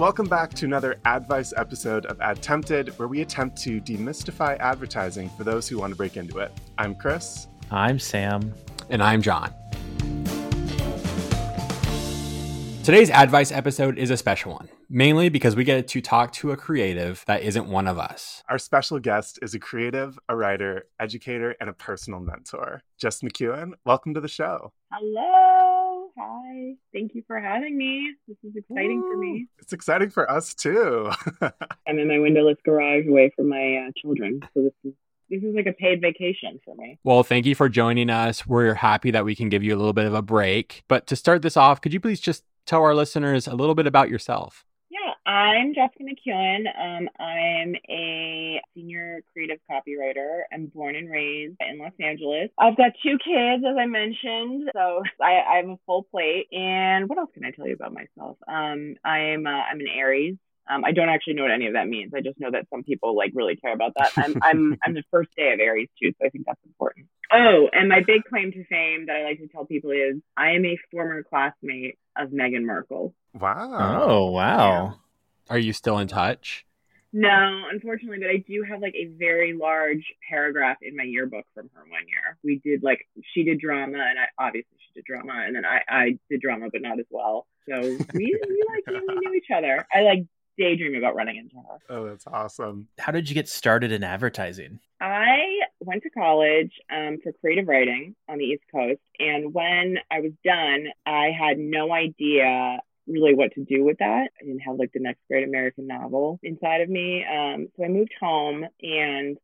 Welcome 0.00 0.28
back 0.28 0.54
to 0.54 0.64
another 0.64 0.98
Advice 1.04 1.52
episode 1.58 2.06
of 2.06 2.18
Ad 2.22 2.40
Tempted, 2.40 2.98
where 2.98 3.06
we 3.06 3.20
attempt 3.20 3.60
to 3.64 3.82
demystify 3.82 4.58
advertising 4.58 5.28
for 5.28 5.44
those 5.44 5.68
who 5.68 5.76
want 5.76 5.90
to 5.90 5.94
break 5.94 6.16
into 6.16 6.38
it. 6.38 6.50
I'm 6.78 6.94
Chris. 6.94 7.48
I'm 7.70 7.98
Sam. 7.98 8.54
And 8.88 9.02
I'm 9.02 9.20
John. 9.20 9.52
Today's 12.82 13.10
Advice 13.10 13.52
episode 13.52 13.98
is 13.98 14.08
a 14.08 14.16
special 14.16 14.54
one, 14.54 14.70
mainly 14.88 15.28
because 15.28 15.54
we 15.54 15.64
get 15.64 15.86
to 15.88 16.00
talk 16.00 16.32
to 16.32 16.52
a 16.52 16.56
creative 16.56 17.22
that 17.26 17.42
isn't 17.42 17.68
one 17.68 17.86
of 17.86 17.98
us. 17.98 18.42
Our 18.48 18.58
special 18.58 19.00
guest 19.00 19.38
is 19.42 19.52
a 19.52 19.58
creative, 19.58 20.18
a 20.30 20.34
writer, 20.34 20.86
educator, 20.98 21.54
and 21.60 21.68
a 21.68 21.74
personal 21.74 22.20
mentor. 22.20 22.84
Jess 22.96 23.20
McEwen, 23.20 23.72
welcome 23.84 24.14
to 24.14 24.20
the 24.22 24.28
show. 24.28 24.72
Hello. 24.90 25.79
Hi. 26.18 26.74
Thank 26.92 27.14
you 27.14 27.22
for 27.26 27.38
having 27.40 27.76
me. 27.76 28.12
This 28.28 28.36
is 28.44 28.56
exciting 28.56 29.02
for 29.02 29.16
me. 29.16 29.46
It's 29.58 29.72
exciting 29.72 30.10
for 30.10 30.30
us 30.30 30.54
too. 30.54 31.10
I'm 31.42 31.98
in 31.98 32.08
my 32.08 32.18
windowless 32.18 32.58
garage 32.64 33.06
away 33.06 33.32
from 33.34 33.48
my 33.48 33.86
uh, 33.86 33.90
children. 33.96 34.40
So 34.54 34.62
this 34.62 34.72
is 34.84 34.92
this 35.30 35.44
is 35.44 35.54
like 35.54 35.66
a 35.66 35.72
paid 35.72 36.00
vacation 36.00 36.58
for 36.64 36.74
me. 36.74 36.98
Well, 37.04 37.22
thank 37.22 37.46
you 37.46 37.54
for 37.54 37.68
joining 37.68 38.10
us. 38.10 38.46
We're 38.46 38.74
happy 38.74 39.12
that 39.12 39.24
we 39.24 39.36
can 39.36 39.48
give 39.48 39.62
you 39.62 39.74
a 39.74 39.78
little 39.78 39.92
bit 39.92 40.06
of 40.06 40.14
a 40.14 40.22
break. 40.22 40.82
But 40.88 41.06
to 41.06 41.14
start 41.14 41.42
this 41.42 41.56
off, 41.56 41.80
could 41.80 41.92
you 41.92 42.00
please 42.00 42.20
just 42.20 42.42
tell 42.66 42.82
our 42.82 42.94
listeners 42.94 43.46
a 43.46 43.54
little 43.54 43.76
bit 43.76 43.86
about 43.86 44.10
yourself? 44.10 44.64
Yeah, 45.26 45.32
I'm 45.32 45.74
Jessica 45.74 46.02
McEwen. 46.02 46.66
Um, 46.78 47.08
I'm 47.18 47.74
a 47.88 48.60
senior 48.74 49.22
creative 49.32 49.58
copywriter. 49.70 50.42
I'm 50.52 50.66
born 50.66 50.96
and 50.96 51.10
raised 51.10 51.56
in 51.60 51.78
Los 51.78 51.92
Angeles. 52.00 52.50
I've 52.58 52.76
got 52.76 52.92
two 53.02 53.18
kids, 53.18 53.64
as 53.68 53.76
I 53.78 53.86
mentioned, 53.86 54.70
so 54.74 55.02
I, 55.22 55.40
I 55.40 55.56
have 55.56 55.68
a 55.68 55.78
full 55.86 56.04
plate. 56.04 56.48
And 56.52 57.08
what 57.08 57.18
else 57.18 57.30
can 57.34 57.44
I 57.44 57.50
tell 57.50 57.66
you 57.66 57.74
about 57.74 57.92
myself? 57.92 58.38
Um, 58.48 58.96
I'm 59.04 59.46
uh, 59.46 59.50
I'm 59.50 59.80
an 59.80 59.88
Aries. 59.94 60.36
Um, 60.70 60.84
I 60.84 60.92
don't 60.92 61.08
actually 61.08 61.34
know 61.34 61.42
what 61.42 61.50
any 61.50 61.66
of 61.66 61.72
that 61.72 61.88
means. 61.88 62.12
I 62.14 62.20
just 62.20 62.38
know 62.38 62.50
that 62.52 62.66
some 62.70 62.84
people 62.84 63.16
like 63.16 63.32
really 63.34 63.56
care 63.56 63.72
about 63.72 63.92
that. 63.98 64.12
I'm 64.16 64.36
I'm 64.42 64.78
I'm 64.84 64.94
the 64.94 65.04
first 65.10 65.30
day 65.36 65.52
of 65.52 65.60
Aries 65.60 65.88
too, 66.00 66.12
so 66.18 66.26
I 66.26 66.30
think 66.30 66.46
that's 66.46 66.64
important. 66.64 67.06
Oh, 67.32 67.68
and 67.72 67.88
my 67.88 68.02
big 68.06 68.24
claim 68.24 68.52
to 68.52 68.64
fame 68.64 69.06
that 69.06 69.16
I 69.16 69.24
like 69.24 69.38
to 69.38 69.48
tell 69.48 69.64
people 69.64 69.90
is 69.90 70.20
I 70.36 70.52
am 70.52 70.64
a 70.64 70.76
former 70.90 71.22
classmate 71.22 71.98
of 72.16 72.30
Meghan 72.30 72.64
Markle. 72.64 73.14
Wow. 73.34 74.06
Oh, 74.08 74.30
wow. 74.30 75.00
Are 75.50 75.58
you 75.58 75.72
still 75.72 75.98
in 75.98 76.08
touch? 76.08 76.64
No, 77.12 77.64
unfortunately, 77.70 78.18
but 78.20 78.30
I 78.30 78.36
do 78.36 78.62
have 78.62 78.80
like 78.80 78.94
a 78.94 79.06
very 79.18 79.52
large 79.52 80.14
paragraph 80.28 80.76
in 80.80 80.96
my 80.96 81.02
yearbook 81.02 81.44
from 81.54 81.68
her 81.74 81.80
one 81.80 82.06
year. 82.06 82.38
We 82.44 82.60
did 82.64 82.84
like 82.84 83.00
she 83.34 83.42
did 83.42 83.58
drama, 83.58 83.98
and 83.98 84.18
I 84.18 84.26
obviously 84.38 84.76
she 84.78 84.92
did 84.94 85.04
drama, 85.04 85.42
and 85.44 85.56
then 85.56 85.64
I 85.64 85.80
I 85.88 86.18
did 86.30 86.40
drama, 86.40 86.68
but 86.72 86.82
not 86.82 87.00
as 87.00 87.06
well. 87.10 87.48
So 87.68 87.80
we 87.80 87.98
we 88.14 88.64
like 88.68 88.86
we 88.86 89.14
knew 89.16 89.34
each 89.34 89.50
other. 89.52 89.84
I 89.92 90.02
like 90.02 90.24
daydream 90.56 90.94
about 90.94 91.16
running 91.16 91.36
into 91.36 91.56
her. 91.56 91.78
Oh, 91.88 92.06
that's 92.06 92.26
awesome. 92.28 92.86
How 92.98 93.10
did 93.10 93.28
you 93.28 93.34
get 93.34 93.48
started 93.48 93.90
in 93.90 94.04
advertising? 94.04 94.78
I 95.00 95.60
went 95.80 96.02
to 96.02 96.10
college 96.10 96.72
um, 96.94 97.18
for 97.22 97.32
creative 97.32 97.66
writing 97.66 98.14
on 98.28 98.38
the 98.38 98.44
East 98.44 98.64
Coast. 98.70 99.00
And 99.18 99.54
when 99.54 99.96
I 100.10 100.20
was 100.20 100.32
done, 100.44 100.88
I 101.06 101.30
had 101.30 101.58
no 101.58 101.92
idea 101.92 102.80
really 103.10 103.34
what 103.34 103.52
to 103.54 103.64
do 103.64 103.84
with 103.84 103.98
that. 103.98 104.30
I 104.40 104.44
didn't 104.44 104.60
have 104.60 104.76
like 104.76 104.92
the 104.92 105.00
next 105.00 105.20
great 105.28 105.46
American 105.46 105.86
novel 105.86 106.38
inside 106.42 106.80
of 106.80 106.88
me. 106.88 107.24
Um, 107.24 107.68
so 107.76 107.84
I 107.84 107.88
moved 107.88 108.12
home, 108.20 108.64
and 108.80 109.38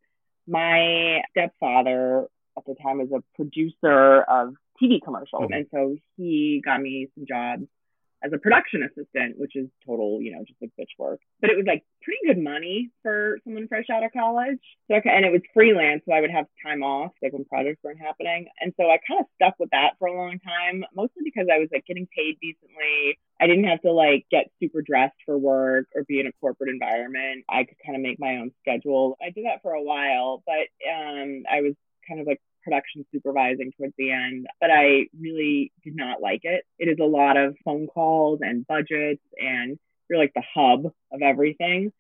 my 0.46 1.22
stepfather 1.30 2.26
at 2.56 2.64
the 2.66 2.74
time 2.82 2.98
was 2.98 3.10
a 3.12 3.22
producer 3.34 4.22
of 4.22 4.54
TV 4.80 5.00
commercials. 5.00 5.50
Mhm. 5.50 5.56
And 5.56 5.66
so 5.70 5.96
he 6.16 6.62
got 6.64 6.80
me 6.80 7.08
some 7.14 7.26
jobs 7.26 7.66
as 8.22 8.32
a 8.32 8.38
production 8.38 8.82
assistant, 8.82 9.38
which 9.38 9.56
is 9.56 9.68
total, 9.84 10.20
you 10.22 10.32
know, 10.32 10.42
just 10.44 10.60
like 10.60 10.70
bitch 10.78 10.98
work. 10.98 11.20
But 11.40 11.50
it 11.50 11.56
was 11.56 11.66
like 11.66 11.84
pretty 12.02 12.20
good 12.26 12.42
money 12.42 12.90
for 13.02 13.38
someone 13.44 13.68
fresh 13.68 13.90
out 13.90 14.04
of 14.04 14.12
college. 14.12 14.60
So 14.88 14.94
and 14.94 15.24
it 15.24 15.32
was 15.32 15.42
freelance, 15.52 16.02
so 16.06 16.12
I 16.12 16.20
would 16.20 16.30
have 16.30 16.46
time 16.64 16.82
off, 16.82 17.12
like 17.22 17.32
when 17.32 17.44
projects 17.44 17.82
weren't 17.82 18.00
happening. 18.00 18.48
And 18.60 18.72
so 18.78 18.90
I 18.90 18.98
kind 19.06 19.20
of 19.20 19.26
stuck 19.34 19.54
with 19.58 19.70
that 19.70 19.94
for 19.98 20.08
a 20.08 20.16
long 20.16 20.38
time, 20.40 20.84
mostly 20.94 21.22
because 21.24 21.46
I 21.52 21.58
was 21.58 21.68
like 21.72 21.86
getting 21.86 22.08
paid 22.16 22.38
decently. 22.40 23.18
I 23.40 23.46
didn't 23.46 23.64
have 23.64 23.82
to 23.82 23.92
like 23.92 24.26
get 24.30 24.50
super 24.60 24.82
dressed 24.82 25.16
for 25.26 25.36
work 25.36 25.86
or 25.94 26.04
be 26.04 26.20
in 26.20 26.26
a 26.26 26.32
corporate 26.40 26.70
environment. 26.70 27.44
I 27.48 27.64
could 27.64 27.76
kind 27.84 27.96
of 27.96 28.02
make 28.02 28.18
my 28.18 28.36
own 28.38 28.52
schedule. 28.60 29.16
I 29.22 29.30
did 29.30 29.44
that 29.44 29.62
for 29.62 29.72
a 29.72 29.82
while, 29.82 30.42
but 30.46 30.68
um, 30.90 31.44
I 31.50 31.60
was 31.60 31.74
kind 32.08 32.20
of 32.20 32.26
like 32.26 32.40
production 32.64 33.04
supervising 33.12 33.72
towards 33.76 33.94
the 33.96 34.10
end, 34.10 34.46
but 34.60 34.70
I 34.70 35.06
really 35.18 35.72
did 35.84 35.94
not 35.94 36.20
like 36.20 36.40
it. 36.44 36.64
It 36.78 36.88
is 36.88 36.98
a 37.00 37.04
lot 37.04 37.36
of 37.36 37.56
phone 37.64 37.86
calls 37.86 38.40
and 38.42 38.66
budgets, 38.66 39.22
and 39.38 39.78
you're 40.08 40.18
like 40.18 40.32
the 40.34 40.42
hub 40.54 40.86
of 41.12 41.22
everything. 41.22 41.92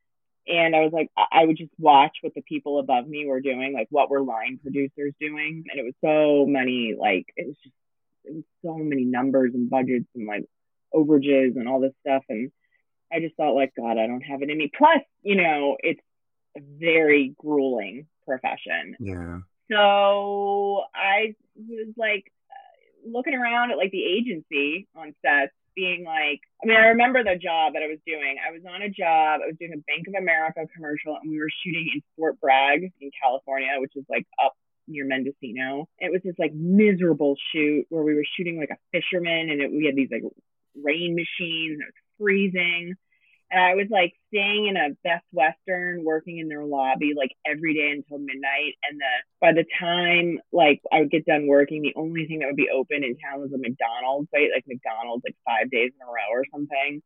And 0.48 0.76
I 0.76 0.80
was 0.80 0.92
like, 0.92 1.08
I 1.16 1.44
would 1.44 1.56
just 1.56 1.72
watch 1.76 2.18
what 2.20 2.34
the 2.34 2.42
people 2.42 2.78
above 2.78 3.08
me 3.08 3.26
were 3.26 3.40
doing, 3.40 3.72
like 3.74 3.88
what 3.90 4.10
were 4.10 4.22
line 4.22 4.60
producers 4.62 5.12
doing. 5.20 5.64
And 5.68 5.80
it 5.80 5.82
was 5.82 5.94
so 6.04 6.46
many, 6.46 6.94
like, 6.96 7.26
it 7.36 7.48
was 7.48 7.56
just, 7.64 7.74
it 8.24 8.34
was 8.34 8.44
so 8.64 8.76
many 8.76 9.04
numbers 9.04 9.54
and 9.54 9.68
budgets 9.68 10.06
and 10.14 10.26
like 10.26 10.44
overages 10.94 11.56
and 11.56 11.68
all 11.68 11.80
this 11.80 11.92
stuff. 12.00 12.22
And 12.28 12.50
I 13.12 13.20
just 13.20 13.36
thought, 13.36 13.54
like, 13.54 13.72
God, 13.76 13.98
I 13.98 14.06
don't 14.06 14.22
have 14.22 14.42
it 14.42 14.50
in 14.50 14.58
me. 14.58 14.70
Plus, 14.76 15.00
you 15.22 15.36
know, 15.36 15.76
it's 15.80 16.00
a 16.56 16.60
very 16.60 17.34
grueling 17.38 18.06
profession. 18.24 18.96
Yeah. 18.98 19.38
So 19.70 20.82
I 20.94 21.34
was 21.56 21.94
like 21.96 22.32
uh, 22.50 23.10
looking 23.10 23.34
around 23.34 23.72
at 23.72 23.78
like 23.78 23.90
the 23.90 24.04
agency 24.04 24.88
on 24.96 25.14
sets, 25.24 25.52
being 25.76 26.04
like, 26.04 26.40
I 26.62 26.66
mean, 26.66 26.76
I 26.76 26.88
remember 26.96 27.22
the 27.22 27.36
job 27.36 27.74
that 27.74 27.82
I 27.82 27.86
was 27.86 27.98
doing. 28.06 28.36
I 28.40 28.50
was 28.50 28.62
on 28.66 28.80
a 28.82 28.88
job, 28.88 29.40
I 29.44 29.46
was 29.46 29.56
doing 29.60 29.74
a 29.74 29.82
Bank 29.84 30.08
of 30.08 30.14
America 30.16 30.66
commercial, 30.74 31.16
and 31.20 31.30
we 31.30 31.38
were 31.38 31.50
shooting 31.62 31.90
in 31.94 32.02
Fort 32.16 32.40
Bragg 32.40 32.90
in 33.00 33.10
California, 33.22 33.68
which 33.78 33.92
is 33.94 34.04
like 34.08 34.26
up 34.42 34.54
near 34.88 35.04
Mendocino. 35.04 35.86
It 35.98 36.10
was 36.10 36.22
this 36.24 36.34
like 36.38 36.54
miserable 36.54 37.36
shoot 37.52 37.84
where 37.90 38.02
we 38.02 38.14
were 38.14 38.24
shooting 38.36 38.58
like 38.58 38.70
a 38.70 38.80
fisherman, 38.90 39.50
and 39.50 39.60
it, 39.60 39.70
we 39.70 39.84
had 39.84 39.94
these 39.94 40.08
like 40.10 40.24
rain 40.82 41.14
machines, 41.14 41.78
it 41.80 41.86
was 41.86 41.94
freezing. 42.18 42.94
And 43.50 43.60
I 43.60 43.74
was 43.74 43.86
like 43.90 44.12
staying 44.28 44.66
in 44.66 44.76
a 44.76 44.90
Best 45.04 45.24
Western, 45.30 46.02
working 46.02 46.38
in 46.38 46.48
their 46.48 46.64
lobby 46.64 47.14
like 47.16 47.30
every 47.46 47.74
day 47.74 47.90
until 47.94 48.18
midnight. 48.18 48.74
And 48.88 48.98
the 48.98 49.12
by 49.40 49.52
the 49.52 49.64
time 49.78 50.40
like 50.52 50.80
I 50.92 51.00
would 51.00 51.10
get 51.10 51.26
done 51.26 51.46
working, 51.46 51.82
the 51.82 51.94
only 51.94 52.26
thing 52.26 52.40
that 52.40 52.46
would 52.46 52.56
be 52.56 52.70
open 52.74 53.04
in 53.04 53.16
town 53.16 53.40
was 53.40 53.52
a 53.52 53.58
McDonald's, 53.58 54.28
right? 54.34 54.50
Like 54.52 54.64
McDonald's 54.66 55.22
like 55.24 55.36
five 55.46 55.70
days 55.70 55.92
in 55.94 56.02
a 56.02 56.10
row 56.10 56.30
or 56.32 56.44
something. 56.52 57.02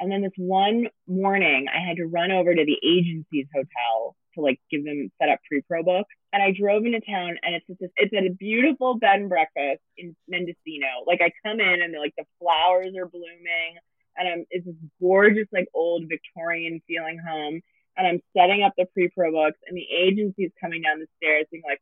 And 0.00 0.10
then 0.10 0.22
this 0.22 0.34
one 0.36 0.88
morning, 1.06 1.66
I 1.72 1.86
had 1.86 1.98
to 1.98 2.06
run 2.06 2.32
over 2.32 2.52
to 2.52 2.64
the 2.64 2.78
agency's 2.82 3.46
hotel 3.54 4.16
to 4.34 4.40
like 4.40 4.60
give 4.70 4.84
them 4.84 5.10
set 5.20 5.28
up 5.28 5.40
pre-pro 5.48 5.82
books. 5.82 6.14
And 6.32 6.42
I 6.42 6.52
drove 6.52 6.84
into 6.84 7.00
town, 7.00 7.38
and 7.42 7.54
it's 7.54 7.66
just 7.66 7.80
it's 7.96 8.12
at 8.12 8.26
a 8.26 8.30
beautiful 8.30 8.96
bed 8.96 9.20
and 9.20 9.28
breakfast 9.28 9.82
in 9.96 10.16
Mendocino. 10.28 11.04
Like 11.06 11.20
I 11.20 11.30
come 11.46 11.60
in, 11.60 11.82
and 11.82 11.94
like 11.98 12.14
the 12.16 12.24
flowers 12.40 12.94
are 12.96 13.06
blooming 13.06 13.78
and 14.16 14.28
I'm 14.28 14.46
it's 14.50 14.66
this 14.66 14.74
gorgeous 15.00 15.48
like 15.52 15.68
old 15.74 16.04
Victorian 16.08 16.80
feeling 16.86 17.18
home. 17.18 17.60
And 17.96 18.06
I'm 18.08 18.20
setting 18.36 18.64
up 18.64 18.72
the 18.76 18.86
pre-pro 18.86 19.30
books, 19.30 19.58
and 19.68 19.76
the 19.76 19.86
agency's 19.96 20.50
coming 20.60 20.82
down 20.82 20.98
the 20.98 21.06
stairs, 21.18 21.46
being 21.50 21.62
like, 21.64 21.80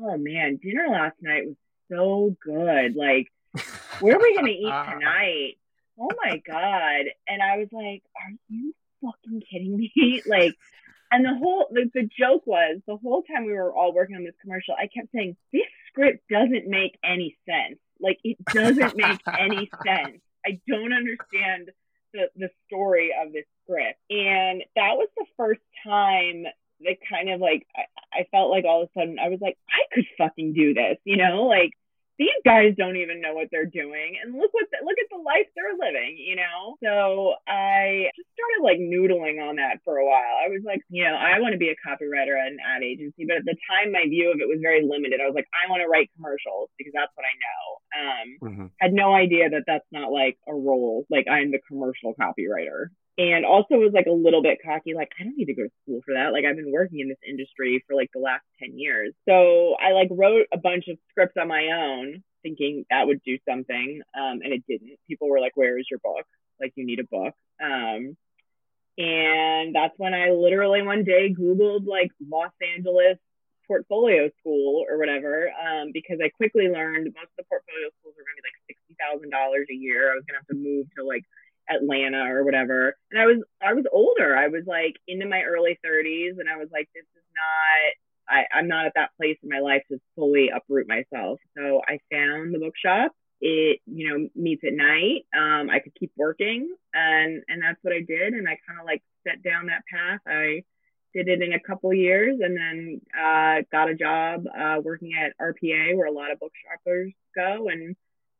"Oh 0.00 0.16
man, 0.16 0.56
dinner 0.56 0.88
last 0.90 1.14
night 1.20 1.44
was 1.46 1.56
so 1.88 2.36
good. 2.44 2.96
Like, 2.96 3.28
where 4.00 4.16
are 4.16 4.20
we 4.20 4.34
gonna 4.34 4.50
eat 4.50 4.92
tonight? 4.92 5.54
Oh 6.00 6.08
my 6.24 6.38
god!" 6.38 7.04
And 7.28 7.42
I 7.42 7.58
was 7.58 7.68
like, 7.70 8.02
"Are 8.16 8.32
you 8.48 8.74
fucking 9.02 9.42
kidding 9.50 9.76
me?" 9.76 10.22
like. 10.26 10.54
And 11.12 11.24
the 11.24 11.34
whole 11.34 11.66
the, 11.70 11.90
the 11.92 12.08
joke 12.18 12.46
was 12.46 12.80
the 12.86 12.96
whole 12.96 13.22
time 13.22 13.44
we 13.44 13.52
were 13.52 13.72
all 13.72 13.92
working 13.92 14.16
on 14.16 14.24
this 14.24 14.34
commercial, 14.40 14.74
I 14.74 14.86
kept 14.86 15.12
saying, 15.14 15.36
This 15.52 15.68
script 15.88 16.24
doesn't 16.30 16.66
make 16.66 16.98
any 17.04 17.36
sense. 17.46 17.78
Like 18.00 18.18
it 18.24 18.38
doesn't 18.46 18.96
make 18.96 19.20
any 19.38 19.70
sense. 19.86 20.20
I 20.44 20.58
don't 20.66 20.92
understand 20.92 21.70
the, 22.14 22.28
the 22.34 22.48
story 22.66 23.12
of 23.20 23.32
this 23.32 23.44
script. 23.62 24.00
And 24.10 24.64
that 24.74 24.96
was 24.96 25.08
the 25.16 25.26
first 25.36 25.60
time 25.86 26.44
that 26.80 26.96
kind 27.08 27.30
of 27.30 27.40
like 27.40 27.66
I, 27.76 28.20
I 28.20 28.26
felt 28.30 28.50
like 28.50 28.64
all 28.64 28.82
of 28.82 28.88
a 28.88 28.98
sudden 28.98 29.18
I 29.18 29.28
was 29.28 29.38
like, 29.42 29.58
I 29.68 29.94
could 29.94 30.06
fucking 30.16 30.54
do 30.54 30.72
this, 30.72 30.96
you 31.04 31.18
know, 31.18 31.44
like 31.44 31.72
these 32.22 32.40
guys 32.46 32.74
don't 32.78 32.96
even 33.02 33.20
know 33.20 33.34
what 33.34 33.48
they're 33.50 33.66
doing 33.82 34.14
and 34.22 34.34
look 34.38 34.52
what 34.54 34.66
the, 34.70 34.78
look 34.86 34.98
at 35.02 35.10
the 35.10 35.22
life 35.22 35.48
they're 35.58 35.74
living 35.78 36.14
you 36.18 36.36
know? 36.38 36.78
So 36.84 37.34
i 37.48 38.06
just 38.16 38.30
started 38.38 38.60
like 38.62 38.78
noodling 38.78 39.42
on 39.42 39.56
that 39.56 39.82
for 39.84 39.98
a 39.98 40.06
while. 40.06 40.36
I 40.44 40.48
was 40.54 40.62
like 40.64 40.82
you 40.88 41.02
know 41.04 41.14
i 41.18 41.38
want 41.42 41.52
to 41.52 41.58
be 41.58 41.70
a 41.74 41.78
copywriter 41.82 42.34
at 42.38 42.52
an 42.54 42.58
ad 42.62 42.82
agency 42.82 43.26
but 43.26 43.42
at 43.42 43.46
the 43.50 43.56
time 43.68 43.90
my 43.92 44.04
view 44.06 44.30
of 44.30 44.38
it 44.40 44.48
was 44.48 44.60
very 44.62 44.82
limited. 44.86 45.18
I 45.20 45.26
was 45.26 45.34
like 45.34 45.48
i 45.50 45.68
want 45.70 45.82
to 45.82 45.88
write 45.90 46.10
commercials 46.16 46.70
because 46.78 46.92
that's 46.94 47.12
what 47.18 47.26
i 47.26 47.34
know. 47.44 47.64
Um 48.02 48.26
Mhm. 48.42 48.66
had 48.80 48.92
no 48.92 49.14
idea 49.14 49.50
that 49.50 49.64
that's 49.66 49.90
not 49.92 50.10
like 50.12 50.38
a 50.46 50.54
role. 50.54 51.06
Like 51.10 51.26
i'm 51.28 51.50
the 51.50 51.60
commercial 51.68 52.14
copywriter 52.14 52.94
and 53.18 53.44
also 53.44 53.74
was 53.76 53.92
like 53.92 54.06
a 54.06 54.12
little 54.12 54.42
bit 54.42 54.58
cocky 54.64 54.94
like 54.94 55.10
i 55.20 55.24
don't 55.24 55.36
need 55.36 55.46
to 55.46 55.54
go 55.54 55.64
to 55.64 55.70
school 55.82 56.00
for 56.04 56.14
that. 56.14 56.32
Like 56.32 56.44
i've 56.44 56.56
been 56.56 56.72
working 56.72 57.00
in 57.00 57.08
this 57.08 57.18
industry 57.28 57.84
for 57.86 57.94
like 57.94 58.10
the 58.14 58.20
last 58.20 58.44
10 58.60 58.78
years. 58.78 59.12
So 59.28 59.74
i 59.80 59.92
like 59.92 60.08
wrote 60.10 60.46
a 60.52 60.58
bunch 60.58 60.88
of 60.88 60.98
scripts 61.10 61.36
on 61.40 61.48
my 61.48 61.68
own 61.68 62.22
thinking 62.42 62.84
that 62.90 63.06
would 63.06 63.22
do 63.24 63.38
something 63.48 64.02
um, 64.18 64.40
and 64.42 64.52
it 64.52 64.64
didn't. 64.68 64.98
People 65.08 65.28
were 65.28 65.40
like 65.40 65.56
where 65.56 65.78
is 65.78 65.86
your 65.90 66.00
book? 66.00 66.26
Like 66.60 66.72
you 66.76 66.86
need 66.86 67.00
a 67.00 67.04
book. 67.04 67.34
Um, 67.62 68.16
And 68.98 69.74
that's 69.74 69.94
when 69.96 70.12
I 70.14 70.30
literally 70.30 70.82
one 70.82 71.04
day 71.04 71.32
Googled 71.32 71.86
like 71.86 72.10
Los 72.20 72.52
Angeles 72.76 73.18
portfolio 73.66 74.28
school 74.40 74.84
or 74.88 74.98
whatever, 74.98 75.48
um, 75.48 75.92
because 75.94 76.18
I 76.22 76.28
quickly 76.28 76.68
learned 76.68 77.06
most 77.14 77.32
of 77.32 77.38
the 77.38 77.44
portfolio 77.48 77.88
schools 77.98 78.14
are 78.20 78.26
going 78.26 78.36
to 78.36 78.42
be 78.42 78.48
like 78.52 78.60
sixty 78.68 78.94
thousand 79.00 79.30
dollars 79.30 79.66
a 79.70 79.74
year. 79.74 80.12
I 80.12 80.16
was 80.16 80.24
going 80.28 80.36
to 80.36 80.42
have 80.44 80.52
to 80.52 80.60
move 80.60 80.86
to 80.98 81.04
like 81.04 81.24
Atlanta 81.76 82.24
or 82.32 82.44
whatever, 82.44 82.96
and 83.10 83.20
I 83.20 83.26
was 83.26 83.38
I 83.62 83.74
was 83.74 83.84
older. 83.92 84.36
I 84.36 84.48
was 84.48 84.64
like 84.66 84.96
into 85.08 85.26
my 85.26 85.42
early 85.42 85.78
thirties, 85.82 86.34
and 86.38 86.48
I 86.48 86.56
was 86.56 86.68
like, 86.72 86.88
this 86.94 87.04
is 87.04 87.24
not. 87.34 87.94
I, 88.28 88.44
I'm 88.56 88.68
not 88.68 88.86
at 88.86 88.92
that 88.94 89.10
place 89.20 89.36
in 89.42 89.48
my 89.48 89.58
life 89.58 89.82
to 89.90 89.98
fully 90.14 90.50
uproot 90.54 90.86
myself. 90.88 91.40
So 91.56 91.82
I 91.86 91.98
found 92.10 92.54
the 92.54 92.60
bookshop. 92.60 93.12
It, 93.44 93.80
you 93.86 94.08
know, 94.08 94.28
meets 94.36 94.62
at 94.64 94.72
night. 94.72 95.26
Um, 95.36 95.68
I 95.68 95.80
could 95.80 95.94
keep 95.98 96.12
working, 96.16 96.72
and 96.94 97.42
and 97.48 97.62
that's 97.62 97.78
what 97.82 97.92
I 97.92 98.00
did. 98.00 98.34
And 98.34 98.48
I 98.48 98.56
kind 98.66 98.78
of 98.78 98.86
like 98.86 99.02
set 99.26 99.42
down 99.42 99.66
that 99.66 99.82
path. 99.90 100.20
I 100.26 100.62
did 101.14 101.28
it 101.28 101.42
in 101.42 101.52
a 101.52 101.60
couple 101.60 101.92
years 101.92 102.38
and 102.40 102.56
then 102.56 103.00
uh, 103.14 103.62
got 103.70 103.90
a 103.90 103.94
job 103.94 104.44
uh, 104.46 104.80
working 104.82 105.12
at 105.14 105.36
RPA 105.38 105.96
where 105.96 106.06
a 106.06 106.12
lot 106.12 106.30
of 106.30 106.38
bookshoppers 106.38 107.12
go 107.34 107.68
and 107.68 107.96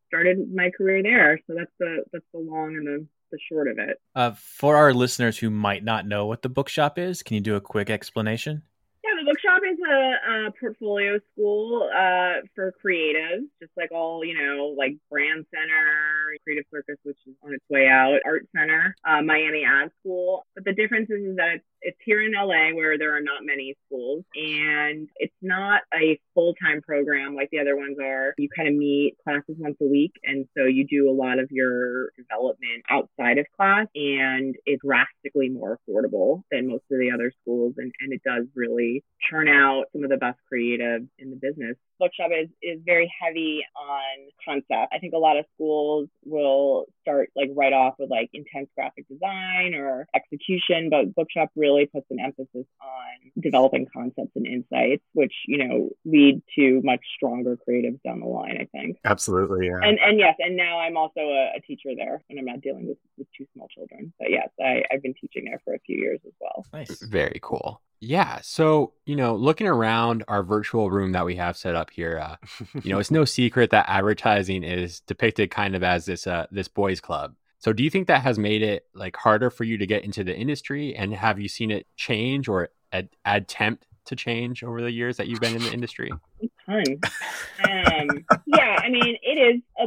started 0.08 0.52
my 0.52 0.70
career 0.76 1.02
there. 1.02 1.40
So 1.46 1.54
that's 1.56 1.72
the 1.78 2.04
that's 2.12 2.24
the 2.32 2.40
long 2.40 2.76
and 2.76 2.86
the, 2.86 3.06
the 3.32 3.38
short 3.50 3.66
of 3.66 3.78
it. 3.78 4.00
Uh, 4.14 4.32
for 4.36 4.76
our 4.76 4.94
listeners 4.94 5.38
who 5.38 5.50
might 5.50 5.82
not 5.82 6.06
know 6.06 6.26
what 6.26 6.42
the 6.42 6.48
bookshop 6.48 6.98
is, 6.98 7.22
can 7.22 7.34
you 7.34 7.40
do 7.40 7.56
a 7.56 7.60
quick 7.60 7.90
explanation? 7.90 8.62
Yeah, 9.02 9.10
the 9.18 9.24
bookshop 9.24 9.62
is 9.68 9.78
a, 9.90 10.21
portfolio 10.58 11.18
school 11.32 11.88
uh, 11.94 12.44
for 12.54 12.72
creatives, 12.84 13.46
just 13.60 13.72
like 13.76 13.90
all, 13.92 14.24
you 14.24 14.34
know, 14.34 14.74
like 14.76 14.96
Brand 15.10 15.46
Center, 15.54 16.36
Creative 16.44 16.64
Circus, 16.70 16.96
which 17.02 17.18
is 17.26 17.34
on 17.44 17.54
its 17.54 17.64
way 17.70 17.88
out, 17.88 18.18
Art 18.24 18.46
Center, 18.56 18.94
uh, 19.06 19.22
Miami 19.22 19.64
Ad 19.64 19.90
School. 20.00 20.44
But 20.54 20.64
the 20.64 20.72
difference 20.72 21.10
is, 21.10 21.22
is 21.24 21.36
that 21.36 21.56
it's 21.56 21.64
it's 21.82 21.98
here 22.04 22.22
in 22.22 22.32
LA 22.32 22.74
where 22.74 22.96
there 22.96 23.16
are 23.16 23.20
not 23.20 23.44
many 23.44 23.74
schools, 23.86 24.24
and 24.34 25.08
it's 25.16 25.34
not 25.42 25.82
a 25.94 26.18
full 26.34 26.54
time 26.54 26.80
program 26.80 27.34
like 27.34 27.50
the 27.50 27.58
other 27.58 27.76
ones 27.76 27.96
are. 28.02 28.34
You 28.38 28.48
kind 28.54 28.68
of 28.68 28.74
meet 28.74 29.16
classes 29.22 29.56
once 29.58 29.76
a 29.82 29.86
week, 29.86 30.12
and 30.22 30.46
so 30.56 30.64
you 30.64 30.86
do 30.86 31.10
a 31.10 31.12
lot 31.12 31.38
of 31.38 31.50
your 31.50 32.10
development 32.16 32.84
outside 32.88 33.38
of 33.38 33.46
class, 33.56 33.86
and 33.94 34.54
it's 34.64 34.82
drastically 34.82 35.48
more 35.48 35.78
affordable 35.78 36.42
than 36.50 36.68
most 36.68 36.84
of 36.90 36.98
the 36.98 37.10
other 37.12 37.32
schools, 37.42 37.74
and, 37.76 37.92
and 38.00 38.12
it 38.12 38.22
does 38.24 38.46
really 38.54 39.04
churn 39.30 39.48
out 39.48 39.84
some 39.92 40.04
of 40.04 40.10
the 40.10 40.16
best 40.22 40.38
creatives 40.50 41.08
in 41.18 41.30
the 41.30 41.36
business 41.36 41.76
bookshop 42.02 42.30
is 42.32 42.48
is 42.60 42.80
very 42.84 43.10
heavy 43.20 43.62
on 43.76 44.28
concept. 44.44 44.92
I 44.92 44.98
think 44.98 45.14
a 45.14 45.18
lot 45.18 45.36
of 45.36 45.44
schools 45.54 46.08
will 46.24 46.86
start 47.02 47.30
like 47.36 47.50
right 47.54 47.72
off 47.72 47.94
with 47.98 48.10
like 48.10 48.28
intense 48.34 48.68
graphic 48.76 49.06
design 49.08 49.74
or 49.74 50.06
execution, 50.14 50.90
but 50.90 51.14
bookshop 51.14 51.50
really 51.54 51.86
puts 51.86 52.06
an 52.10 52.18
emphasis 52.18 52.66
on 52.82 53.30
developing 53.40 53.86
concepts 53.94 54.32
and 54.34 54.46
insights, 54.46 55.04
which 55.12 55.32
you 55.46 55.58
know 55.64 55.90
lead 56.04 56.42
to 56.56 56.80
much 56.82 57.00
stronger 57.16 57.56
creatives 57.56 58.02
down 58.02 58.18
the 58.20 58.26
line. 58.26 58.58
I 58.60 58.66
think 58.76 58.96
absolutely, 59.04 59.68
yeah. 59.68 59.80
And 59.80 59.98
and 60.00 60.18
yes, 60.18 60.34
and 60.40 60.56
now 60.56 60.80
I'm 60.80 60.96
also 60.96 61.20
a, 61.20 61.52
a 61.56 61.60
teacher 61.60 61.90
there, 61.96 62.22
and 62.28 62.38
I'm 62.38 62.46
not 62.46 62.60
dealing 62.60 62.88
with, 62.88 62.98
with 63.16 63.28
two 63.38 63.46
small 63.54 63.68
children. 63.68 64.12
But 64.18 64.30
yes, 64.30 64.48
I, 64.60 64.82
I've 64.90 65.02
been 65.02 65.14
teaching 65.14 65.44
there 65.44 65.60
for 65.64 65.74
a 65.74 65.78
few 65.86 65.98
years 65.98 66.20
as 66.26 66.32
well. 66.40 66.66
Nice, 66.72 67.00
very 67.02 67.38
cool. 67.40 67.80
Yeah. 68.04 68.40
So, 68.42 68.94
you 69.06 69.14
know, 69.14 69.36
looking 69.36 69.68
around 69.68 70.24
our 70.26 70.42
virtual 70.42 70.90
room 70.90 71.12
that 71.12 71.24
we 71.24 71.36
have 71.36 71.56
set 71.56 71.76
up 71.76 71.88
here, 71.88 72.18
uh, 72.18 72.36
you 72.82 72.90
know, 72.90 72.98
it's 72.98 73.12
no 73.12 73.24
secret 73.24 73.70
that 73.70 73.88
advertising 73.88 74.64
is 74.64 74.98
depicted 75.00 75.52
kind 75.52 75.76
of 75.76 75.84
as 75.84 76.04
this 76.04 76.26
uh, 76.26 76.46
this 76.50 76.66
boys 76.66 77.00
club. 77.00 77.36
So, 77.58 77.72
do 77.72 77.84
you 77.84 77.90
think 77.90 78.08
that 78.08 78.22
has 78.22 78.40
made 78.40 78.60
it 78.60 78.86
like 78.92 79.16
harder 79.16 79.50
for 79.50 79.62
you 79.62 79.78
to 79.78 79.86
get 79.86 80.04
into 80.04 80.24
the 80.24 80.36
industry, 80.36 80.96
and 80.96 81.14
have 81.14 81.38
you 81.38 81.48
seen 81.48 81.70
it 81.70 81.86
change 81.94 82.48
or 82.48 82.70
ad- 82.92 83.10
attempt 83.24 83.86
to 84.06 84.16
change 84.16 84.64
over 84.64 84.82
the 84.82 84.90
years 84.90 85.16
that 85.18 85.28
you've 85.28 85.40
been 85.40 85.54
in 85.54 85.62
the 85.62 85.72
industry? 85.72 86.10
ton. 86.66 86.84
Um, 87.64 88.24
yeah, 88.46 88.80
I 88.82 88.88
mean, 88.88 89.16
it 89.22 89.38
is 89.38 89.62
a, 89.78 89.84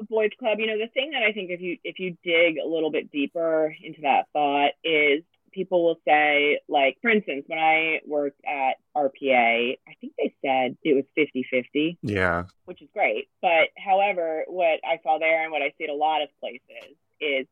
a 0.00 0.04
boys 0.04 0.30
club. 0.38 0.60
You 0.60 0.68
know, 0.68 0.78
the 0.78 0.90
thing 0.94 1.10
that 1.10 1.24
I 1.24 1.32
think 1.32 1.50
if 1.50 1.60
you 1.60 1.76
if 1.82 1.98
you 1.98 2.16
dig 2.22 2.58
a 2.64 2.68
little 2.68 2.92
bit 2.92 3.10
deeper 3.10 3.74
into 3.82 4.02
that 4.02 4.26
thought 4.32 4.74
is 4.84 5.24
people 5.52 5.84
will 5.84 5.98
say, 6.06 6.60
like, 6.68 6.98
for 7.00 7.10
instance, 7.10 7.44
when 7.46 7.58
I 7.58 8.00
worked 8.06 8.40
at 8.46 8.76
RPA, 8.96 9.78
I 9.86 9.92
think 10.00 10.12
they 10.18 10.34
said 10.44 10.76
it 10.82 10.94
was 10.94 11.04
50 11.14 11.46
50. 11.50 11.98
Yeah. 12.02 12.44
Which 12.64 12.82
is 12.82 12.88
great. 12.92 13.28
But 13.40 13.68
however, 13.76 14.44
what 14.46 14.80
I 14.84 15.00
saw 15.02 15.18
there 15.18 15.42
and 15.42 15.52
what 15.52 15.62
I 15.62 15.72
see 15.78 15.84
at 15.84 15.90
a 15.90 15.94
lot 15.94 16.22
of 16.22 16.28
places 16.40 16.96
is 17.20 17.46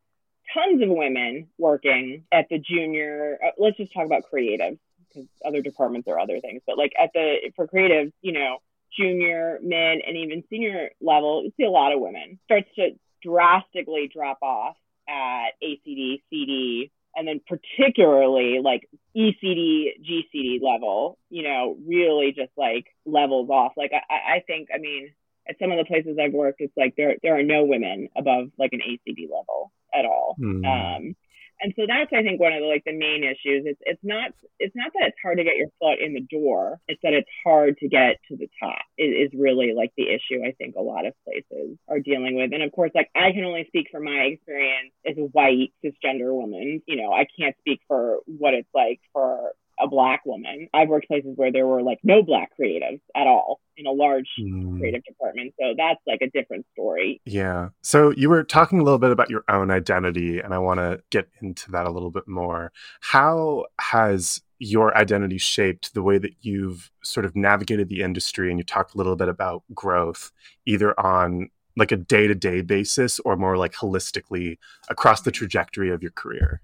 tons 0.54 0.82
of 0.82 0.88
women 0.88 1.48
working 1.58 2.25
at 2.32 2.46
the 2.50 2.58
junior, 2.58 3.38
uh, 3.44 3.50
let's 3.58 3.76
just 3.76 3.93
talk 3.93 4.06
about 4.06 4.22
creatives 4.32 4.78
because 5.08 5.28
other 5.44 5.62
departments 5.62 6.08
are 6.08 6.19
other 6.19 6.40
things. 6.40 6.62
But 6.66 6.78
like 6.78 6.92
at 7.00 7.10
the, 7.14 7.52
for 7.56 7.66
creatives, 7.66 8.12
you 8.22 8.32
know, 8.32 8.58
junior, 8.99 9.58
mid, 9.62 10.02
and 10.06 10.16
even 10.16 10.44
senior 10.49 10.90
level, 11.00 11.44
you 11.44 11.52
see 11.56 11.64
a 11.64 11.70
lot 11.70 11.92
of 11.92 12.00
women 12.00 12.38
starts 12.44 12.69
to 12.76 12.90
drastically 13.22 14.10
drop 14.12 14.38
off 14.42 14.76
at 15.08 15.50
ACD, 15.62 16.22
CD, 16.31 16.90
and 17.16 17.26
then 17.26 17.40
particularly 17.46 18.60
like 18.62 18.88
ECD, 19.16 19.92
GCD 20.04 20.60
level, 20.62 21.18
you 21.30 21.42
know, 21.42 21.76
really 21.86 22.32
just 22.32 22.52
like 22.56 22.86
levels 23.06 23.48
off. 23.50 23.72
Like 23.76 23.92
I, 23.92 24.36
I 24.36 24.40
think, 24.46 24.68
I 24.74 24.78
mean, 24.78 25.12
at 25.48 25.56
some 25.58 25.72
of 25.72 25.78
the 25.78 25.84
places 25.84 26.18
I've 26.20 26.32
worked, 26.32 26.60
it's 26.60 26.76
like 26.76 26.94
there 26.96 27.16
there 27.22 27.38
are 27.38 27.42
no 27.42 27.64
women 27.64 28.08
above 28.16 28.48
like 28.58 28.72
an 28.72 28.80
ACD 28.80 29.28
level 29.30 29.72
at 29.94 30.04
all. 30.04 30.36
Mm. 30.40 30.66
Um, 30.66 31.16
and 31.61 31.73
so 31.76 31.87
that's 31.88 32.12
I 32.12 32.23
think 32.23 32.41
one 32.41 32.53
of 32.53 32.61
the 32.61 32.67
like 32.67 32.85
the 32.85 32.93
main 32.93 33.25
issues. 33.25 33.64
It's 33.64 33.81
it's 33.85 34.03
not 34.03 34.32
it's 34.58 34.76
not 34.76 34.93
that 34.94 35.08
it's 35.08 35.17
hard 35.23 35.38
to 35.38 35.44
get 35.44 35.56
your 35.56 35.69
foot 35.81 36.00
in 36.00 36.14
the 36.14 36.20
door. 36.20 36.81
It's 36.88 37.00
that 37.03 37.12
it's 37.12 37.29
hard 37.44 37.79
to 37.79 37.88
get 37.88 38.17
to 38.29 38.37
the 38.37 38.49
top. 38.61 38.82
Is, 38.99 39.32
is 39.32 39.38
really 39.38 39.73
like 39.75 39.93
the 39.97 40.08
issue 40.08 40.44
I 40.44 40.53
think 40.53 40.76
a 40.76 40.82
lot 40.82 41.06
of 41.06 41.14
places 41.25 41.79
are 41.88 42.00
dealing 42.00 42.37
with. 42.37 42.53
And 42.53 42.62
of 42.62 42.73
course, 42.73 42.91
like 42.94 43.11
I 43.14 43.32
can 43.32 43.44
only 43.44 43.64
speak 43.69 43.88
from 43.91 44.05
my 44.05 44.32
experience 44.32 44.93
as 45.06 45.17
a 45.17 45.29
white 45.32 45.73
cisgender 45.85 46.32
woman. 46.32 46.82
You 46.87 46.97
know, 46.97 47.12
I 47.12 47.26
can't 47.38 47.56
speak 47.61 47.81
for 47.88 48.19
what 48.26 48.55
it's 48.55 48.69
like 48.75 49.00
for 49.12 49.52
a 49.78 49.88
black 49.88 50.25
woman. 50.25 50.69
I've 50.73 50.88
worked 50.88 51.08
places 51.08 51.32
where 51.37 51.52
there 51.52 51.67
were 51.67 51.82
like 51.82 51.99
no 52.02 52.23
black 52.23 52.50
creatives 52.58 53.00
at 53.14 53.26
all 53.26 53.61
in 53.76 53.87
a 53.87 53.93
large 53.93 54.28
mm. 54.40 54.78
creative 54.78 55.05
department. 55.05 55.55
So 55.61 55.75
that's 55.76 56.00
like 56.06 56.23
a 56.23 56.31
different 56.31 56.67
story. 56.73 57.20
Yeah. 57.25 57.70
So 57.82 58.11
you 58.11 58.28
were 58.28 58.43
talking 58.43 58.81
a 58.81 58.82
little 58.82 58.99
bit 58.99 59.11
about 59.11 59.31
your 59.31 59.44
own 59.49 59.70
identity, 59.70 60.40
and 60.40 60.55
I 60.55 60.58
want 60.58 60.81
to 60.81 61.02
get 61.11 61.28
into 61.40 61.70
that 61.73 61.87
a 61.87 61.90
little 61.90 62.11
bit 62.11 62.26
more. 62.26 62.73
How 63.00 63.67
has 63.81 64.42
your 64.59 64.97
identity 64.97 65.38
shaped 65.38 65.92
the 65.92 66.02
way 66.02 66.18
that 66.18 66.33
you've 66.40 66.90
sort 67.02 67.26
of 67.26 67.37
navigated 67.37 67.88
the 67.88 68.00
industry 68.00 68.50
and 68.50 68.59
you 68.59 68.64
talked 68.64 68.95
a 68.95 68.97
little 68.97 69.16
bit 69.16 69.28
about 69.28 69.62
growth 69.75 70.33
either 70.64 70.99
on 70.99 71.50
like 71.76 71.92
a 71.92 71.97
day-to-day 71.97 72.62
basis 72.62 73.21
or 73.21 73.37
more 73.37 73.59
like 73.59 73.75
holistically 73.75 74.56
across 74.88 75.21
the 75.21 75.30
trajectory 75.30 75.90
of 75.90 76.02
your 76.02 76.12
career 76.12 76.62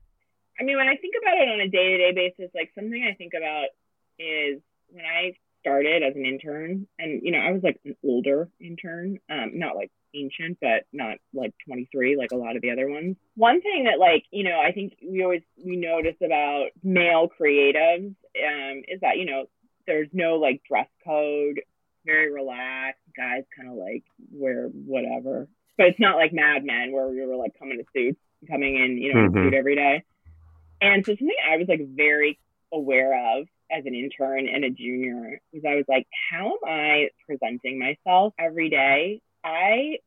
I 0.63 0.65
mean, 0.65 0.77
when 0.77 0.87
I 0.87 0.95
think 0.95 1.15
about 1.21 1.43
it 1.43 1.49
on 1.49 1.61
a 1.61 1.69
day 1.69 1.91
to 1.91 1.99
day 1.99 2.13
basis, 2.15 2.53
like 2.55 2.71
something 2.77 3.03
I 3.03 3.15
think 3.15 3.33
about 3.37 3.67
is 4.17 4.63
when 4.91 5.05
I 5.05 5.35
started 5.61 6.05
as 6.05 6.15
an 6.15 6.25
intern, 6.25 6.87
and 7.01 7.21
you 7.25 7.33
know, 7.33 7.39
I 7.39 7.51
was 7.51 7.65
like 7.65 7.81
an 7.85 7.97
older 8.05 8.49
intern, 8.61 9.19
um, 9.29 9.59
not 9.59 9.75
like 9.75 9.91
ancient, 10.15 10.59
but 10.61 10.87
not 10.93 11.17
like 11.35 11.53
23 11.67 12.17
like 12.17 12.31
a 12.31 12.37
lot 12.37 12.55
of 12.55 12.63
the 12.63 12.71
other 12.71 12.89
ones. 12.89 13.17
One 13.35 13.61
thing 13.61 13.85
that 13.91 13.99
like, 13.99 14.23
you 14.31 14.45
know, 14.45 14.61
I 14.61 14.71
think 14.71 14.95
we 15.05 15.25
always 15.25 15.43
we 15.59 15.75
notice 15.75 16.15
about 16.25 16.67
male 16.85 17.29
creatives 17.29 18.15
um, 18.39 18.83
is 18.87 19.01
that, 19.01 19.17
you 19.17 19.25
know, 19.25 19.47
there's 19.89 20.09
no 20.13 20.37
like 20.37 20.63
dress 20.69 20.89
code, 21.05 21.61
very 22.07 22.33
relaxed. 22.33 23.01
Guys 23.17 23.43
kind 23.57 23.69
of 23.69 23.75
like 23.75 24.05
wear 24.31 24.69
whatever. 24.69 25.49
But 25.77 25.89
it's 25.89 26.01
not 26.01 26.17
like 26.17 26.33
Mad 26.33 26.65
Men 26.65 26.93
where 26.93 27.09
we 27.09 27.21
were 27.27 27.35
like 27.35 27.59
coming 27.59 27.79
to 27.79 27.85
suits, 27.93 28.21
coming 28.49 28.77
in, 28.77 28.99
you 28.99 29.13
know, 29.13 29.29
mm-hmm. 29.29 29.45
suit 29.47 29.55
every 29.55 29.75
day. 29.75 30.05
And 30.83 31.07
so 31.07 31.13
something 31.13 31.31
I 31.49 31.57
was 31.57 31.69
like 31.69 31.81
very 31.95 32.39
aware 32.73 33.39
of 33.39 33.47
as 33.71 33.87
an 33.87 33.95
intern 33.95 34.49
and 34.49 34.65
a 34.65 34.71
junior 34.71 35.41
was 35.53 35.63
I 35.67 35.77
was 35.77 35.85
like, 35.89 36.07
how 36.31 36.47
am 36.47 36.59
I 36.67 37.09
presenting 37.25 37.79
myself 37.79 38.35
every 38.37 38.69
day? 38.69 39.23
I 39.45 39.99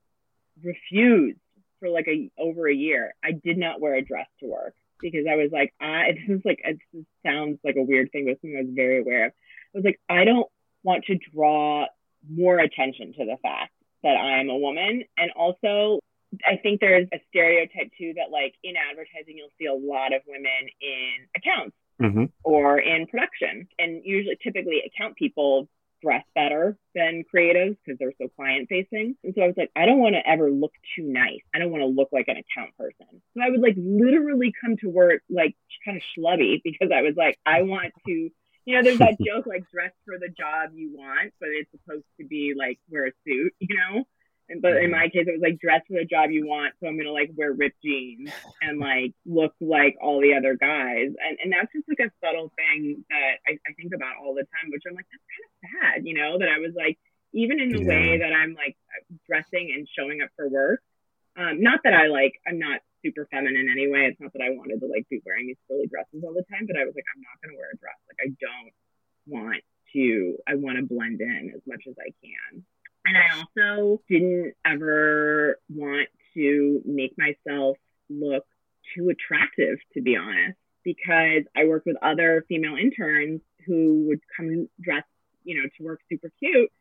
refused 0.62 1.40
for 1.80 1.90
like 1.90 2.08
a 2.10 2.30
over 2.38 2.68
a 2.68 2.76
year. 2.76 3.16
I 3.24 3.32
did 3.32 3.58
not 3.58 3.80
wear 3.80 3.96
a 3.96 4.02
dress 4.02 4.28
to 4.42 4.48
work 4.48 4.76
because 5.00 5.26
I 5.30 5.36
was 5.36 5.50
like, 5.54 5.74
I 5.80 6.12
this 6.28 6.40
is 6.40 6.46
like 6.46 6.60
it 6.64 6.78
sounds 7.26 7.58
like 7.64 7.78
a 7.78 7.84
weird 7.84 8.12
thing, 8.12 8.26
but 8.26 8.42
something 8.42 8.58
I 8.58 8.64
was 8.64 8.74
very 8.76 9.00
aware 9.00 9.28
of. 9.28 9.32
I 9.74 9.78
was 9.78 9.86
like, 9.86 10.00
I 10.10 10.26
don't 10.26 10.48
want 10.84 11.06
to 11.06 11.18
draw 11.34 11.86
more 12.30 12.60
attention 12.60 13.14
to 13.14 13.26
the 13.26 13.38
fact 13.42 13.72
that 14.04 14.18
I 14.18 14.40
am 14.40 14.50
a 14.50 14.58
woman, 14.58 15.04
and 15.18 15.32
also 15.32 16.00
I 16.46 16.58
think 16.58 16.82
there's 16.82 17.08
a 17.14 17.18
stereotype 17.30 17.92
too 17.98 18.14
that 18.16 18.32
like 18.32 18.54
in 18.64 18.76
advertising 18.76 19.38
you'll 19.38 19.54
see 19.60 19.66
a 19.66 19.74
lot 19.74 20.14
of 20.14 20.22
women 20.28 20.70
in 20.82 21.28
accounts 21.36 21.76
mm-hmm. 22.02 22.26
or 22.44 22.80
in 22.80 23.08
production, 23.08 23.68
and 23.80 24.02
usually 24.04 24.38
typically 24.42 24.84
account 24.86 25.16
people 25.16 25.68
dress 26.02 26.24
better 26.36 26.78
than 26.94 27.24
creatives 27.34 27.78
because 27.84 27.98
they're 28.00 28.14
so 28.22 28.28
client 28.36 28.68
facing. 28.70 29.16
And 29.24 29.34
so 29.36 29.42
I 29.42 29.48
was 29.48 29.56
like, 29.58 29.72
I 29.76 29.86
don't 29.86 30.00
want 30.00 30.14
to 30.16 30.30
ever 30.30 30.52
look 30.52 30.74
too 30.96 31.04
nice. 31.04 31.40
I 31.54 31.60
don't 31.60 31.72
want 31.72 31.82
to 31.82 31.88
look 31.88 32.10
like 32.12 32.28
an 32.28 32.38
account 32.38 32.76
person. 32.78 33.22
So 33.34 33.44
I 33.44 33.50
would 33.50 33.62
like 33.62 33.76
literally 33.78 34.54
come 34.60 34.78
to 34.78 34.90
work 34.90 35.22
like 35.30 35.56
kind 35.84 35.98
of 35.98 36.04
schlubby 36.16 36.62
because 36.64 36.90
I 36.94 37.02
was 37.02 37.16
like, 37.16 37.40
I 37.46 37.64
want 37.64 37.94
to 38.08 38.30
you 38.66 38.76
know, 38.76 38.84
there's 38.84 38.98
that 38.98 39.18
joke 39.26 39.46
like 39.46 39.70
dress 39.72 39.92
for 40.06 40.18
the 40.20 40.30
job 40.30 40.72
you 40.74 40.92
want, 40.96 41.34
but 41.40 41.50
it's 41.50 41.70
supposed 41.72 42.06
to 42.20 42.26
be 42.26 42.54
like 42.58 42.80
wear 42.90 43.08
a 43.08 43.12
suit, 43.26 43.54
you 43.60 43.76
know? 43.76 44.04
And, 44.48 44.62
but 44.62 44.78
in 44.78 44.92
my 44.92 45.10
case, 45.10 45.26
it 45.28 45.34
was 45.34 45.42
like 45.42 45.60
dress 45.60 45.82
for 45.88 45.98
the 45.98 46.06
job 46.06 46.30
you 46.30 46.46
want. 46.46 46.74
So 46.80 46.88
I'm 46.88 46.96
going 46.96 47.10
to 47.10 47.14
like 47.14 47.32
wear 47.36 47.52
ripped 47.52 47.82
jeans 47.84 48.30
and 48.62 48.80
like 48.80 49.14
look 49.26 49.54
like 49.60 49.98
all 50.02 50.22
the 50.22 50.36
other 50.36 50.56
guys. 50.56 51.10
And, 51.18 51.38
and 51.42 51.52
that's 51.52 51.74
just 51.74 51.90
like 51.90 52.06
a 52.06 52.14
subtle 52.22 52.54
thing 52.54 53.04
that 53.10 53.42
I, 53.48 53.58
I 53.58 53.74
think 53.74 53.94
about 53.96 54.22
all 54.22 54.36
the 54.36 54.46
time, 54.46 54.70
which 54.70 54.84
I'm 54.88 54.94
like, 54.94 55.10
that's 55.10 55.26
kind 55.26 55.46
of 55.46 55.52
sad, 55.66 55.98
you 56.06 56.14
know, 56.14 56.38
that 56.38 56.50
I 56.50 56.60
was 56.60 56.74
like, 56.78 57.00
even 57.34 57.60
in 57.60 57.70
the 57.70 57.82
yeah. 57.82 57.90
way 57.90 58.18
that 58.20 58.34
I'm 58.34 58.54
like 58.54 58.78
dressing 59.26 59.74
and 59.74 59.90
showing 59.90 60.22
up 60.22 60.30
for 60.36 60.48
work. 60.48 60.80
Um, 61.36 61.60
not 61.60 61.82
that 61.84 61.94
I 61.94 62.08
like, 62.08 62.40
I'm 62.48 62.60
not 62.60 62.80
super 63.04 63.28
feminine 63.30 63.68
anyway. 63.68 64.08
It's 64.08 64.22
not 64.22 64.32
that 64.34 64.46
I 64.46 64.54
wanted 64.54 64.80
to 64.80 64.88
like 64.88 65.10
be 65.10 65.22
wearing 65.26 65.48
these 65.48 65.60
frilly 65.68 65.88
dresses 65.88 66.24
all 66.24 66.34
the 66.34 66.46
time, 66.54 66.70
but 66.70 66.78
I 66.78 66.86
was 66.86 66.94
like, 66.94 67.04
I'm 67.12 67.22
not 67.26 67.42
going 67.42 67.52
to 67.52 67.58
wear 67.58 67.74
a 67.74 67.78
dress. 67.78 67.98
Like, 68.08 68.22
I 68.24 68.30
don't 68.38 68.74
want 69.26 69.64
to, 69.94 70.38
I 70.48 70.56
want 70.56 70.78
to 70.78 70.86
blend 70.86 71.20
in 71.20 71.52
as 71.54 71.62
much 71.66 71.84
as 71.90 71.96
I 72.00 72.14
can. 72.24 72.64
And 73.06 73.18
I 73.18 73.40
also 73.40 74.02
didn't 74.10 74.54
ever 74.66 75.60
want 75.70 76.10
to 76.34 76.82
make 76.86 77.16
myself 77.18 77.78
look 78.10 78.46
too 78.96 79.10
attractive, 79.10 79.78
to 79.94 80.02
be 80.02 80.16
honest, 80.16 80.58
because 80.84 81.44
I 81.56 81.66
worked 81.66 81.86
with 81.86 81.98
other 82.02 82.46
female 82.48 82.76
interns 82.76 83.42
who 83.66 84.06
would 84.08 84.20
come 84.36 84.68
dressed, 84.82 85.08
you 85.44 85.58
know, 85.58 85.70
to 85.78 85.84
work 85.84 86.02
super 86.10 86.30
cute 86.40 86.72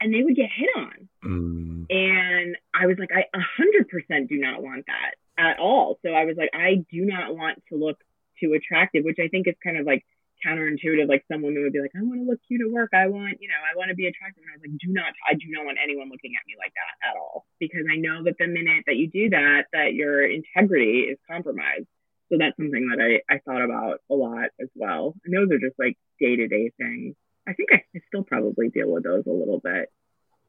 and 0.00 0.12
they 0.12 0.22
would 0.22 0.36
get 0.36 0.50
hit 0.54 0.68
on. 0.76 1.08
Mm. 1.24 1.86
And 1.90 2.56
I 2.74 2.86
was 2.86 2.96
like, 2.98 3.10
I 3.12 3.24
100% 3.34 4.28
do 4.28 4.36
not 4.36 4.62
want 4.62 4.84
that 4.86 5.14
at 5.38 5.58
all. 5.58 5.98
So 6.04 6.10
I 6.10 6.24
was 6.24 6.36
like, 6.36 6.50
I 6.52 6.84
do 6.90 7.04
not 7.04 7.34
want 7.34 7.62
to 7.70 7.78
look 7.78 7.98
too 8.40 8.54
attractive, 8.54 9.04
which 9.04 9.18
I 9.22 9.28
think 9.28 9.48
is 9.48 9.54
kind 9.62 9.78
of 9.78 9.86
like 9.86 10.04
counterintuitive. 10.44 11.08
Like 11.08 11.24
some 11.30 11.42
women 11.42 11.62
would 11.64 11.72
be 11.72 11.80
like, 11.80 11.96
I 11.96 12.02
want 12.02 12.20
to 12.20 12.28
look 12.28 12.40
cute 12.46 12.60
at 12.60 12.70
work. 12.70 12.90
I 12.92 13.08
want, 13.08 13.40
you 13.40 13.48
know, 13.48 13.58
I 13.58 13.76
want 13.76 13.88
to 13.88 13.96
be 13.96 14.06
attractive. 14.06 14.44
And 14.44 14.52
I 14.52 14.56
was 14.60 14.64
like, 14.68 14.76
do 14.78 14.92
not, 14.92 15.12
I 15.26 15.34
do 15.34 15.48
not 15.48 15.64
want 15.64 15.78
anyone 15.82 16.10
looking 16.10 16.36
at 16.36 16.46
me 16.46 16.54
like 16.58 16.72
that 16.76 16.94
at 17.08 17.16
all. 17.16 17.46
Because 17.58 17.86
I 17.90 17.96
know 17.96 18.22
that 18.24 18.36
the 18.38 18.46
minute 18.46 18.84
that 18.86 18.96
you 18.96 19.08
do 19.08 19.30
that, 19.30 19.66
that 19.72 19.94
your 19.94 20.22
integrity 20.24 21.08
is 21.08 21.18
compromised. 21.30 21.88
So 22.30 22.36
that's 22.38 22.56
something 22.56 22.88
that 22.92 23.00
I, 23.00 23.20
I 23.32 23.38
thought 23.44 23.62
about 23.64 24.00
a 24.10 24.14
lot 24.14 24.50
as 24.60 24.68
well. 24.74 25.14
And 25.24 25.32
those 25.32 25.50
are 25.50 25.60
just 25.60 25.78
like 25.78 25.96
day 26.20 26.36
to 26.36 26.48
day 26.48 26.72
things. 26.76 27.16
I 27.46 27.52
think 27.52 27.68
I, 27.72 27.84
I 27.94 28.00
still 28.08 28.24
probably 28.24 28.68
deal 28.68 28.90
with 28.90 29.04
those 29.04 29.24
a 29.26 29.32
little 29.32 29.60
bit. 29.60 29.92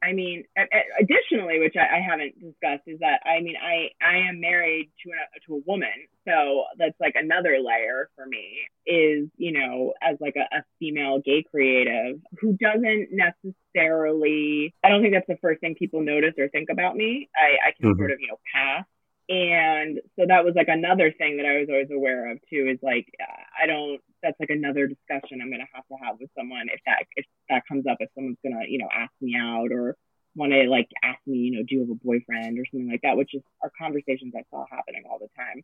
I 0.02 0.12
mean, 0.12 0.44
additionally, 0.56 1.58
which 1.58 1.74
I, 1.76 1.96
I, 1.96 2.00
haven't 2.00 2.34
discussed, 2.38 2.82
is 2.86 2.98
that 3.00 3.20
I 3.24 3.40
mean, 3.40 3.56
I 3.56 3.88
I 4.04 4.28
am 4.28 4.40
married 4.40 4.90
to 5.04 5.10
a 5.10 5.40
to 5.46 5.56
a 5.56 5.62
woman, 5.66 6.08
so 6.26 6.64
that's 6.78 6.98
like 7.00 7.14
another 7.16 7.58
layer 7.58 8.10
for 8.14 8.26
me. 8.26 8.58
Is 8.86 9.28
you 9.36 9.52
know, 9.52 9.94
as 10.02 10.16
like 10.20 10.36
a, 10.36 10.54
a 10.54 10.62
female 10.78 11.20
gay 11.24 11.44
creative 11.50 12.20
who 12.40 12.56
doesn't 12.60 13.08
necessarily, 13.10 14.74
I 14.84 14.90
don't 14.90 15.02
think 15.02 15.14
that's 15.14 15.26
the 15.28 15.38
first 15.40 15.60
thing 15.60 15.74
people 15.74 16.02
notice 16.02 16.34
or 16.38 16.48
think 16.48 16.68
about 16.70 16.96
me. 16.96 17.28
I, 17.34 17.68
I 17.68 17.72
can 17.72 17.90
mm-hmm. 17.90 18.00
sort 18.00 18.12
of 18.12 18.20
you 18.20 18.28
know 18.28 18.38
pass 18.54 18.84
and 19.28 20.00
so 20.16 20.24
that 20.26 20.44
was 20.44 20.54
like 20.54 20.68
another 20.68 21.12
thing 21.12 21.38
that 21.38 21.46
I 21.46 21.58
was 21.58 21.68
always 21.68 21.90
aware 21.90 22.30
of 22.30 22.38
too 22.48 22.68
is 22.70 22.78
like 22.82 23.06
I 23.60 23.66
don't 23.66 24.00
that's 24.22 24.38
like 24.38 24.50
another 24.50 24.86
discussion 24.86 25.40
I'm 25.42 25.50
gonna 25.50 25.66
have 25.74 25.86
to 25.88 25.96
have 26.04 26.16
with 26.20 26.30
someone 26.38 26.66
if 26.72 26.80
that 26.86 27.04
if 27.16 27.26
that 27.48 27.66
comes 27.66 27.86
up 27.86 27.98
if 28.00 28.10
someone's 28.14 28.38
gonna 28.44 28.66
you 28.68 28.78
know 28.78 28.88
ask 28.92 29.12
me 29.20 29.36
out 29.36 29.72
or 29.72 29.96
want 30.36 30.52
to 30.52 30.68
like 30.68 30.88
ask 31.02 31.18
me 31.26 31.38
you 31.38 31.52
know 31.52 31.64
do 31.66 31.74
you 31.74 31.80
have 31.80 31.90
a 31.90 31.94
boyfriend 31.94 32.58
or 32.58 32.64
something 32.70 32.90
like 32.90 33.02
that 33.02 33.16
which 33.16 33.34
is 33.34 33.42
are 33.62 33.72
conversations 33.76 34.34
I 34.36 34.44
saw 34.50 34.64
happening 34.70 35.04
all 35.10 35.18
the 35.18 35.28
time. 35.36 35.62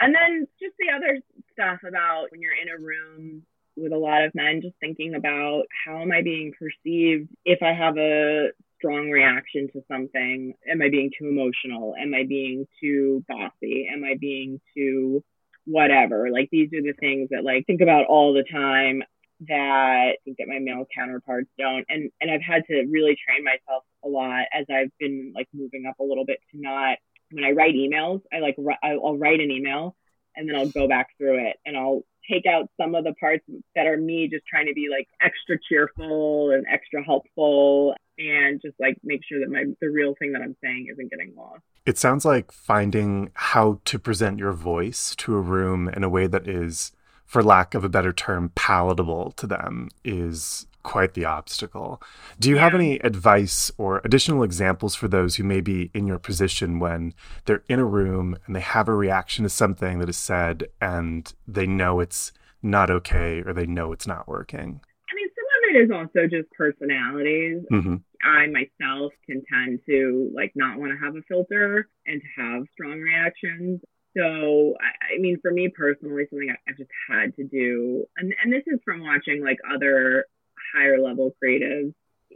And 0.00 0.14
then 0.14 0.48
just 0.60 0.74
the 0.78 0.92
other 0.94 1.20
stuff 1.52 1.80
about 1.86 2.26
when 2.32 2.42
you're 2.42 2.60
in 2.60 2.68
a 2.68 2.76
room 2.76 3.44
with 3.76 3.92
a 3.92 3.98
lot 3.98 4.24
of 4.24 4.34
men 4.34 4.60
just 4.60 4.74
thinking 4.80 5.14
about 5.14 5.64
how 5.84 6.02
am 6.02 6.12
I 6.12 6.22
being 6.22 6.52
perceived 6.58 7.28
if 7.44 7.62
I 7.62 7.72
have 7.72 7.96
a 7.96 8.48
strong 8.82 9.10
reaction 9.10 9.68
to 9.72 9.82
something? 9.88 10.54
Am 10.68 10.82
I 10.82 10.88
being 10.88 11.10
too 11.16 11.28
emotional? 11.28 11.94
Am 12.00 12.12
I 12.14 12.24
being 12.24 12.66
too 12.82 13.24
bossy? 13.28 13.88
Am 13.92 14.02
I 14.04 14.16
being 14.20 14.60
too 14.76 15.22
whatever? 15.64 16.30
Like 16.30 16.48
these 16.50 16.68
are 16.74 16.82
the 16.82 16.94
things 16.98 17.28
that 17.30 17.44
like 17.44 17.66
think 17.66 17.80
about 17.80 18.06
all 18.06 18.34
the 18.34 18.44
time 18.50 19.02
that 19.48 20.12
I 20.12 20.16
think 20.24 20.38
that 20.38 20.48
my 20.48 20.58
male 20.58 20.86
counterparts 20.94 21.48
don't. 21.58 21.84
And 21.88 22.10
and 22.20 22.30
I've 22.30 22.42
had 22.42 22.64
to 22.66 22.84
really 22.90 23.16
train 23.26 23.44
myself 23.44 23.84
a 24.04 24.08
lot 24.08 24.44
as 24.52 24.66
I've 24.70 24.90
been 24.98 25.32
like 25.34 25.48
moving 25.54 25.86
up 25.88 25.98
a 26.00 26.04
little 26.04 26.24
bit 26.24 26.38
to 26.50 26.60
not 26.60 26.98
when 27.30 27.44
I 27.44 27.52
write 27.52 27.74
emails, 27.74 28.20
I 28.32 28.40
like 28.40 28.56
I'll 28.82 29.16
write 29.16 29.40
an 29.40 29.50
email 29.50 29.96
and 30.36 30.48
then 30.48 30.56
I'll 30.56 30.70
go 30.70 30.88
back 30.88 31.08
through 31.18 31.46
it 31.46 31.56
and 31.64 31.76
I'll 31.76 32.02
take 32.30 32.46
out 32.46 32.68
some 32.80 32.94
of 32.94 33.04
the 33.04 33.14
parts 33.14 33.44
that 33.74 33.86
are 33.86 33.96
me 33.96 34.28
just 34.28 34.46
trying 34.46 34.66
to 34.66 34.74
be 34.74 34.88
like 34.90 35.08
extra 35.20 35.56
cheerful 35.68 36.50
and 36.50 36.66
extra 36.70 37.02
helpful 37.02 37.94
and 38.18 38.60
just 38.60 38.74
like 38.78 38.98
make 39.02 39.20
sure 39.28 39.40
that 39.40 39.50
my 39.50 39.64
the 39.80 39.88
real 39.88 40.14
thing 40.18 40.32
that 40.32 40.42
I'm 40.42 40.56
saying 40.62 40.88
isn't 40.92 41.10
getting 41.10 41.34
lost. 41.36 41.62
It 41.86 41.98
sounds 41.98 42.24
like 42.24 42.52
finding 42.52 43.30
how 43.34 43.80
to 43.86 43.98
present 43.98 44.38
your 44.38 44.52
voice 44.52 45.14
to 45.16 45.34
a 45.34 45.40
room 45.40 45.88
in 45.88 46.04
a 46.04 46.08
way 46.08 46.26
that 46.26 46.46
is 46.46 46.92
for 47.26 47.42
lack 47.42 47.74
of 47.74 47.84
a 47.84 47.88
better 47.88 48.12
term 48.12 48.52
palatable 48.54 49.32
to 49.32 49.46
them 49.46 49.88
is 50.04 50.66
quite 50.82 51.14
the 51.14 51.24
obstacle. 51.24 52.02
Do 52.38 52.48
you 52.48 52.56
yeah. 52.56 52.62
have 52.62 52.74
any 52.74 52.98
advice 52.98 53.70
or 53.78 54.00
additional 54.04 54.42
examples 54.42 54.94
for 54.94 55.08
those 55.08 55.36
who 55.36 55.44
may 55.44 55.60
be 55.60 55.90
in 55.94 56.06
your 56.06 56.18
position 56.18 56.78
when 56.78 57.14
they're 57.44 57.62
in 57.68 57.78
a 57.78 57.84
room 57.84 58.36
and 58.46 58.54
they 58.54 58.60
have 58.60 58.88
a 58.88 58.94
reaction 58.94 59.44
to 59.44 59.48
something 59.48 59.98
that 59.98 60.08
is 60.08 60.16
said 60.16 60.68
and 60.80 61.32
they 61.46 61.66
know 61.66 62.00
it's 62.00 62.32
not 62.62 62.90
okay 62.90 63.42
or 63.46 63.52
they 63.52 63.66
know 63.66 63.92
it's 63.92 64.06
not 64.06 64.28
working? 64.28 64.80
I 65.10 65.14
mean, 65.14 65.28
some 65.34 65.44
of 65.56 65.61
it 65.72 65.84
is 65.84 65.90
also 65.90 66.26
just 66.26 66.50
personalities. 66.52 67.62
Mm-hmm. 67.70 67.96
I 68.22 68.46
myself 68.46 69.12
can 69.26 69.42
tend 69.52 69.80
to 69.88 70.30
like 70.34 70.52
not 70.54 70.78
want 70.78 70.92
to 70.92 71.04
have 71.04 71.16
a 71.16 71.22
filter 71.28 71.88
and 72.06 72.20
to 72.20 72.42
have 72.42 72.62
strong 72.72 73.00
reactions. 73.00 73.80
So, 74.16 74.76
I, 74.80 75.18
mean, 75.18 75.38
for 75.40 75.50
me 75.50 75.68
personally, 75.68 76.26
something 76.28 76.50
I, 76.50 76.70
I've 76.70 76.76
just 76.76 76.90
had 77.08 77.34
to 77.36 77.44
do, 77.44 78.04
and, 78.16 78.34
and 78.42 78.52
this 78.52 78.62
is 78.66 78.78
from 78.84 79.02
watching 79.02 79.42
like 79.42 79.58
other 79.74 80.26
higher 80.74 81.00
level 81.00 81.34
creatives, 81.42 81.94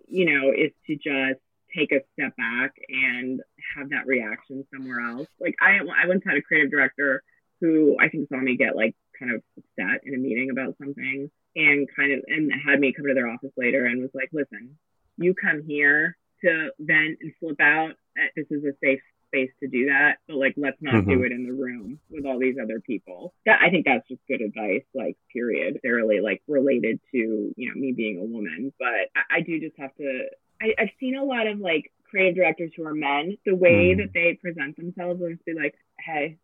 you 0.08 0.24
know, 0.24 0.52
is 0.52 0.72
to 0.86 0.94
just 0.96 1.40
take 1.76 1.92
a 1.92 2.00
step 2.14 2.34
back 2.36 2.72
and 2.88 3.42
have 3.76 3.90
that 3.90 4.06
reaction 4.06 4.64
somewhere 4.72 5.00
else. 5.00 5.28
Like 5.38 5.54
I, 5.60 5.78
I 5.78 6.06
once 6.06 6.22
had 6.26 6.36
a 6.36 6.42
creative 6.42 6.70
director 6.70 7.22
who 7.60 7.96
I 8.00 8.08
think 8.08 8.28
saw 8.28 8.38
me 8.38 8.56
get 8.56 8.74
like 8.74 8.94
kind 9.18 9.32
of 9.32 9.42
upset 9.58 10.02
in 10.04 10.14
a 10.14 10.18
meeting 10.18 10.50
about 10.50 10.76
something 10.78 11.30
and 11.56 11.88
kind 11.96 12.12
of 12.12 12.20
and 12.28 12.52
had 12.52 12.78
me 12.78 12.92
come 12.92 13.06
to 13.06 13.14
their 13.14 13.28
office 13.28 13.52
later 13.56 13.86
and 13.86 14.00
was 14.00 14.10
like, 14.14 14.28
listen, 14.32 14.76
you 15.16 15.34
come 15.34 15.62
here 15.66 16.16
to 16.44 16.70
vent 16.78 17.18
and 17.20 17.32
flip 17.40 17.60
out. 17.60 17.92
This 18.36 18.46
is 18.50 18.62
a 18.64 18.72
safe 18.82 19.00
space 19.28 19.50
to 19.60 19.68
do 19.68 19.86
that, 19.86 20.18
but 20.28 20.36
like 20.36 20.54
let's 20.56 20.76
not 20.80 20.94
mm-hmm. 20.94 21.10
do 21.10 21.22
it 21.24 21.32
in 21.32 21.44
the 21.44 21.52
room 21.52 21.98
with 22.10 22.26
all 22.26 22.38
these 22.38 22.56
other 22.62 22.80
people. 22.80 23.34
That 23.46 23.60
I 23.62 23.70
think 23.70 23.86
that's 23.86 24.06
just 24.06 24.20
good 24.28 24.42
advice, 24.42 24.84
like 24.94 25.16
period. 25.32 25.80
Fairly 25.82 26.20
like 26.20 26.42
related 26.46 27.00
to, 27.12 27.52
you 27.56 27.68
know, 27.68 27.74
me 27.74 27.92
being 27.92 28.18
a 28.18 28.24
woman. 28.24 28.72
But 28.78 29.10
I, 29.16 29.38
I 29.38 29.40
do 29.40 29.58
just 29.58 29.78
have 29.78 29.94
to 29.96 30.26
I, 30.60 30.74
I've 30.78 30.90
seen 31.00 31.16
a 31.16 31.24
lot 31.24 31.46
of 31.46 31.58
like 31.58 31.90
creative 32.10 32.36
directors 32.36 32.72
who 32.76 32.86
are 32.86 32.94
men, 32.94 33.36
the 33.44 33.54
way 33.54 33.94
mm. 33.94 33.98
that 33.98 34.12
they 34.12 34.38
present 34.40 34.76
themselves 34.76 35.20
will 35.20 35.30
just 35.30 35.44
be 35.44 35.54
like, 35.54 35.74
Hey, 35.98 36.38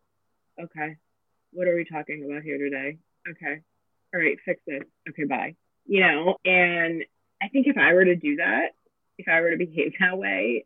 okay, 0.61 0.97
what 1.51 1.67
are 1.67 1.75
we 1.75 1.85
talking 1.85 2.25
about 2.25 2.43
here 2.43 2.57
today? 2.57 2.97
Okay. 3.29 3.61
All 4.13 4.19
right, 4.19 4.37
fix 4.45 4.61
this. 4.67 4.83
Okay, 5.09 5.25
bye. 5.25 5.55
You 5.85 6.01
know, 6.01 6.37
and 6.45 7.03
I 7.41 7.49
think 7.49 7.67
if 7.67 7.77
I 7.77 7.93
were 7.93 8.05
to 8.05 8.15
do 8.15 8.37
that, 8.37 8.69
if 9.17 9.27
I 9.27 9.41
were 9.41 9.51
to 9.51 9.57
behave 9.57 9.93
that 9.99 10.17
way, 10.17 10.65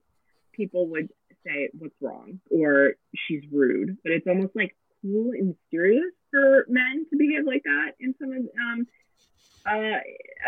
people 0.54 0.88
would 0.90 1.10
say 1.46 1.70
what's 1.78 1.96
wrong 2.02 2.40
or 2.50 2.94
she's 3.16 3.44
rude, 3.52 3.98
but 4.04 4.12
it's 4.12 4.28
almost 4.28 4.56
like 4.56 4.76
cool 5.02 5.32
and 5.32 5.56
mysterious 5.56 6.14
for 6.32 6.66
men 6.68 7.06
to 7.10 7.18
behave 7.18 7.46
like 7.46 7.64
that 7.64 7.92
in 8.00 8.14
some 8.20 8.32
of 8.32 8.50
um 8.60 8.88
uh 9.66 10.00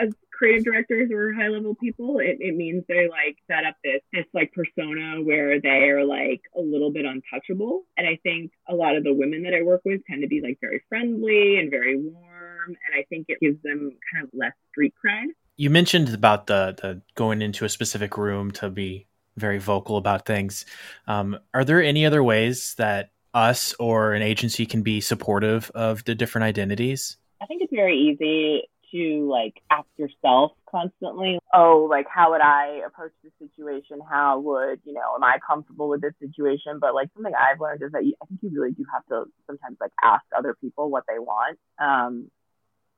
as 0.01 0.09
creative 0.39 0.63
directors 0.63 1.11
or 1.11 1.33
high 1.33 1.49
level 1.49 1.75
people 1.75 2.19
it, 2.19 2.37
it 2.39 2.55
means 2.55 2.83
they 2.87 3.09
like 3.09 3.37
set 3.45 3.65
up 3.65 3.75
this 3.83 4.01
this 4.13 4.25
like 4.33 4.53
persona 4.53 5.21
where 5.21 5.59
they 5.59 5.89
are 5.89 6.05
like 6.05 6.41
a 6.57 6.61
little 6.61 6.91
bit 6.91 7.05
untouchable 7.05 7.83
and 7.97 8.07
i 8.07 8.17
think 8.23 8.51
a 8.69 8.73
lot 8.73 8.95
of 8.95 9.03
the 9.03 9.13
women 9.13 9.43
that 9.43 9.53
i 9.53 9.61
work 9.61 9.81
with 9.83 10.01
tend 10.09 10.21
to 10.21 10.27
be 10.27 10.41
like 10.41 10.57
very 10.61 10.81
friendly 10.87 11.57
and 11.57 11.69
very 11.69 12.01
warm 12.01 12.69
and 12.69 12.97
i 12.97 13.03
think 13.09 13.25
it 13.27 13.37
gives 13.41 13.61
them 13.63 13.91
kind 14.13 14.23
of 14.23 14.29
less 14.33 14.53
street 14.71 14.93
cred 15.05 15.25
you 15.57 15.69
mentioned 15.69 16.13
about 16.13 16.47
the 16.47 16.73
the 16.81 17.01
going 17.15 17.41
into 17.41 17.65
a 17.65 17.69
specific 17.69 18.17
room 18.17 18.49
to 18.51 18.69
be 18.69 19.05
very 19.39 19.57
vocal 19.57 19.97
about 19.97 20.25
things. 20.25 20.65
Um, 21.07 21.39
are 21.53 21.65
there 21.65 21.81
any 21.81 22.05
other 22.05 22.23
ways 22.23 22.75
that 22.77 23.11
us 23.33 23.73
or 23.79 24.13
an 24.13 24.21
agency 24.21 24.65
can 24.65 24.83
be 24.83 25.01
supportive 25.01 25.71
of 25.73 26.03
the 26.03 26.13
different 26.13 26.43
identities? 26.43 27.17
I 27.41 27.45
think 27.45 27.61
it's 27.61 27.73
very 27.73 27.97
easy 27.97 28.67
to 28.91 29.29
like 29.29 29.61
ask 29.69 29.87
yourself 29.97 30.51
constantly, 30.69 31.39
oh, 31.53 31.87
like 31.89 32.07
how 32.13 32.31
would 32.31 32.41
I 32.41 32.81
approach 32.85 33.11
this 33.23 33.31
situation? 33.39 33.99
How 34.09 34.39
would, 34.39 34.81
you 34.85 34.93
know, 34.93 35.15
am 35.15 35.23
I 35.23 35.37
comfortable 35.45 35.89
with 35.89 36.01
this 36.01 36.13
situation? 36.19 36.79
But 36.79 36.93
like 36.93 37.09
something 37.13 37.33
I've 37.33 37.59
learned 37.59 37.81
is 37.83 37.91
that 37.91 38.05
you, 38.05 38.13
I 38.21 38.25
think 38.25 38.39
you 38.43 38.49
really 38.49 38.73
do 38.73 38.85
have 38.93 39.05
to 39.07 39.25
sometimes 39.47 39.77
like 39.79 39.91
ask 40.03 40.23
other 40.37 40.55
people 40.59 40.89
what 40.89 41.03
they 41.07 41.19
want. 41.19 41.57
Um, 41.79 42.29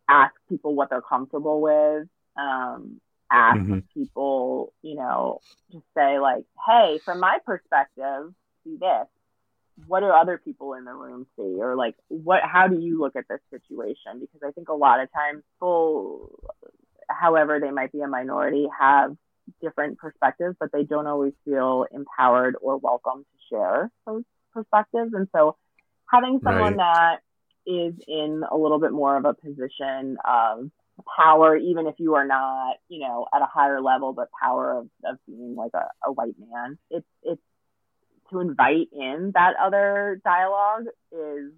ask 0.10 0.34
people 0.50 0.76
what 0.76 0.90
they're 0.90 1.02
comfortable 1.02 1.62
with. 1.62 2.08
Um, 2.36 3.00
ask 3.32 3.60
mm-hmm. 3.60 3.80
people, 3.94 4.74
you 4.82 4.96
know, 4.96 5.40
just 5.72 5.86
say 5.96 6.20
like, 6.20 6.44
hey, 6.68 7.00
from 7.04 7.20
my 7.20 7.38
perspective, 7.46 8.34
see 8.64 8.78
this 8.80 9.08
what 9.88 10.02
do 10.02 10.08
other 10.08 10.38
people 10.38 10.74
in 10.74 10.86
the 10.86 10.94
room 10.94 11.26
see? 11.36 11.60
Or 11.60 11.76
like 11.76 11.96
what 12.08 12.42
how 12.44 12.68
do 12.68 12.80
you 12.80 13.00
look 13.00 13.16
at 13.16 13.26
this 13.30 13.40
situation? 13.50 14.20
Because 14.20 14.42
i 14.48 14.52
think 14.52 14.70
a 14.70 14.74
lot 14.74 15.00
of 15.02 15.10
times 15.12 15.44
people 15.56 16.40
however 17.10 17.60
they 17.60 17.72
might 17.72 17.92
be 17.92 18.02
a 18.02 18.08
minority 18.08 18.68
have 18.80 19.16
different 19.62 19.98
perspectives 19.98 20.56
but 20.60 20.72
they 20.72 20.84
don't 20.84 21.08
always 21.08 21.34
feel 21.44 21.86
empowered 21.92 22.56
or 22.62 22.78
welcome 22.78 23.24
to 23.24 23.56
share 23.56 23.92
those 24.06 24.24
perspectives. 24.54 25.14
And 25.14 25.28
so 25.36 25.58
having 26.12 26.40
someone 26.44 26.78
right. 26.78 26.78
that 26.78 27.18
is 27.66 27.94
in 28.08 28.44
a 28.50 28.58
little 28.58 28.80
bit 28.80 28.92
more 28.92 29.18
of 29.18 29.26
a 29.26 29.34
position 29.34 30.18
of 30.26 30.70
power 31.18 31.56
even 31.58 31.88
if 31.88 31.96
you 31.98 32.16
are 32.16 32.28
not 32.28 32.76
you 32.88 33.00
know 33.00 33.26
at 33.34 33.42
a 33.42 33.46
higher 33.46 33.82
level 33.82 34.14
but 34.14 34.30
power 34.40 34.78
of, 34.78 34.90
of 35.06 35.18
being 35.26 35.56
like 35.56 35.72
a, 35.74 35.88
a 36.06 36.12
white 36.12 36.36
man 36.38 36.78
it's 36.92 37.08
it's 37.24 37.42
to 38.32 38.40
invite 38.40 38.90
in 38.92 39.32
that 39.36 39.54
other 39.62 40.22
dialogue 40.24 40.86
is 41.12 41.52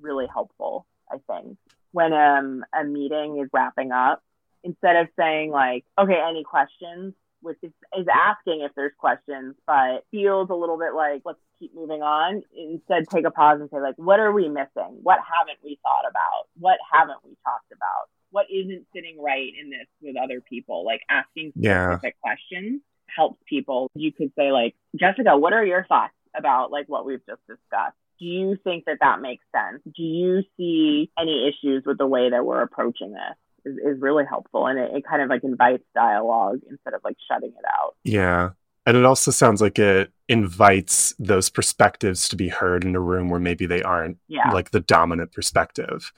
really 0.00 0.26
helpful, 0.32 0.86
I 1.10 1.16
think. 1.26 1.56
When 1.92 2.12
um, 2.12 2.64
a 2.78 2.84
meeting 2.84 3.40
is 3.42 3.48
wrapping 3.52 3.92
up, 3.92 4.22
instead 4.62 4.96
of 4.96 5.08
saying 5.18 5.50
like, 5.50 5.84
okay, 5.98 6.20
any 6.28 6.44
questions, 6.44 7.14
which 7.40 7.58
is, 7.62 7.70
is 7.96 8.06
asking 8.12 8.62
if 8.62 8.72
there's 8.74 8.92
questions, 8.98 9.54
but 9.66 10.04
feels 10.10 10.50
a 10.50 10.54
little 10.54 10.78
bit 10.78 10.94
like, 10.94 11.22
let's 11.24 11.38
keep 11.58 11.74
moving 11.74 12.02
on. 12.02 12.42
Instead, 12.56 13.08
take 13.08 13.24
a 13.24 13.30
pause 13.30 13.60
and 13.60 13.70
say 13.70 13.80
like, 13.80 13.94
what 13.96 14.20
are 14.20 14.32
we 14.32 14.48
missing? 14.48 14.98
What 15.02 15.20
haven't 15.20 15.58
we 15.62 15.78
thought 15.82 16.10
about? 16.10 16.48
What 16.58 16.78
haven't 16.92 17.18
we 17.24 17.36
talked 17.44 17.72
about? 17.72 18.10
What 18.30 18.46
isn't 18.50 18.86
sitting 18.94 19.22
right 19.22 19.52
in 19.58 19.70
this 19.70 19.86
with 20.02 20.16
other 20.16 20.40
people? 20.40 20.84
Like 20.84 21.00
asking 21.08 21.52
specific 21.52 21.62
yeah. 21.62 22.10
questions 22.22 22.82
helps 23.06 23.40
people. 23.48 23.90
You 23.94 24.12
could 24.12 24.32
say 24.36 24.50
like, 24.50 24.74
Jessica, 24.96 25.36
what 25.36 25.52
are 25.52 25.64
your 25.64 25.86
thoughts 25.86 26.12
about 26.36 26.70
like 26.70 26.88
what 26.88 27.04
we've 27.06 27.24
just 27.26 27.40
discussed? 27.46 27.96
Do 28.18 28.24
you 28.24 28.56
think 28.64 28.86
that 28.86 28.98
that 29.00 29.20
makes 29.20 29.44
sense? 29.54 29.82
Do 29.84 30.02
you 30.02 30.42
see 30.56 31.10
any 31.18 31.48
issues 31.48 31.84
with 31.84 31.98
the 31.98 32.06
way 32.06 32.30
that 32.30 32.44
we're 32.44 32.62
approaching 32.62 33.12
this? 33.12 33.36
Is, 33.64 33.78
is 33.78 34.00
really 34.00 34.24
helpful 34.24 34.68
and 34.68 34.78
it, 34.78 34.92
it 34.94 35.04
kind 35.04 35.20
of 35.20 35.28
like 35.28 35.42
invites 35.42 35.82
dialogue 35.92 36.60
instead 36.70 36.94
of 36.94 37.00
like 37.02 37.16
shutting 37.28 37.50
it 37.50 37.64
out. 37.68 37.96
Yeah. 38.04 38.50
And 38.86 38.96
it 38.96 39.04
also 39.04 39.32
sounds 39.32 39.60
like 39.60 39.76
it 39.80 40.12
invites 40.28 41.12
those 41.18 41.50
perspectives 41.50 42.28
to 42.28 42.36
be 42.36 42.48
heard 42.48 42.84
in 42.84 42.94
a 42.94 43.00
room 43.00 43.28
where 43.28 43.40
maybe 43.40 43.66
they 43.66 43.82
aren't 43.82 44.18
yeah. 44.28 44.52
like 44.52 44.70
the 44.70 44.78
dominant 44.78 45.32
perspective. 45.32 46.12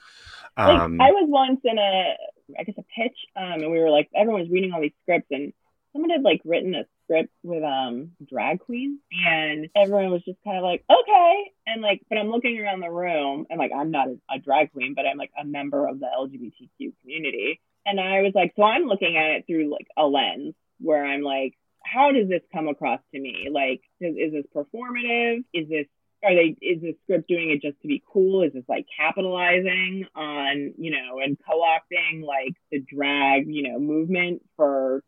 Um, 0.57 0.97
like, 0.97 1.09
I 1.09 1.11
was 1.11 1.25
once 1.27 1.61
in 1.63 1.79
a, 1.79 2.13
I 2.59 2.63
guess 2.63 2.75
a 2.77 2.83
pitch, 2.83 3.17
um, 3.35 3.63
and 3.63 3.71
we 3.71 3.79
were 3.79 3.89
like, 3.89 4.09
everyone 4.15 4.41
was 4.41 4.51
reading 4.51 4.71
all 4.71 4.81
these 4.81 4.91
scripts, 5.01 5.27
and 5.31 5.53
someone 5.93 6.11
had 6.11 6.21
like 6.21 6.41
written 6.45 6.75
a 6.75 6.83
script 7.09 7.33
with 7.43 7.63
um 7.63 8.11
drag 8.29 8.59
queen 8.59 8.99
and 9.11 9.67
everyone 9.75 10.11
was 10.11 10.23
just 10.23 10.37
kind 10.43 10.57
of 10.57 10.63
like 10.63 10.83
okay. 10.89 11.51
And 11.65 11.81
like 11.81 12.01
but 12.09 12.17
i'm 12.17 12.29
looking 12.29 12.59
around 12.59 12.81
the 12.81 12.91
room 12.91 13.45
and 13.49 13.59
like 13.59 13.71
i'm 13.75 13.91
not 13.91 14.07
a, 14.07 14.35
a 14.35 14.39
drag 14.39 14.71
queen 14.71 14.93
but 14.95 15.05
i'm 15.05 15.17
like 15.17 15.31
a 15.39 15.45
member 15.45 15.87
of 15.87 15.99
the 15.99 16.07
lgbtq 16.07 16.93
community. 17.01 17.59
And 17.85 17.99
i 17.99 18.21
was 18.21 18.33
like 18.35 18.53
so 18.55 18.63
i'm 18.63 18.83
looking 18.83 19.17
at 19.17 19.37
it 19.37 19.45
through 19.47 19.71
like 19.71 19.87
a 19.97 20.05
lens 20.05 20.53
where 20.79 21.05
i'm 21.05 21.21
like 21.21 21.55
how 21.83 22.11
does 22.11 22.27
this 22.27 22.41
come 22.53 22.67
across 22.67 22.99
to 23.13 23.19
me? 23.19 23.49
Like 23.51 23.81
is, 23.99 24.15
is 24.15 24.33
this 24.33 24.45
performative? 24.55 25.43
Is 25.53 25.69
this 25.69 25.85
are 26.23 26.35
they 26.35 26.55
is 26.61 26.81
the 26.81 26.97
script 27.03 27.29
doing 27.29 27.49
it 27.51 27.61
just 27.61 27.81
to 27.81 27.87
be 27.87 28.03
cool? 28.11 28.43
Is 28.43 28.53
this 28.53 28.65
like 28.67 28.85
capitalizing 28.97 30.05
on 30.15 30.73
you 30.77 30.91
know 30.91 31.19
and 31.23 31.37
co-opting 31.47 32.23
like 32.23 32.55
the 32.71 32.79
drag 32.79 33.45
you 33.47 33.71
know 33.71 33.79
movement 33.79 34.41
for 34.55 35.03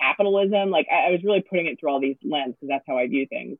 capitalism. 0.00 0.70
Like 0.70 0.86
I, 0.90 1.08
I, 1.08 1.10
was 1.10 1.22
really 1.24 1.42
putting 1.42 1.66
it 1.66 1.78
through 1.78 1.90
all 1.90 2.00
these 2.00 2.16
lenses 2.22 2.56
because 2.60 2.68
that's 2.68 2.84
how 2.86 2.98
I 2.98 3.06
view 3.08 3.26
things. 3.26 3.58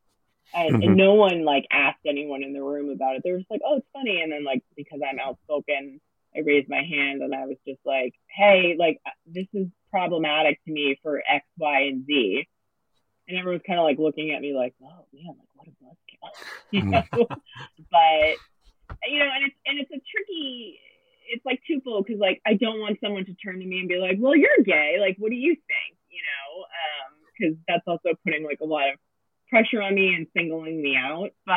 And, 0.55 0.76
mm-hmm. 0.76 0.83
and, 0.83 0.96
no 0.96 1.14
one 1.14 1.44
like 1.44 1.66
asked 1.70 2.00
anyone 2.07 2.42
in 2.42 2.53
the 2.53 2.62
room 2.62 2.90
about 2.90 3.16
it. 3.16 3.22
They 3.24 3.33
were 3.33 3.38
just 3.38 3.50
like, 3.50 3.61
"Oh, 3.64 3.76
it's 3.76 3.87
funny." 3.92 4.20
And 4.22 4.33
then 4.33 4.44
like 4.44 4.62
because 4.76 5.00
I'm 5.07 5.18
outspoken, 5.20 6.00
I 6.35 6.40
raised 6.40 6.68
my 6.68 6.83
hand 6.83 7.22
and 7.22 7.35
I 7.35 7.46
was 7.46 7.57
just 7.66 7.81
like, 7.85 8.14
"Hey, 8.29 8.76
like 8.79 9.00
this 9.26 9.46
is 9.53 9.68
problematic 9.90 10.62
to 10.64 10.72
me 10.72 10.98
for 11.03 11.22
X, 11.29 11.46
Y, 11.59 11.81
and 11.83 12.05
Z." 12.07 12.48
And 13.29 13.38
everyone's 13.38 13.62
kind 13.64 13.79
of 13.79 13.85
like 13.85 13.98
looking 13.98 14.33
at 14.33 14.40
me 14.40 14.55
like, 14.55 14.74
"Oh 14.83 15.07
man, 15.12 15.37
like 15.38 15.48
what 15.55 15.68
a 15.68 15.70
buzzkill," 15.70 16.31
you 16.72 16.83
know. 16.83 17.05
but 17.12 19.09
you 19.09 19.18
know, 19.18 19.31
and 19.33 19.44
it's 19.46 19.57
and 19.66 19.79
it's 19.79 19.90
a 19.92 20.03
tricky 20.11 20.81
it's 21.33 21.46
like 21.46 21.61
twofold 21.66 22.07
because 22.07 22.20
like 22.20 22.40
I 22.44 22.55
don't 22.55 22.81
want 22.81 22.98
someone 23.03 23.24
to 23.24 23.35
turn 23.35 23.61
to 23.61 23.64
me 23.64 23.79
and 23.79 23.88
be 23.88 23.98
like, 23.98 24.16
"Well, 24.18 24.37
you're 24.37 24.64
gay. 24.64 24.96
Like, 25.00 25.16
what 25.18 25.31
do 25.31 25.37
you 25.37 25.55
think?" 25.55 25.99
Because 27.40 27.57
that's 27.66 27.83
also 27.87 28.11
putting 28.24 28.44
like 28.44 28.61
a 28.61 28.66
lot 28.66 28.90
of 28.92 28.98
pressure 29.48 29.83
on 29.83 29.94
me 29.94 30.14
and 30.14 30.26
singling 30.37 30.81
me 30.81 30.96
out. 30.96 31.31
But 31.46 31.55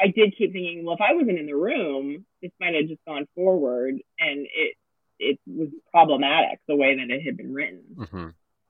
I 0.00 0.06
did 0.14 0.34
keep 0.36 0.52
thinking, 0.52 0.84
well, 0.84 0.94
if 0.94 1.00
I 1.00 1.14
wasn't 1.14 1.38
in 1.38 1.46
the 1.46 1.56
room, 1.56 2.24
this 2.42 2.52
might 2.60 2.74
have 2.74 2.88
just 2.88 3.04
gone 3.06 3.26
forward, 3.34 3.94
and 4.18 4.46
it 4.46 4.76
it 5.18 5.40
was 5.46 5.68
problematic 5.90 6.60
the 6.68 6.76
way 6.76 6.96
that 6.96 7.10
it 7.10 7.22
had 7.22 7.36
been 7.36 7.52
written. 7.52 7.82
Mm-hmm. 7.96 8.28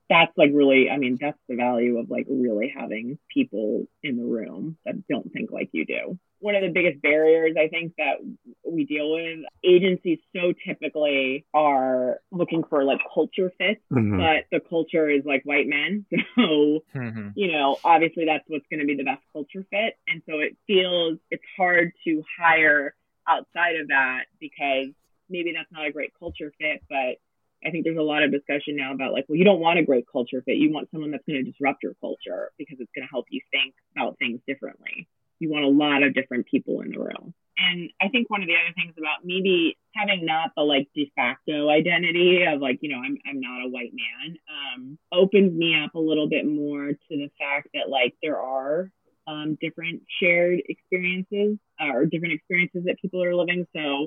That's 0.08 0.32
like 0.38 0.50
really, 0.54 0.88
I 0.88 0.96
mean, 0.96 1.18
that's 1.20 1.38
the 1.48 1.56
value 1.56 1.98
of 1.98 2.08
like 2.08 2.26
really 2.28 2.72
having 2.74 3.18
people 3.32 3.86
in 4.02 4.16
the 4.16 4.24
room 4.24 4.78
that 4.86 5.06
don't 5.08 5.30
think 5.30 5.50
like 5.50 5.68
you 5.72 5.84
do 5.84 6.18
one 6.40 6.54
of 6.54 6.62
the 6.62 6.68
biggest 6.68 7.02
barriers 7.02 7.56
I 7.58 7.68
think 7.68 7.94
that 7.98 8.16
we 8.64 8.84
deal 8.84 9.12
with. 9.12 9.40
Agencies 9.64 10.18
so 10.34 10.52
typically 10.66 11.44
are 11.52 12.20
looking 12.30 12.62
for 12.68 12.84
like 12.84 13.00
culture 13.12 13.52
fits, 13.58 13.80
mm-hmm. 13.92 14.18
but 14.18 14.44
the 14.52 14.60
culture 14.68 15.08
is 15.08 15.24
like 15.24 15.42
white 15.44 15.66
men. 15.66 16.06
So, 16.38 16.84
mm-hmm. 16.94 17.30
you 17.34 17.50
know, 17.50 17.78
obviously 17.82 18.24
that's 18.26 18.44
what's 18.46 18.66
going 18.70 18.78
to 18.78 18.86
be 18.86 18.94
the 18.94 19.02
best 19.02 19.22
culture 19.32 19.66
fit. 19.70 19.98
And 20.06 20.22
so 20.24 20.38
it 20.38 20.56
feels 20.68 21.18
it's 21.30 21.42
hard 21.56 21.92
to 22.04 22.22
hire 22.38 22.94
outside 23.26 23.74
of 23.80 23.88
that 23.88 24.26
because 24.38 24.94
maybe 25.28 25.52
that's 25.56 25.70
not 25.72 25.86
a 25.86 25.92
great 25.92 26.12
culture 26.16 26.52
fit, 26.60 26.82
but 26.88 27.18
I 27.66 27.70
think 27.72 27.84
there's 27.84 27.98
a 27.98 28.02
lot 28.02 28.22
of 28.22 28.30
discussion 28.30 28.76
now 28.76 28.94
about 28.94 29.12
like, 29.12 29.24
well, 29.28 29.36
you 29.36 29.44
don't 29.44 29.58
want 29.58 29.80
a 29.80 29.84
great 29.84 30.04
culture 30.10 30.42
fit. 30.42 30.58
You 30.58 30.72
want 30.72 30.90
someone 30.92 31.10
that's 31.10 31.24
going 31.26 31.44
to 31.44 31.50
disrupt 31.50 31.82
your 31.82 31.94
culture 32.00 32.52
because 32.56 32.76
it's 32.78 32.92
going 32.94 33.06
to 33.06 33.10
help 33.10 33.26
you 33.30 33.40
think 33.50 33.74
about 33.96 34.16
things 34.18 34.40
differently 34.46 35.08
you 35.38 35.50
want 35.50 35.64
a 35.64 35.68
lot 35.68 36.02
of 36.02 36.14
different 36.14 36.46
people 36.46 36.80
in 36.80 36.92
the 36.92 36.98
room. 36.98 37.34
And 37.58 37.90
I 38.00 38.08
think 38.08 38.30
one 38.30 38.40
of 38.40 38.46
the 38.46 38.54
other 38.54 38.72
things 38.74 38.94
about 38.96 39.24
maybe 39.24 39.76
having 39.94 40.24
not 40.24 40.52
the 40.56 40.62
like 40.62 40.88
de 40.94 41.10
facto 41.16 41.68
identity 41.68 42.44
of 42.44 42.60
like, 42.60 42.78
you 42.82 42.88
know, 42.88 43.02
I'm, 43.04 43.18
I'm 43.28 43.40
not 43.40 43.66
a 43.66 43.68
white 43.68 43.92
man, 43.92 44.36
um, 44.48 44.98
opens 45.12 45.52
me 45.52 45.74
up 45.76 45.94
a 45.94 45.98
little 45.98 46.28
bit 46.28 46.46
more 46.46 46.88
to 46.88 46.98
the 47.10 47.30
fact 47.38 47.68
that 47.74 47.88
like 47.88 48.14
there 48.22 48.40
are 48.40 48.90
um, 49.26 49.58
different 49.60 50.02
shared 50.20 50.62
experiences 50.68 51.58
uh, 51.80 51.92
or 51.92 52.06
different 52.06 52.34
experiences 52.34 52.84
that 52.86 53.00
people 53.00 53.22
are 53.24 53.34
living. 53.34 53.66
So 53.74 54.06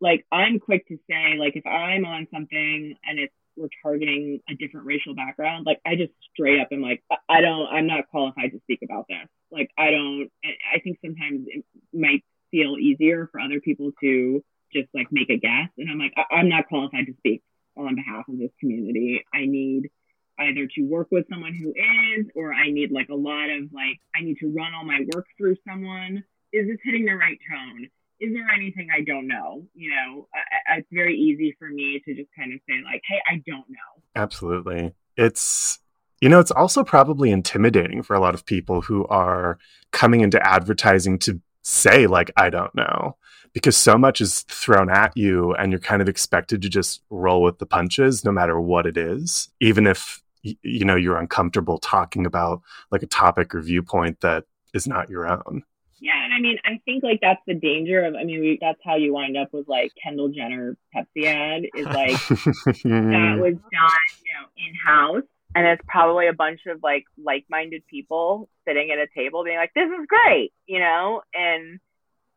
like 0.00 0.24
I'm 0.30 0.60
quick 0.60 0.86
to 0.88 0.98
say 1.10 1.36
like 1.38 1.56
if 1.56 1.66
I'm 1.66 2.04
on 2.04 2.28
something 2.32 2.96
and 3.04 3.18
it's 3.18 3.34
we're 3.58 3.68
targeting 3.82 4.40
a 4.48 4.54
different 4.54 4.86
racial 4.86 5.14
background, 5.14 5.66
like 5.66 5.80
I 5.86 5.96
just 5.96 6.12
straight 6.32 6.60
up 6.60 6.68
am 6.72 6.80
like, 6.82 7.02
I 7.28 7.40
don't, 7.40 7.66
I'm 7.66 7.86
not 7.86 8.08
qualified 8.10 8.52
to 8.52 8.60
speak 8.60 8.80
about 8.82 9.06
this. 9.08 9.28
Like 9.50 9.70
I 9.76 9.90
don't, 9.90 10.30
I 10.44 10.80
think 10.80 10.98
sometimes 11.04 11.46
it 11.46 11.64
might 11.92 12.24
feel 12.50 12.76
easier 12.78 13.28
for 13.30 13.40
other 13.40 13.60
people 13.60 13.90
to 14.00 14.42
just 14.72 14.88
like 14.94 15.08
make 15.10 15.30
a 15.30 15.36
guess. 15.38 15.68
And 15.76 15.90
I'm 15.90 15.98
like, 15.98 16.12
I- 16.16 16.40
am 16.40 16.48
not 16.48 16.68
qualified 16.68 17.06
to 17.06 17.14
speak 17.18 17.42
on 17.76 17.94
behalf 17.94 18.28
of 18.28 18.38
this 18.38 18.50
community. 18.60 19.24
I 19.32 19.46
need 19.46 19.90
either 20.38 20.66
to 20.76 20.82
work 20.82 21.08
with 21.10 21.26
someone 21.28 21.54
who 21.54 21.70
is, 21.70 22.26
or 22.34 22.52
I 22.52 22.70
need 22.70 22.92
like 22.92 23.08
a 23.08 23.14
lot 23.14 23.50
of 23.50 23.72
like, 23.72 23.98
I 24.14 24.22
need 24.22 24.38
to 24.38 24.52
run 24.54 24.72
all 24.74 24.84
my 24.84 25.00
work 25.14 25.26
through 25.36 25.56
someone. 25.68 26.22
Is 26.52 26.66
this 26.66 26.78
hitting 26.82 27.04
the 27.04 27.14
right 27.14 27.38
tone? 27.50 27.88
Is 28.20 28.32
there 28.32 28.48
anything 28.54 28.88
I 28.94 29.02
don't 29.02 29.28
know? 29.28 29.64
You 29.74 29.90
know, 29.90 30.28
I, 30.34 30.78
it's 30.78 30.88
very 30.92 31.16
easy 31.16 31.54
for 31.58 31.68
me 31.68 32.00
to 32.04 32.14
just 32.14 32.30
kind 32.36 32.52
of 32.52 32.60
say, 32.68 32.74
like, 32.84 33.02
hey, 33.08 33.18
I 33.30 33.42
don't 33.46 33.68
know. 33.68 34.02
Absolutely. 34.16 34.92
It's, 35.16 35.78
you 36.20 36.28
know, 36.28 36.40
it's 36.40 36.50
also 36.50 36.82
probably 36.82 37.30
intimidating 37.30 38.02
for 38.02 38.14
a 38.14 38.20
lot 38.20 38.34
of 38.34 38.44
people 38.44 38.80
who 38.80 39.06
are 39.06 39.58
coming 39.92 40.20
into 40.20 40.44
advertising 40.44 41.18
to 41.20 41.40
say, 41.62 42.06
like, 42.06 42.30
I 42.36 42.50
don't 42.50 42.74
know, 42.74 43.16
because 43.52 43.76
so 43.76 43.96
much 43.96 44.20
is 44.20 44.40
thrown 44.42 44.90
at 44.90 45.16
you 45.16 45.54
and 45.54 45.70
you're 45.70 45.80
kind 45.80 46.02
of 46.02 46.08
expected 46.08 46.62
to 46.62 46.68
just 46.68 47.02
roll 47.10 47.42
with 47.42 47.58
the 47.58 47.66
punches 47.66 48.24
no 48.24 48.32
matter 48.32 48.60
what 48.60 48.86
it 48.86 48.96
is, 48.96 49.50
even 49.60 49.86
if, 49.86 50.22
you 50.42 50.84
know, 50.84 50.96
you're 50.96 51.18
uncomfortable 51.18 51.78
talking 51.78 52.26
about 52.26 52.62
like 52.90 53.02
a 53.02 53.06
topic 53.06 53.54
or 53.54 53.60
viewpoint 53.60 54.20
that 54.20 54.44
is 54.74 54.86
not 54.86 55.10
your 55.10 55.28
own. 55.28 55.62
Yeah, 56.00 56.24
and 56.24 56.32
I 56.32 56.40
mean, 56.40 56.58
I 56.64 56.80
think 56.84 57.02
like 57.02 57.20
that's 57.20 57.40
the 57.46 57.54
danger 57.54 58.04
of. 58.04 58.14
I 58.14 58.24
mean, 58.24 58.40
we, 58.40 58.58
that's 58.60 58.78
how 58.84 58.96
you 58.96 59.14
wind 59.14 59.36
up 59.36 59.52
with 59.52 59.68
like 59.68 59.92
Kendall 60.02 60.28
Jenner 60.28 60.76
Pepsi 60.94 61.24
ad 61.24 61.62
is 61.74 61.86
like 61.86 62.18
that 62.28 63.38
was 63.40 63.54
done, 63.54 64.08
you 64.24 64.32
know, 64.32 64.46
in 64.56 64.74
house, 64.84 65.28
and 65.54 65.66
it's 65.66 65.82
probably 65.88 66.28
a 66.28 66.32
bunch 66.32 66.60
of 66.66 66.82
like 66.82 67.04
like-minded 67.22 67.86
people 67.88 68.48
sitting 68.66 68.90
at 68.90 68.98
a 68.98 69.06
table 69.14 69.44
being 69.44 69.56
like, 69.56 69.74
"This 69.74 69.88
is 69.88 70.06
great," 70.06 70.52
you 70.66 70.78
know, 70.78 71.22
and 71.34 71.80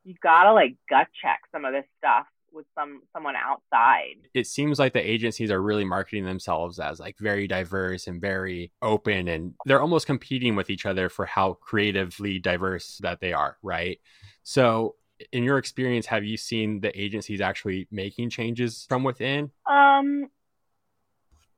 you 0.04 0.16
gotta 0.22 0.54
like 0.54 0.76
gut 0.90 1.08
check 1.22 1.42
some 1.52 1.66
of 1.66 1.74
this 1.74 1.86
stuff 2.00 2.26
with 2.54 2.66
some 2.76 3.02
someone 3.14 3.36
outside. 3.36 4.16
It 4.34 4.48
seems 4.48 4.80
like 4.80 4.94
the 4.94 5.10
agencies 5.10 5.52
are 5.52 5.62
really 5.62 5.86
marketing 5.86 6.26
themselves 6.26 6.80
as 6.80 7.00
like 7.00 7.18
very 7.20 7.48
diverse 7.48 8.08
and 8.08 8.22
very 8.22 8.72
open 8.82 9.28
and 9.28 9.54
they're 9.66 9.82
almost 9.82 10.06
competing 10.06 10.56
with 10.56 10.70
each 10.70 10.86
other 10.86 11.10
for 11.10 11.26
how 11.26 11.54
creatively 11.54 12.40
diverse 12.40 12.98
that 13.02 13.20
they 13.20 13.34
are, 13.34 13.58
right? 13.62 14.00
So 14.44 14.96
in 15.32 15.44
your 15.44 15.58
experience 15.58 16.06
have 16.08 16.24
you 16.24 16.38
seen 16.38 16.80
the 16.80 17.00
agencies 17.00 17.42
actually 17.42 17.88
making 17.92 18.30
changes 18.30 18.86
from 18.88 19.04
within? 19.04 19.52
Um 19.70 20.28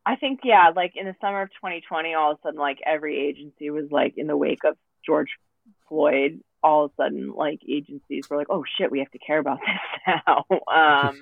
I 0.06 0.18
think 0.18 0.42
yeah, 0.44 0.72
like 0.76 0.94
in 0.96 1.06
the 1.06 1.16
summer 1.22 1.44
of 1.44 1.50
2020 1.52 2.14
all 2.14 2.32
of 2.32 2.38
a 2.40 2.42
sudden 2.48 2.60
like 2.60 2.80
every 2.86 3.28
agency 3.28 3.70
was 3.70 3.86
like 3.92 4.14
in 4.18 4.28
the 4.28 4.38
wake 4.38 4.64
of 4.66 4.76
George 5.06 5.30
Floyd 5.88 6.42
all 6.64 6.86
of 6.86 6.92
a 6.92 7.04
sudden 7.04 7.34
like 7.34 7.60
agencies 7.68 8.30
were 8.30 8.38
like, 8.38 8.48
oh 8.50 8.64
shit, 8.78 8.92
we 8.92 9.00
have 9.00 9.12
to 9.12 9.20
care 9.20 9.40
about 9.40 9.60
this 10.06 10.16
now. 10.28 10.46
um, 10.50 11.22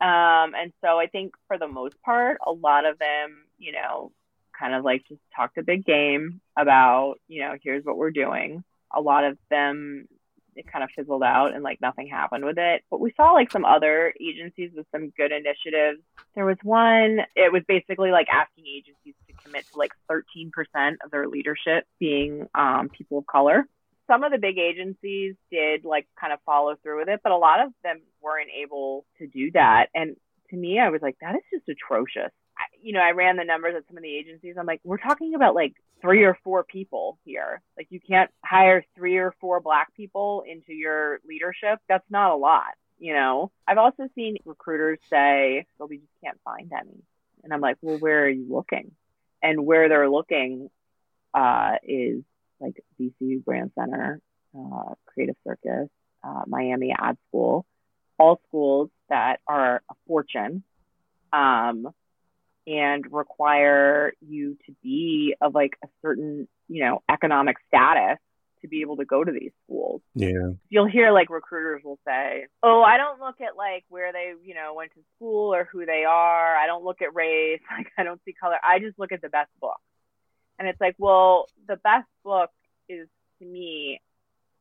um, 0.00 0.54
and 0.54 0.72
so 0.80 0.98
I 0.98 1.06
think 1.10 1.34
for 1.48 1.58
the 1.58 1.68
most 1.68 2.00
part, 2.02 2.38
a 2.46 2.52
lot 2.52 2.86
of 2.86 2.98
them, 2.98 3.44
you 3.58 3.72
know, 3.72 4.12
kind 4.58 4.74
of 4.74 4.84
like 4.84 5.04
just 5.08 5.20
talked 5.34 5.58
a 5.58 5.62
big 5.62 5.84
game 5.84 6.40
about, 6.56 7.16
you 7.26 7.42
know, 7.42 7.54
here's 7.62 7.84
what 7.84 7.96
we're 7.96 8.10
doing. 8.10 8.62
A 8.94 9.00
lot 9.00 9.24
of 9.24 9.36
them, 9.50 10.06
it 10.54 10.70
kind 10.70 10.84
of 10.84 10.90
fizzled 10.94 11.24
out 11.24 11.52
and 11.52 11.64
like 11.64 11.80
nothing 11.80 12.06
happened 12.06 12.44
with 12.44 12.58
it. 12.58 12.82
But 12.88 13.00
we 13.00 13.12
saw 13.16 13.32
like 13.32 13.50
some 13.50 13.64
other 13.64 14.14
agencies 14.20 14.70
with 14.74 14.86
some 14.92 15.10
good 15.10 15.32
initiatives. 15.32 16.00
There 16.36 16.46
was 16.46 16.58
one, 16.62 17.20
it 17.34 17.52
was 17.52 17.62
basically 17.66 18.12
like 18.12 18.28
asking 18.28 18.66
agencies 18.68 19.14
to 19.26 19.32
commit 19.42 19.64
to 19.72 19.78
like 19.78 19.90
13% 20.08 20.52
of 21.04 21.10
their 21.10 21.26
leadership 21.26 21.86
being 21.98 22.46
um, 22.54 22.88
people 22.88 23.18
of 23.18 23.26
color 23.26 23.66
some 24.06 24.24
of 24.24 24.32
the 24.32 24.38
big 24.38 24.58
agencies 24.58 25.34
did 25.50 25.84
like 25.84 26.06
kind 26.20 26.32
of 26.32 26.38
follow 26.44 26.76
through 26.82 27.00
with 27.00 27.08
it, 27.08 27.20
but 27.22 27.32
a 27.32 27.36
lot 27.36 27.60
of 27.60 27.72
them 27.82 28.00
weren't 28.22 28.50
able 28.62 29.04
to 29.18 29.26
do 29.26 29.50
that. 29.52 29.86
And 29.94 30.16
to 30.50 30.56
me, 30.56 30.78
I 30.78 30.90
was 30.90 31.02
like, 31.02 31.16
that 31.20 31.34
is 31.34 31.42
just 31.52 31.68
atrocious. 31.68 32.30
I, 32.56 32.64
you 32.80 32.92
know, 32.92 33.00
I 33.00 33.10
ran 33.12 33.36
the 33.36 33.44
numbers 33.44 33.74
at 33.76 33.86
some 33.88 33.96
of 33.96 34.02
the 34.02 34.16
agencies. 34.16 34.56
I'm 34.58 34.66
like, 34.66 34.80
we're 34.84 34.98
talking 34.98 35.34
about 35.34 35.54
like 35.54 35.74
three 36.00 36.24
or 36.24 36.38
four 36.44 36.64
people 36.64 37.18
here. 37.24 37.62
Like, 37.76 37.88
you 37.90 37.98
can't 38.00 38.30
hire 38.44 38.84
three 38.94 39.16
or 39.16 39.34
four 39.40 39.60
black 39.60 39.94
people 39.94 40.44
into 40.46 40.72
your 40.72 41.20
leadership. 41.26 41.80
That's 41.88 42.08
not 42.10 42.32
a 42.32 42.36
lot. 42.36 42.74
You 42.98 43.14
know, 43.14 43.50
I've 43.66 43.78
also 43.78 44.08
seen 44.14 44.36
recruiters 44.44 44.98
say, 45.10 45.66
well, 45.78 45.88
we 45.88 45.96
just 45.98 46.12
can't 46.22 46.38
find 46.44 46.70
any. 46.72 47.02
And 47.42 47.52
I'm 47.52 47.60
like, 47.60 47.76
well, 47.82 47.98
where 47.98 48.24
are 48.24 48.28
you 48.28 48.46
looking? 48.48 48.92
And 49.42 49.66
where 49.66 49.88
they're 49.88 50.08
looking 50.08 50.70
uh, 51.34 51.76
is 51.82 52.22
like 52.60 52.82
DC 53.00 53.44
Brand 53.44 53.72
Center, 53.78 54.20
uh, 54.56 54.94
Creative 55.06 55.36
Circus, 55.46 55.88
uh, 56.22 56.42
Miami 56.46 56.94
Ad 56.96 57.16
School, 57.28 57.66
all 58.18 58.40
schools 58.48 58.90
that 59.08 59.40
are 59.46 59.82
a 59.90 59.94
fortune 60.06 60.62
um, 61.32 61.88
and 62.66 63.04
require 63.12 64.12
you 64.20 64.56
to 64.66 64.74
be 64.82 65.34
of 65.40 65.54
like 65.54 65.76
a 65.84 65.88
certain, 66.02 66.48
you 66.68 66.84
know, 66.84 67.02
economic 67.10 67.56
status 67.68 68.18
to 68.62 68.68
be 68.68 68.80
able 68.80 68.96
to 68.96 69.04
go 69.04 69.22
to 69.22 69.30
these 69.30 69.50
schools. 69.64 70.00
Yeah. 70.14 70.52
You'll 70.70 70.88
hear 70.88 71.12
like 71.12 71.28
recruiters 71.28 71.82
will 71.84 71.98
say, 72.06 72.46
"Oh, 72.62 72.82
I 72.82 72.96
don't 72.96 73.20
look 73.20 73.40
at 73.42 73.56
like 73.56 73.84
where 73.90 74.10
they, 74.12 74.32
you 74.42 74.54
know, 74.54 74.72
went 74.74 74.92
to 74.94 75.00
school 75.16 75.54
or 75.54 75.68
who 75.70 75.84
they 75.84 76.04
are. 76.08 76.56
I 76.56 76.66
don't 76.66 76.84
look 76.84 77.02
at 77.02 77.14
race. 77.14 77.60
Like 77.76 77.92
I 77.98 78.04
don't 78.04 78.20
see 78.24 78.32
color. 78.32 78.56
I 78.62 78.78
just 78.78 78.98
look 78.98 79.12
at 79.12 79.20
the 79.20 79.28
best 79.28 79.50
book." 79.60 79.80
And 80.58 80.68
it's 80.68 80.80
like, 80.80 80.94
well, 80.98 81.46
the 81.66 81.76
best 81.76 82.06
to 83.44 83.50
me 83.50 84.00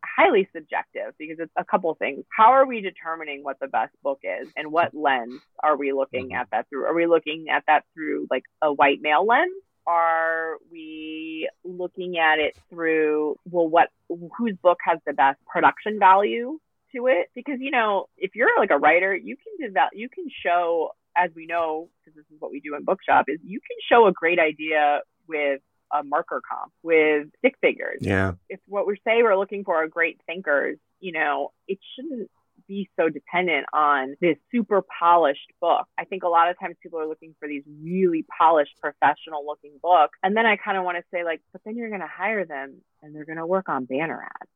highly 0.03 0.47
subjective 0.53 1.13
because 1.17 1.37
it's 1.39 1.51
a 1.57 1.63
couple 1.63 1.93
things. 1.95 2.25
How 2.35 2.51
are 2.51 2.65
we 2.65 2.81
determining 2.81 3.43
what 3.43 3.59
the 3.59 3.67
best 3.67 3.93
book 4.03 4.19
is 4.23 4.47
and 4.55 4.71
what 4.71 4.93
lens 4.93 5.41
are 5.61 5.77
we 5.77 5.93
looking 5.93 6.27
mm-hmm. 6.27 6.35
at 6.35 6.49
that 6.51 6.69
through? 6.69 6.85
Are 6.85 6.93
we 6.93 7.07
looking 7.07 7.45
at 7.49 7.63
that 7.67 7.83
through 7.93 8.27
like 8.29 8.43
a 8.61 8.71
white 8.71 8.99
male 9.01 9.25
lens? 9.25 9.53
Are 9.85 10.57
we 10.71 11.49
looking 11.63 12.17
at 12.17 12.39
it 12.39 12.55
through 12.69 13.35
well 13.49 13.67
what 13.67 13.89
whose 14.09 14.55
book 14.61 14.77
has 14.85 14.99
the 15.05 15.13
best 15.13 15.39
production 15.45 15.99
value 15.99 16.59
to 16.95 17.07
it? 17.07 17.27
Because 17.35 17.57
you 17.59 17.71
know, 17.71 18.07
if 18.17 18.31
you're 18.35 18.57
like 18.57 18.71
a 18.71 18.77
writer, 18.77 19.15
you 19.15 19.35
can 19.35 19.67
develop 19.67 19.91
you 19.93 20.09
can 20.09 20.25
show 20.45 20.91
as 21.15 21.31
we 21.35 21.45
know 21.45 21.89
because 21.99 22.15
this 22.15 22.25
is 22.33 22.39
what 22.39 22.51
we 22.51 22.59
do 22.59 22.75
in 22.75 22.83
bookshop 22.83 23.25
is 23.27 23.39
you 23.43 23.59
can 23.59 23.77
show 23.89 24.07
a 24.07 24.11
great 24.11 24.39
idea 24.39 25.01
with 25.27 25.61
a 25.93 26.03
marker 26.03 26.41
comp 26.49 26.71
with 26.82 27.27
stick 27.39 27.56
figures. 27.62 27.99
Yeah. 28.01 28.34
If 28.49 28.60
what 28.65 28.88
we 28.88 28.95
say 29.06 29.21
we're 29.21 29.38
looking 29.38 29.63
for 29.63 29.84
are 29.84 29.88
great 29.88 30.19
thinkers, 30.25 30.77
you 30.99 31.12
know, 31.12 31.51
it 31.67 31.79
shouldn't 31.95 32.29
be 32.67 32.89
so 32.97 33.10
dependent 33.10 33.65
on 33.73 34.15
this 34.21 34.38
super 34.51 34.84
polished 34.99 35.51
book. 35.60 35.86
I 35.97 36.06
think 36.06 36.23
a 36.23 36.29
lot 36.29 36.49
of 36.49 36.60
times 36.60 36.77
people 36.82 36.99
are 36.99 37.08
looking 37.08 37.36
for 37.39 37.47
these 37.47 37.63
really 37.82 38.25
polished, 38.38 38.71
professional 38.79 39.45
looking 39.45 39.73
books. 39.82 40.17
And 40.23 40.36
then 40.36 40.45
I 40.45 40.56
kind 40.56 40.77
of 40.77 40.86
want 40.86 40.97
to 40.97 41.03
say, 41.13 41.23
like, 41.23 41.41
but 41.51 41.62
then 41.65 41.75
you're 41.75 41.89
going 41.89 42.01
to 42.01 42.08
hire 42.08 42.45
them 42.45 42.82
and 43.01 43.13
they're 43.13 43.25
going 43.25 43.38
to 43.38 43.45
work 43.45 43.67
on 43.69 43.86
banner 43.86 44.23
ads. 44.23 44.49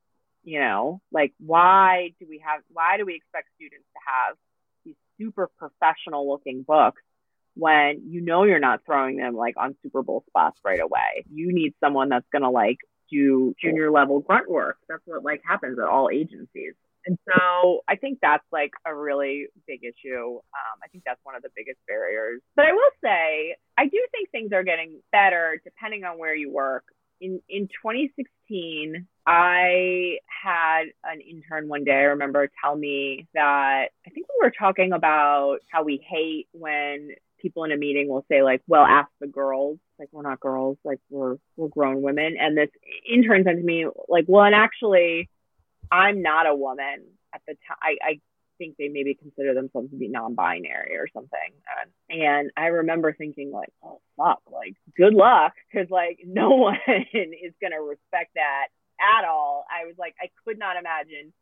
You 0.44 0.62
know, 0.62 1.02
like, 1.12 1.34
why 1.40 2.14
do 2.20 2.26
we 2.30 2.42
have, 2.46 2.62
why 2.72 2.96
do 2.98 3.06
we 3.06 3.16
expect 3.16 3.50
students 3.58 3.86
to 3.94 4.00
have 4.06 4.38
these 4.86 4.96
super 5.20 5.50
professional 5.58 6.30
looking 6.30 6.64
books 6.64 7.02
when 7.58 8.02
you 8.08 8.22
know 8.22 8.44
you're 8.44 8.60
not 8.60 8.82
throwing 8.86 9.18
them 9.18 9.36
like 9.36 9.56
on 9.58 9.76
Super 9.84 10.04
Bowl 10.04 10.24
spots 10.28 10.60
right 10.64 10.80
away. 10.80 11.26
You 11.32 11.54
need 11.54 11.74
someone 11.80 12.10
that's 12.10 12.28
going 12.32 12.44
to 12.44 12.50
like 12.50 12.78
do 13.10 13.56
junior 13.62 13.92
level 13.92 14.20
grunt 14.20 14.50
work. 14.50 14.78
That's 14.88 15.02
what 15.06 15.24
like 15.24 15.42
happens 15.46 15.80
at 15.80 15.86
all 15.86 16.10
agencies. 16.12 16.74
And 17.06 17.18
so 17.26 17.80
I 17.88 17.96
think 17.96 18.20
that's 18.22 18.44
like 18.52 18.72
a 18.86 18.94
really 18.94 19.48
big 19.66 19.80
issue. 19.84 20.36
Um, 20.36 20.78
I 20.84 20.88
think 20.92 21.04
that's 21.06 21.20
one 21.24 21.36
of 21.36 21.42
the 21.42 21.50
biggest 21.56 21.80
barriers. 21.88 22.42
But 22.56 22.66
I 22.66 22.74
will 22.74 22.92
say, 23.02 23.56
I 23.78 23.86
do 23.86 24.06
think 24.12 24.30
things 24.30 24.52
are 24.52 24.64
getting 24.64 25.00
better 25.12 25.62
depending 25.64 26.04
on 26.04 26.20
where 26.20 26.36
you 26.36 26.52
work. 26.52 26.84
In 27.20 27.42
in 27.50 27.68
2016, 27.68 29.08
I 29.26 30.18
had 30.28 30.84
an 31.04 31.22
intern 31.22 31.68
one 31.68 31.84
day. 31.84 31.94
I 31.94 32.12
remember 32.14 32.48
tell 32.62 32.76
me 32.76 33.28
that 33.34 33.88
I 34.06 34.10
think 34.12 34.28
we 34.28 34.46
were 34.46 34.52
talking 34.52 34.92
about 34.94 35.60
how 35.72 35.84
we 35.84 36.06
hate 36.08 36.48
when 36.52 37.16
people 37.42 37.64
in 37.64 37.72
a 37.72 37.78
meeting 37.78 38.10
will 38.10 38.26
say 38.30 38.44
like, 38.44 38.62
"Well, 38.68 38.84
ask 38.84 39.10
the 39.20 39.28
girls." 39.28 39.80
Like 40.00 40.10
we're 40.12 40.22
not 40.22 40.40
girls, 40.40 40.78
like 40.84 41.00
we're 41.10 41.38
we're 41.56 41.70
grown 41.70 42.02
women. 42.02 42.36
And 42.40 42.58
this 42.58 42.70
intern 43.10 43.44
said 43.44 43.58
to 43.58 43.64
me 43.64 43.88
like, 44.08 44.26
"Well, 44.28 44.44
and 44.44 44.56
actually, 44.56 45.30
I'm 45.92 46.22
not 46.22 46.48
a 46.48 46.56
woman 46.56 47.06
at 47.34 47.42
the 47.48 47.54
time. 47.68 47.78
I, 47.82 47.98
I 48.04 48.20
think 48.58 48.76
they 48.78 48.88
maybe 48.90 49.14
consider 49.14 49.54
themselves 49.54 49.92
to 49.92 49.98
be 49.98 50.08
non-binary 50.08 50.96
or 50.96 51.08
something." 51.14 51.52
And, 52.10 52.22
and 52.22 52.52
I 52.58 52.68
remember 52.68 53.14
thinking 53.14 53.52
like, 53.52 53.74
"Oh 53.84 54.02
fuck, 54.18 54.42
like 54.52 54.76
good 54.96 55.14
luck," 55.14 55.54
because 55.72 55.90
like 55.90 56.20
no 56.26 56.50
one 56.56 56.80
is 56.88 57.54
gonna 57.62 57.82
respect 57.82 58.32
that 58.36 58.68
at 59.00 59.26
all. 59.26 59.66
I 59.70 59.86
was 59.86 59.96
like, 59.98 60.16
I 60.22 60.30
could 60.46 60.60
not 60.60 60.78
imagine 60.78 61.34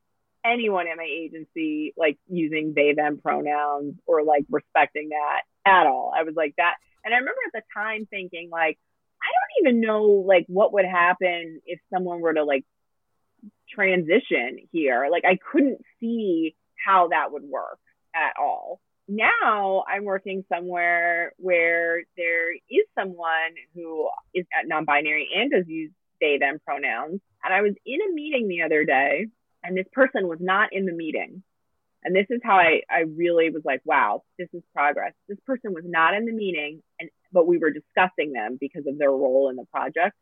anyone 0.46 0.88
at 0.88 0.98
my 0.98 1.08
agency 1.10 1.94
like 1.98 2.18
using 2.30 2.74
they 2.76 2.94
them 2.94 3.18
pronouns 3.18 3.96
or 4.06 4.24
like 4.24 4.46
respecting 4.50 5.10
that 5.10 5.42
at 5.66 5.88
all. 5.88 6.14
I 6.16 6.24
was 6.24 6.36
like 6.36 6.54
that. 6.58 6.76
And 7.04 7.14
I 7.14 7.18
remember 7.18 7.40
at 7.48 7.54
the 7.54 7.64
time 7.74 8.08
thinking 8.10 8.50
like, 8.52 8.78
I 9.22 9.28
don't 9.28 9.68
even 9.68 9.82
know 9.82 10.04
like 10.04 10.46
what 10.48 10.74
would 10.74 10.86
happen 10.86 11.62
if 11.66 11.80
someone 11.94 12.22
were 12.22 12.34
to 12.34 12.44
like 12.44 12.66
transition 13.70 14.60
here. 14.72 15.08
Like 15.12 15.24
I 15.26 15.38
couldn't 15.52 15.82
see 16.00 16.56
how 16.86 17.10
that 17.10 17.32
would 17.32 17.44
work 17.44 17.80
at 18.16 18.34
all. 18.40 18.80
Now 19.08 19.84
I'm 19.88 20.04
working 20.04 20.46
somewhere 20.50 21.34
where 21.38 22.04
there 22.18 22.54
is 22.54 22.86
someone 22.98 23.54
who 23.76 24.10
is 24.34 24.46
non-binary 24.66 25.30
and 25.36 25.52
does 25.52 25.68
use 25.68 25.92
they 26.22 26.38
them 26.38 26.60
pronouns. 26.64 27.20
And 27.44 27.54
I 27.54 27.62
was 27.62 27.74
in 27.86 28.00
a 28.02 28.14
meeting 28.14 28.48
the 28.48 28.64
other 28.64 28.86
day 28.86 29.28
and 29.64 29.78
this 29.78 29.88
person 29.92 30.28
was 30.28 30.40
not 30.40 30.70
in 30.72 30.86
the 30.86 30.94
meeting. 30.94 31.44
And 32.06 32.16
this 32.16 32.28
is 32.30 32.42
how 32.44 32.58
I, 32.58 32.84
I 32.90 33.02
really 33.02 33.50
was 33.52 33.64
like, 33.66 33.82
wow, 33.86 34.24
this 34.40 34.50
is 34.54 34.64
progress. 34.76 35.14
This 35.28 35.40
person 35.48 35.74
was 35.74 35.86
not 35.86 36.14
in 36.16 36.26
the 36.26 36.34
meeting, 36.34 36.84
and 37.00 37.10
but 37.34 37.48
we 37.48 37.58
were 37.58 37.72
discussing 37.72 38.34
them 38.34 38.58
because 38.62 38.86
of 38.88 38.98
their 39.00 39.12
role 39.12 39.50
in 39.50 39.58
the 39.58 39.66
project. 39.66 40.16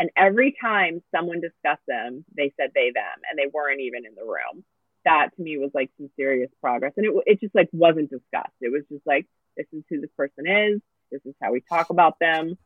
And 0.00 0.10
every 0.16 0.56
time 0.60 1.02
someone 1.14 1.40
discussed 1.42 1.86
them, 1.86 2.24
they 2.36 2.52
said 2.58 2.70
they 2.74 2.90
them, 2.94 3.18
and 3.30 3.38
they 3.38 3.48
weren't 3.52 3.82
even 3.82 4.06
in 4.06 4.14
the 4.16 4.24
room. 4.24 4.64
That 5.04 5.30
to 5.36 5.42
me 5.42 5.58
was 5.58 5.72
like 5.74 5.90
some 5.98 6.10
serious 6.16 6.50
progress, 6.62 6.94
and 6.96 7.06
it 7.06 7.12
it 7.26 7.40
just 7.40 7.54
like 7.54 7.68
wasn't 7.72 8.10
discussed. 8.10 8.56
It 8.62 8.72
was 8.72 8.84
just 8.90 9.06
like 9.06 9.26
this 9.56 9.66
is 9.72 9.84
who 9.90 10.00
this 10.00 10.10
person 10.16 10.46
is. 10.48 10.80
This 11.12 11.22
is 11.26 11.34
how 11.42 11.52
we 11.52 11.62
talk 11.68 11.90
about 11.90 12.18
them. 12.20 12.56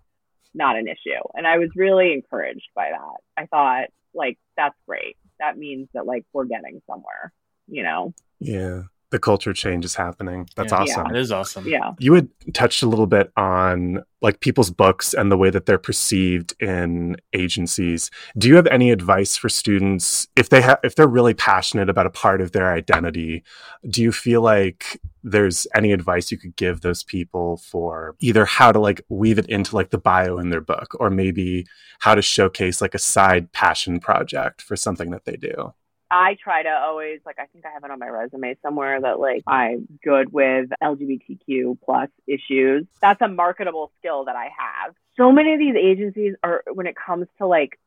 not 0.55 0.77
an 0.77 0.89
issue. 0.89 1.21
And 1.35 1.47
I 1.47 1.59
was 1.59 1.71
really 1.77 2.13
encouraged 2.13 2.69
by 2.75 2.91
that. 2.91 3.43
I 3.43 3.47
thought, 3.47 3.89
like, 4.15 4.39
that's 4.57 4.77
great. 4.87 5.17
That 5.41 5.59
means 5.59 5.89
that, 5.95 6.07
like, 6.07 6.25
we're 6.33 6.45
getting 6.45 6.81
somewhere, 6.89 7.33
you 7.69 7.83
know? 7.83 8.15
Yeah 8.41 8.83
the 9.15 9.19
culture 9.21 9.53
change 9.53 9.85
is 9.85 9.95
happening. 9.95 10.49
That's 10.57 10.73
Yeah. 10.73 10.79
awesome. 10.79 11.07
It 11.15 11.17
is 11.21 11.31
awesome. 11.31 11.69
Yeah. 11.69 11.93
You 12.01 12.15
had 12.15 12.29
touched 12.53 12.83
a 12.83 12.89
little 12.89 13.07
bit 13.07 13.31
on 13.37 14.03
like 14.23 14.41
people's 14.41 14.73
books 14.73 15.15
and 15.15 15.31
the 15.31 15.37
way 15.37 15.51
that 15.51 15.67
they're 15.67 15.79
perceived 15.79 16.53
in 16.61 17.17
agencies. 17.33 18.11
Do 18.37 18.49
you 18.49 18.57
have 18.57 18.67
any 18.67 18.91
advice 18.91 19.37
for 19.37 19.49
students 19.49 20.27
if 20.35 20.49
they 20.49 20.63
have 20.63 20.81
if 20.83 20.97
they're 20.97 21.07
really 21.07 21.33
passionate 21.33 21.89
about 21.89 22.07
a 22.07 22.11
part 22.11 22.41
of 22.41 22.51
their 22.51 22.73
identity? 22.73 23.45
Do 23.89 24.03
you 24.03 24.11
feel 24.11 24.41
like 24.41 25.01
there's 25.23 25.69
any 25.77 25.93
advice 25.93 26.33
you 26.33 26.37
could 26.39 26.57
give 26.57 26.81
those 26.81 27.05
people 27.05 27.59
for 27.59 28.17
either 28.19 28.45
how 28.45 28.73
to 28.73 28.81
like 28.81 29.01
weave 29.09 29.39
it 29.39 29.47
into 29.47 29.77
like 29.77 29.91
the 29.91 29.99
bio 29.99 30.39
in 30.39 30.51
their 30.51 30.61
book 30.61 30.97
or 30.99 31.09
maybe 31.09 31.67
how 32.01 32.17
to 32.17 32.23
showcase 32.23 32.81
like 32.81 32.97
a 32.97 32.99
side 32.99 33.53
passion 33.53 34.01
project 34.01 34.61
for 34.61 34.75
something 34.75 35.11
that 35.11 35.25
they 35.25 35.37
do? 35.37 35.73
I 36.11 36.37
try 36.43 36.63
to 36.63 36.69
always 36.69 37.21
like 37.25 37.39
I 37.39 37.47
think 37.47 37.65
I 37.67 37.71
have 37.71 37.85
it 37.85 37.91
on 37.91 37.99
my 37.99 38.09
resume 38.09 38.57
somewhere 38.63 39.01
that 39.01 39.19
like 39.19 39.43
I'm 39.47 39.89
good 40.03 40.33
with 40.33 40.71
LGBTQ 40.83 41.79
plus 41.85 42.09
issues. 42.27 42.87
That's 43.01 43.21
a 43.21 43.29
marketable 43.29 43.91
skill 43.99 44.27
that 44.27 44.37
I 44.37 44.45
have. 44.45 44.95
So 45.17 45.33
many 45.33 45.55
of 45.55 45.59
these 45.59 45.77
agencies 45.77 46.35
are 46.43 46.63
when 46.73 46.87
it 46.87 46.95
comes 46.95 47.27
to 47.39 47.47
like 47.47 47.79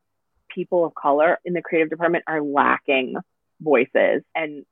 people 0.54 0.84
of 0.84 0.94
color 0.94 1.38
in 1.44 1.52
the 1.52 1.62
creative 1.62 1.90
department 1.90 2.24
are 2.26 2.42
lacking 2.42 3.16
voices 3.60 4.22
and 4.34 4.64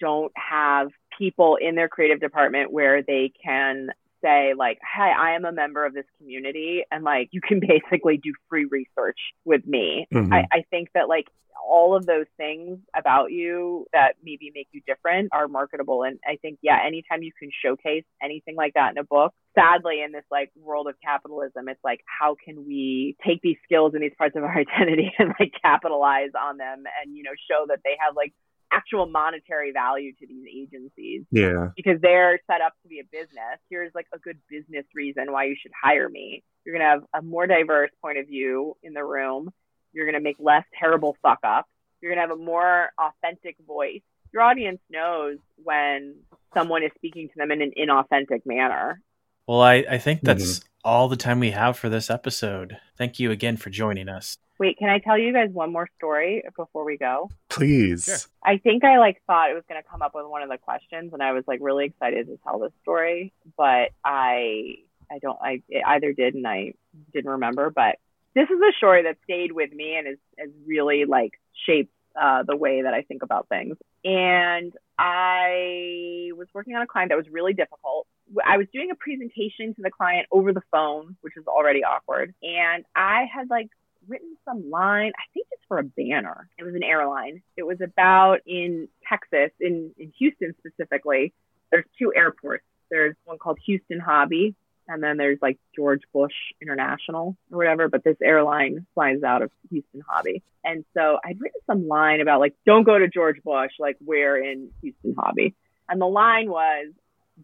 don't 0.00 0.32
have 0.36 0.88
people 1.18 1.56
in 1.60 1.74
their 1.74 1.88
creative 1.88 2.20
department 2.20 2.72
where 2.72 3.02
they 3.02 3.32
can 3.44 3.88
say 4.24 4.54
like 4.56 4.78
hey 4.80 5.12
i 5.16 5.34
am 5.34 5.44
a 5.44 5.52
member 5.52 5.84
of 5.84 5.92
this 5.94 6.04
community 6.18 6.82
and 6.90 7.04
like 7.04 7.28
you 7.32 7.40
can 7.40 7.60
basically 7.74 8.16
do 8.16 8.32
free 8.48 8.64
research 8.64 9.18
with 9.44 9.66
me 9.66 10.06
Mhm. 10.12 10.32
I, 10.32 10.46
I 10.52 10.64
think 10.70 10.88
that 10.94 11.08
like 11.08 11.26
all 11.66 11.96
of 11.96 12.04
those 12.04 12.26
things 12.36 12.78
about 12.96 13.32
you 13.32 13.86
that 13.92 14.14
maybe 14.22 14.50
make 14.54 14.68
you 14.72 14.82
different 14.86 15.30
are 15.32 15.48
marketable 15.48 16.02
and 16.02 16.18
i 16.26 16.36
think 16.36 16.58
yeah 16.62 16.78
anytime 16.84 17.22
you 17.22 17.32
can 17.38 17.50
showcase 17.64 18.04
anything 18.22 18.54
like 18.56 18.74
that 18.74 18.92
in 18.92 18.98
a 18.98 19.04
book 19.04 19.32
sadly 19.54 20.02
in 20.02 20.12
this 20.12 20.24
like 20.30 20.50
world 20.56 20.88
of 20.88 20.94
capitalism 21.02 21.68
it's 21.68 21.82
like 21.84 22.00
how 22.06 22.36
can 22.44 22.66
we 22.66 23.16
take 23.26 23.40
these 23.42 23.56
skills 23.64 23.94
and 23.94 24.02
these 24.02 24.12
parts 24.18 24.36
of 24.36 24.42
our 24.42 24.56
identity 24.64 25.12
and 25.18 25.32
like 25.40 25.52
capitalize 25.62 26.30
on 26.38 26.56
them 26.56 26.84
and 27.02 27.16
you 27.16 27.22
know 27.22 27.34
show 27.50 27.64
that 27.68 27.80
they 27.84 27.96
have 28.04 28.14
like 28.16 28.32
actual 28.74 29.06
monetary 29.06 29.72
value 29.72 30.12
to 30.12 30.26
these 30.26 30.46
agencies 30.52 31.22
Yeah. 31.30 31.70
because 31.76 32.00
they're 32.00 32.40
set 32.50 32.60
up 32.60 32.72
to 32.82 32.88
be 32.88 33.00
a 33.00 33.04
business. 33.04 33.58
Here's 33.70 33.94
like 33.94 34.06
a 34.12 34.18
good 34.18 34.38
business 34.48 34.84
reason 34.94 35.32
why 35.32 35.44
you 35.44 35.56
should 35.60 35.72
hire 35.80 36.08
me. 36.08 36.42
You're 36.64 36.76
going 36.76 36.84
to 36.84 36.90
have 36.90 37.04
a 37.14 37.24
more 37.24 37.46
diverse 37.46 37.90
point 38.02 38.18
of 38.18 38.26
view 38.26 38.76
in 38.82 38.94
the 38.94 39.04
room. 39.04 39.50
You're 39.92 40.06
going 40.06 40.14
to 40.14 40.20
make 40.20 40.36
less 40.38 40.64
terrible 40.78 41.16
fuck 41.22 41.38
ups. 41.44 41.68
You're 42.00 42.14
going 42.14 42.26
to 42.26 42.28
have 42.28 42.38
a 42.38 42.42
more 42.42 42.90
authentic 42.98 43.56
voice. 43.66 44.02
Your 44.32 44.42
audience 44.42 44.80
knows 44.90 45.38
when 45.62 46.16
someone 46.52 46.82
is 46.82 46.90
speaking 46.96 47.28
to 47.28 47.34
them 47.36 47.52
in 47.52 47.62
an 47.62 47.72
inauthentic 47.78 48.42
manner. 48.44 49.00
Well, 49.46 49.60
I, 49.60 49.84
I 49.88 49.98
think 49.98 50.22
that's 50.22 50.58
mm-hmm. 50.58 50.68
all 50.84 51.08
the 51.08 51.16
time 51.16 51.38
we 51.38 51.52
have 51.52 51.78
for 51.78 51.88
this 51.88 52.10
episode. 52.10 52.78
Thank 52.96 53.18
you 53.18 53.30
again 53.30 53.56
for 53.56 53.70
joining 53.70 54.08
us. 54.08 54.38
Wait, 54.58 54.78
can 54.78 54.88
I 54.88 54.98
tell 54.98 55.18
you 55.18 55.32
guys 55.32 55.50
one 55.50 55.72
more 55.72 55.88
story 55.96 56.44
before 56.56 56.84
we 56.84 56.96
go? 56.96 57.30
Please. 57.48 58.04
Sure. 58.04 58.16
I 58.42 58.58
think 58.58 58.84
I 58.84 58.98
like 58.98 59.20
thought 59.26 59.50
it 59.50 59.54
was 59.54 59.64
going 59.68 59.82
to 59.82 59.88
come 59.88 60.02
up 60.02 60.14
with 60.14 60.26
one 60.26 60.42
of 60.42 60.48
the 60.48 60.58
questions, 60.58 61.12
and 61.12 61.22
I 61.22 61.32
was 61.32 61.44
like 61.46 61.58
really 61.60 61.86
excited 61.86 62.26
to 62.26 62.38
tell 62.44 62.58
this 62.58 62.72
story, 62.82 63.32
but 63.56 63.90
I 64.04 64.76
I 65.10 65.18
don't 65.20 65.38
I 65.40 65.62
it 65.68 65.82
either 65.84 66.12
did 66.12 66.34
and 66.34 66.46
I 66.46 66.74
didn't 67.12 67.30
remember. 67.30 67.70
But 67.70 67.98
this 68.34 68.48
is 68.48 68.60
a 68.60 68.76
story 68.76 69.04
that 69.04 69.16
stayed 69.24 69.52
with 69.52 69.72
me 69.72 69.96
and 69.96 70.06
is 70.06 70.18
has 70.38 70.50
really 70.66 71.04
like 71.04 71.32
shaped 71.66 71.92
uh, 72.20 72.44
the 72.44 72.56
way 72.56 72.82
that 72.82 72.94
I 72.94 73.02
think 73.02 73.22
about 73.22 73.48
things. 73.48 73.76
And 74.04 74.72
I 74.98 76.30
was 76.36 76.46
working 76.54 76.76
on 76.76 76.82
a 76.82 76.86
client 76.86 77.10
that 77.10 77.16
was 77.16 77.28
really 77.28 77.54
difficult. 77.54 78.06
I 78.44 78.56
was 78.56 78.66
doing 78.72 78.90
a 78.90 78.94
presentation 78.94 79.74
to 79.74 79.82
the 79.82 79.90
client 79.90 80.28
over 80.30 80.52
the 80.52 80.62
phone, 80.70 81.16
which 81.22 81.36
is 81.36 81.46
already 81.48 81.82
awkward, 81.82 82.34
and 82.42 82.84
I 82.94 83.26
had 83.32 83.50
like 83.50 83.68
written 84.08 84.36
some 84.44 84.70
line. 84.70 85.12
I 85.16 85.24
think 85.32 85.46
it's 85.50 85.62
for 85.68 85.78
a 85.78 85.84
banner. 85.84 86.48
It 86.58 86.64
was 86.64 86.74
an 86.74 86.82
airline. 86.82 87.42
It 87.56 87.66
was 87.66 87.80
about 87.80 88.40
in 88.46 88.88
Texas, 89.08 89.50
in, 89.60 89.92
in 89.98 90.12
Houston 90.18 90.54
specifically. 90.58 91.32
There's 91.70 91.84
two 91.98 92.12
airports. 92.14 92.64
There's 92.90 93.16
one 93.24 93.38
called 93.38 93.58
Houston 93.66 93.98
Hobby, 93.98 94.54
and 94.86 95.02
then 95.02 95.16
there's 95.16 95.38
like 95.40 95.58
George 95.74 96.02
Bush 96.12 96.34
International 96.60 97.36
or 97.50 97.58
whatever. 97.58 97.88
But 97.88 98.04
this 98.04 98.16
airline 98.22 98.86
flies 98.94 99.22
out 99.22 99.42
of 99.42 99.50
Houston 99.70 100.02
Hobby. 100.08 100.42
And 100.64 100.84
so 100.94 101.18
I'd 101.24 101.40
written 101.40 101.60
some 101.66 101.88
line 101.88 102.20
about 102.20 102.40
like, 102.40 102.54
don't 102.66 102.84
go 102.84 102.98
to 102.98 103.08
George 103.08 103.42
Bush, 103.42 103.72
like 103.78 103.96
we're 104.04 104.36
in 104.36 104.70
Houston 104.82 105.14
Hobby. 105.18 105.54
And 105.88 106.00
the 106.00 106.06
line 106.06 106.50
was, 106.50 106.88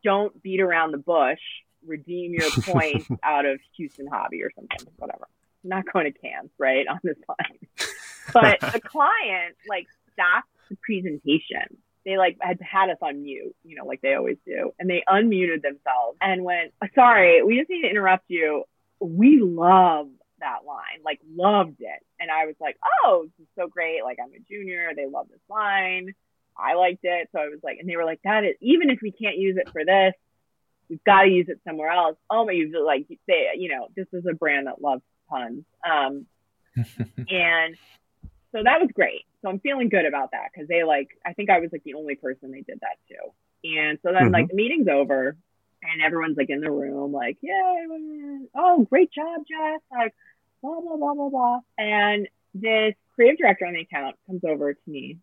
don't 0.05 0.41
beat 0.43 0.61
around 0.61 0.93
the 0.93 0.99
bush, 0.99 1.41
redeem 1.87 2.33
your 2.33 2.51
points 2.63 3.09
out 3.23 3.47
of 3.47 3.59
Houston 3.77 4.07
Hobby 4.07 4.43
or 4.43 4.51
something, 4.55 4.87
whatever 4.99 5.27
not 5.71 5.91
going 5.91 6.13
to 6.13 6.19
Cannes, 6.19 6.51
right, 6.59 6.87
on 6.87 7.01
this 7.03 7.17
line. 7.29 7.87
But 8.33 8.61
the 8.61 8.81
client 8.81 9.57
like 9.69 9.89
stopped 10.13 10.49
the 10.69 10.77
presentation. 10.77 11.79
They 12.05 12.17
like 12.17 12.39
had 12.41 12.61
had 12.61 12.91
us 12.91 12.99
on 13.03 13.23
mute, 13.23 13.55
you 13.65 13.77
know, 13.77 13.85
like 13.85 14.01
they 14.01 14.15
always 14.15 14.39
do, 14.47 14.73
and 14.79 14.89
they 14.89 15.03
unmuted 15.09 15.63
themselves 15.63 16.17
and 16.21 16.45
went, 16.45 16.73
"Sorry, 16.95 17.43
we 17.43 17.59
just 17.59 17.69
need 17.69 17.83
to 17.83 17.91
interrupt 17.91 18.25
you. 18.29 18.65
We 19.01 19.41
love 19.41 20.09
that 20.39 20.65
line, 20.67 21.03
like 21.05 21.21
loved 21.35 21.81
it." 21.81 22.07
And 22.19 22.31
I 22.31 22.47
was 22.47 22.55
like, 22.61 22.79
"Oh, 23.05 23.25
this 23.25 23.47
is 23.47 23.53
so 23.59 23.69
great! 23.69 24.03
Like 24.03 24.19
I'm 24.23 24.33
a 24.33 24.41
junior, 24.49 24.91
they 24.95 25.07
love 25.07 25.29
this 25.29 25.41
line. 25.49 26.15
I 26.57 26.75
liked 26.75 27.05
it." 27.05 27.29
So 27.33 27.41
I 27.41 27.49
was 27.49 27.61
like, 27.63 27.79
and 27.81 27.89
they 27.89 27.97
were 27.97 28.07
like, 28.07 28.21
"That 28.25 28.45
is 28.45 28.57
even 28.61 28.91
if 28.91 29.01
we 29.03 29.11
can't 29.13 29.37
use 29.37 29.57
it 29.57 29.71
for 29.71 29.85
this." 29.85 30.15
We've 30.89 31.05
got 31.05 31.23
to 31.23 31.29
use 31.29 31.49
it 31.49 31.61
somewhere 31.65 31.89
else. 31.89 32.17
Oh 32.29 32.45
my, 32.45 32.51
you 32.51 32.85
like 32.85 33.07
say, 33.29 33.51
you 33.57 33.69
know, 33.69 33.87
this 33.95 34.09
is 34.13 34.27
a 34.29 34.35
brand 34.35 34.67
that 34.67 34.83
loves 34.83 35.03
puns. 35.31 35.65
Um, 35.89 36.27
and 36.77 37.77
so 38.53 38.63
that 38.63 38.81
was 38.81 38.91
great. 38.95 39.25
So 39.43 39.49
I'm 39.49 39.61
feeling 39.61 39.89
good 39.89 40.05
about 40.05 40.33
that 40.33 40.51
because 40.53 40.69
they 40.69 40.83
like, 40.85 41.09
I 41.25 41.33
think 41.33 41.51
I 41.51 41.61
was 41.61 41.71
like 41.73 41.85
the 41.85 41.95
only 41.95 42.15
person 42.15 42.51
they 42.51 42.63
did 42.63 42.81
that 42.81 42.99
to. 43.09 43.17
And 43.65 43.99
so 44.03 44.13
then 44.13 44.33
like 44.33 44.49
the 44.49 44.55
meeting's 44.55 44.89
over 44.89 45.37
and 45.83 46.03
everyone's 46.03 46.37
like 46.37 46.51
in 46.51 46.61
the 46.61 46.71
room, 46.71 47.13
like, 47.13 47.39
yay, 47.41 47.87
oh, 48.55 48.87
great 48.91 49.13
job, 49.13 49.43
Jess. 49.49 49.81
Like, 49.91 50.15
blah, 50.63 50.81
blah, 50.81 50.97
blah, 50.97 51.15
blah, 51.15 51.29
blah. 51.29 51.61
And 51.79 52.29
this 52.55 52.95
creative 53.15 53.39
director 53.39 53.67
on 53.67 53.75
the 53.75 53.81
account 53.81 54.17
comes 54.27 54.43
over 54.45 54.75
to 54.75 54.91
me 54.91 55.19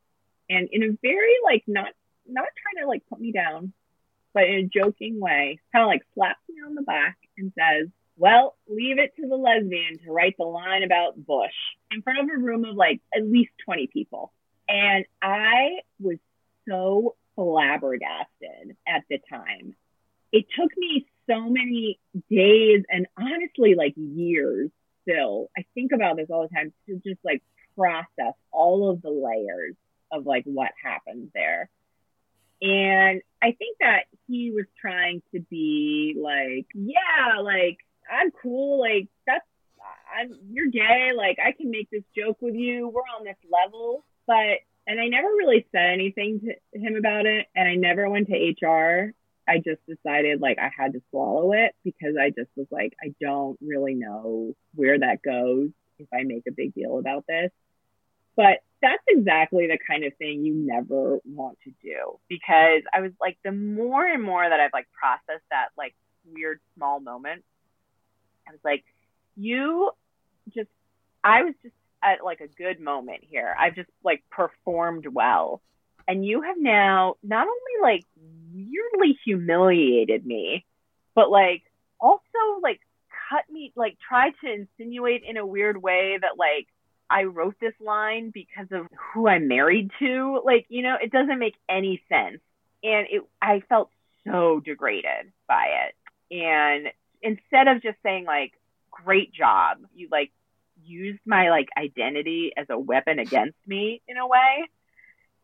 and 0.49 0.69
in 0.71 0.83
a 0.83 0.97
very 1.01 1.35
like, 1.43 1.63
not, 1.67 1.89
not 2.27 2.45
trying 2.61 2.83
to 2.83 2.87
like 2.87 3.03
put 3.09 3.19
me 3.19 3.31
down, 3.31 3.73
but 4.33 4.43
in 4.43 4.55
a 4.55 4.63
joking 4.63 5.19
way, 5.19 5.59
kind 5.71 5.83
of 5.83 5.87
like 5.87 6.03
slaps 6.13 6.39
me 6.49 6.55
on 6.65 6.75
the 6.75 6.81
back 6.81 7.17
and 7.37 7.51
says, 7.57 7.89
well, 8.17 8.55
leave 8.67 8.97
it 8.97 9.15
to 9.15 9.27
the 9.27 9.35
lesbian 9.35 9.99
to 9.99 10.11
write 10.11 10.35
the 10.37 10.45
line 10.45 10.83
about 10.83 11.23
Bush 11.23 11.53
in 11.91 12.01
front 12.01 12.19
of 12.19 12.29
a 12.29 12.37
room 12.37 12.65
of 12.65 12.75
like 12.75 12.99
at 13.15 13.23
least 13.23 13.51
20 13.65 13.87
people. 13.87 14.33
And 14.67 15.05
I 15.21 15.79
was 15.99 16.17
so 16.67 17.15
flabbergasted 17.35 18.75
at 18.87 19.03
the 19.09 19.19
time. 19.29 19.75
It 20.31 20.45
took 20.59 20.71
me 20.75 21.05
so 21.29 21.41
many 21.41 21.99
days 22.29 22.83
and 22.89 23.07
honestly, 23.17 23.75
like 23.75 23.93
years 23.95 24.71
still. 25.03 25.49
I 25.57 25.65
think 25.73 25.91
about 25.93 26.17
this 26.17 26.27
all 26.29 26.41
the 26.41 26.53
time 26.53 26.73
to 26.87 26.95
just 26.95 27.23
like 27.23 27.43
process 27.77 28.33
all 28.51 28.89
of 28.89 29.01
the 29.01 29.09
layers 29.09 29.75
of 30.11 30.25
like 30.25 30.43
what 30.45 30.71
happened 30.83 31.31
there. 31.33 31.69
And 32.61 33.21
I 33.41 33.51
think 33.51 33.77
that 33.79 34.05
he 34.27 34.51
was 34.51 34.65
trying 34.81 35.21
to 35.33 35.39
be 35.39 36.15
like, 36.19 36.65
yeah, 36.73 37.39
like 37.41 37.77
I'm 38.11 38.31
cool. 38.31 38.79
Like 38.79 39.07
that's 39.25 39.45
I'm 40.15 40.37
you're 40.49 40.69
gay. 40.69 41.11
Like 41.15 41.37
I 41.43 41.51
can 41.51 41.69
make 41.69 41.89
this 41.89 42.03
joke 42.15 42.37
with 42.41 42.55
you. 42.55 42.87
We're 42.87 43.01
on 43.17 43.25
this 43.25 43.37
level. 43.51 44.03
But 44.25 44.59
and 44.87 44.99
I 44.99 45.07
never 45.07 45.27
really 45.27 45.65
said 45.71 45.91
anything 45.91 46.41
to 46.41 46.79
him 46.79 46.95
about 46.95 47.25
it. 47.25 47.47
And 47.55 47.67
I 47.67 47.75
never 47.75 48.09
went 48.09 48.27
to 48.29 48.67
HR. 48.67 49.13
I 49.47 49.57
just 49.57 49.81
decided 49.87 50.41
like 50.41 50.57
I 50.59 50.69
had 50.75 50.93
to 50.93 51.01
swallow 51.09 51.53
it 51.53 51.73
because 51.83 52.15
I 52.19 52.29
just 52.29 52.49
was 52.55 52.67
like, 52.71 52.93
I 53.01 53.13
don't 53.21 53.57
really 53.61 53.93
know 53.93 54.55
where 54.75 54.99
that 54.99 55.21
goes 55.21 55.69
if 55.99 56.07
I 56.13 56.23
make 56.23 56.43
a 56.47 56.51
big 56.51 56.73
deal 56.73 56.99
about 56.99 57.25
this. 57.27 57.51
But 58.35 58.59
that's 58.81 59.03
exactly 59.07 59.67
the 59.67 59.79
kind 59.89 60.03
of 60.03 60.13
thing 60.17 60.45
you 60.45 60.53
never 60.53 61.19
want 61.25 61.57
to 61.63 61.71
do 61.81 62.19
because 62.29 62.83
I 62.93 63.01
was 63.01 63.11
like, 63.19 63.37
the 63.43 63.51
more 63.51 64.05
and 64.05 64.21
more 64.21 64.47
that 64.47 64.59
I've 64.59 64.73
like 64.73 64.87
processed 64.91 65.45
that 65.49 65.69
like 65.77 65.95
weird 66.31 66.59
small 66.75 66.99
moment, 66.99 67.43
I 68.47 68.51
was 68.51 68.59
like, 68.63 68.83
you 69.35 69.91
just, 70.53 70.69
I 71.23 71.43
was 71.43 71.53
just 71.61 71.75
at 72.03 72.23
like 72.23 72.41
a 72.41 72.47
good 72.47 72.79
moment 72.79 73.23
here. 73.29 73.55
I've 73.57 73.75
just 73.75 73.89
like 74.03 74.23
performed 74.29 75.07
well. 75.07 75.61
And 76.07 76.25
you 76.25 76.41
have 76.41 76.55
now 76.57 77.15
not 77.21 77.47
only 77.47 77.81
like 77.81 78.03
weirdly 78.53 79.19
humiliated 79.25 80.25
me, 80.25 80.65
but 81.15 81.29
like 81.29 81.63
also 81.99 82.61
like 82.61 82.79
cut 83.29 83.43
me 83.51 83.73
like 83.75 83.97
tried 84.07 84.33
to 84.43 84.51
insinuate 84.51 85.23
in 85.27 85.37
a 85.37 85.45
weird 85.45 85.81
way 85.81 86.17
that 86.21 86.37
like 86.37 86.67
I 87.09 87.23
wrote 87.23 87.55
this 87.59 87.73
line 87.79 88.31
because 88.33 88.67
of 88.71 88.87
who 89.13 89.27
I'm 89.27 89.47
married 89.47 89.91
to. 89.99 90.41
Like, 90.43 90.65
you 90.69 90.81
know, 90.81 90.95
it 91.01 91.11
doesn't 91.11 91.39
make 91.39 91.55
any 91.67 92.01
sense. 92.09 92.39
And 92.83 93.07
it 93.09 93.23
I 93.41 93.61
felt 93.67 93.89
so 94.25 94.61
degraded 94.63 95.31
by 95.47 95.65
it. 95.87 96.35
And 96.35 96.87
instead 97.27 97.67
of 97.67 97.81
just 97.83 97.97
saying 98.03 98.25
like 98.25 98.53
great 98.89 99.33
job, 99.33 99.79
you 99.93 100.07
like 100.11 100.31
used 100.85 101.19
my 101.25 101.49
like 101.49 101.67
identity 101.77 102.53
as 102.55 102.67
a 102.69 102.79
weapon 102.79 103.19
against 103.19 103.57
me 103.67 104.01
in 104.07 104.17
a 104.17 104.25
way. 104.25 104.69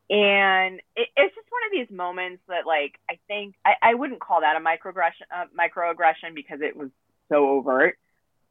And 0.10 0.80
it, 0.96 1.08
it's 1.18 1.36
just 1.36 1.48
one 1.50 1.62
of 1.68 1.72
these 1.72 1.96
moments 1.96 2.44
that 2.48 2.66
like 2.68 3.00
i 3.10 3.18
think 3.28 3.56
i, 3.66 3.72
I 3.82 3.94
wouldn't 3.96 4.20
call 4.20 4.42
that 4.42 4.58
a 4.58 4.60
microaggression 4.60 5.28
uh, 5.34 5.46
microaggression 5.58 6.36
because 6.36 6.60
it 6.62 6.76
was 6.76 6.90
so 7.30 7.48
overt 7.48 7.98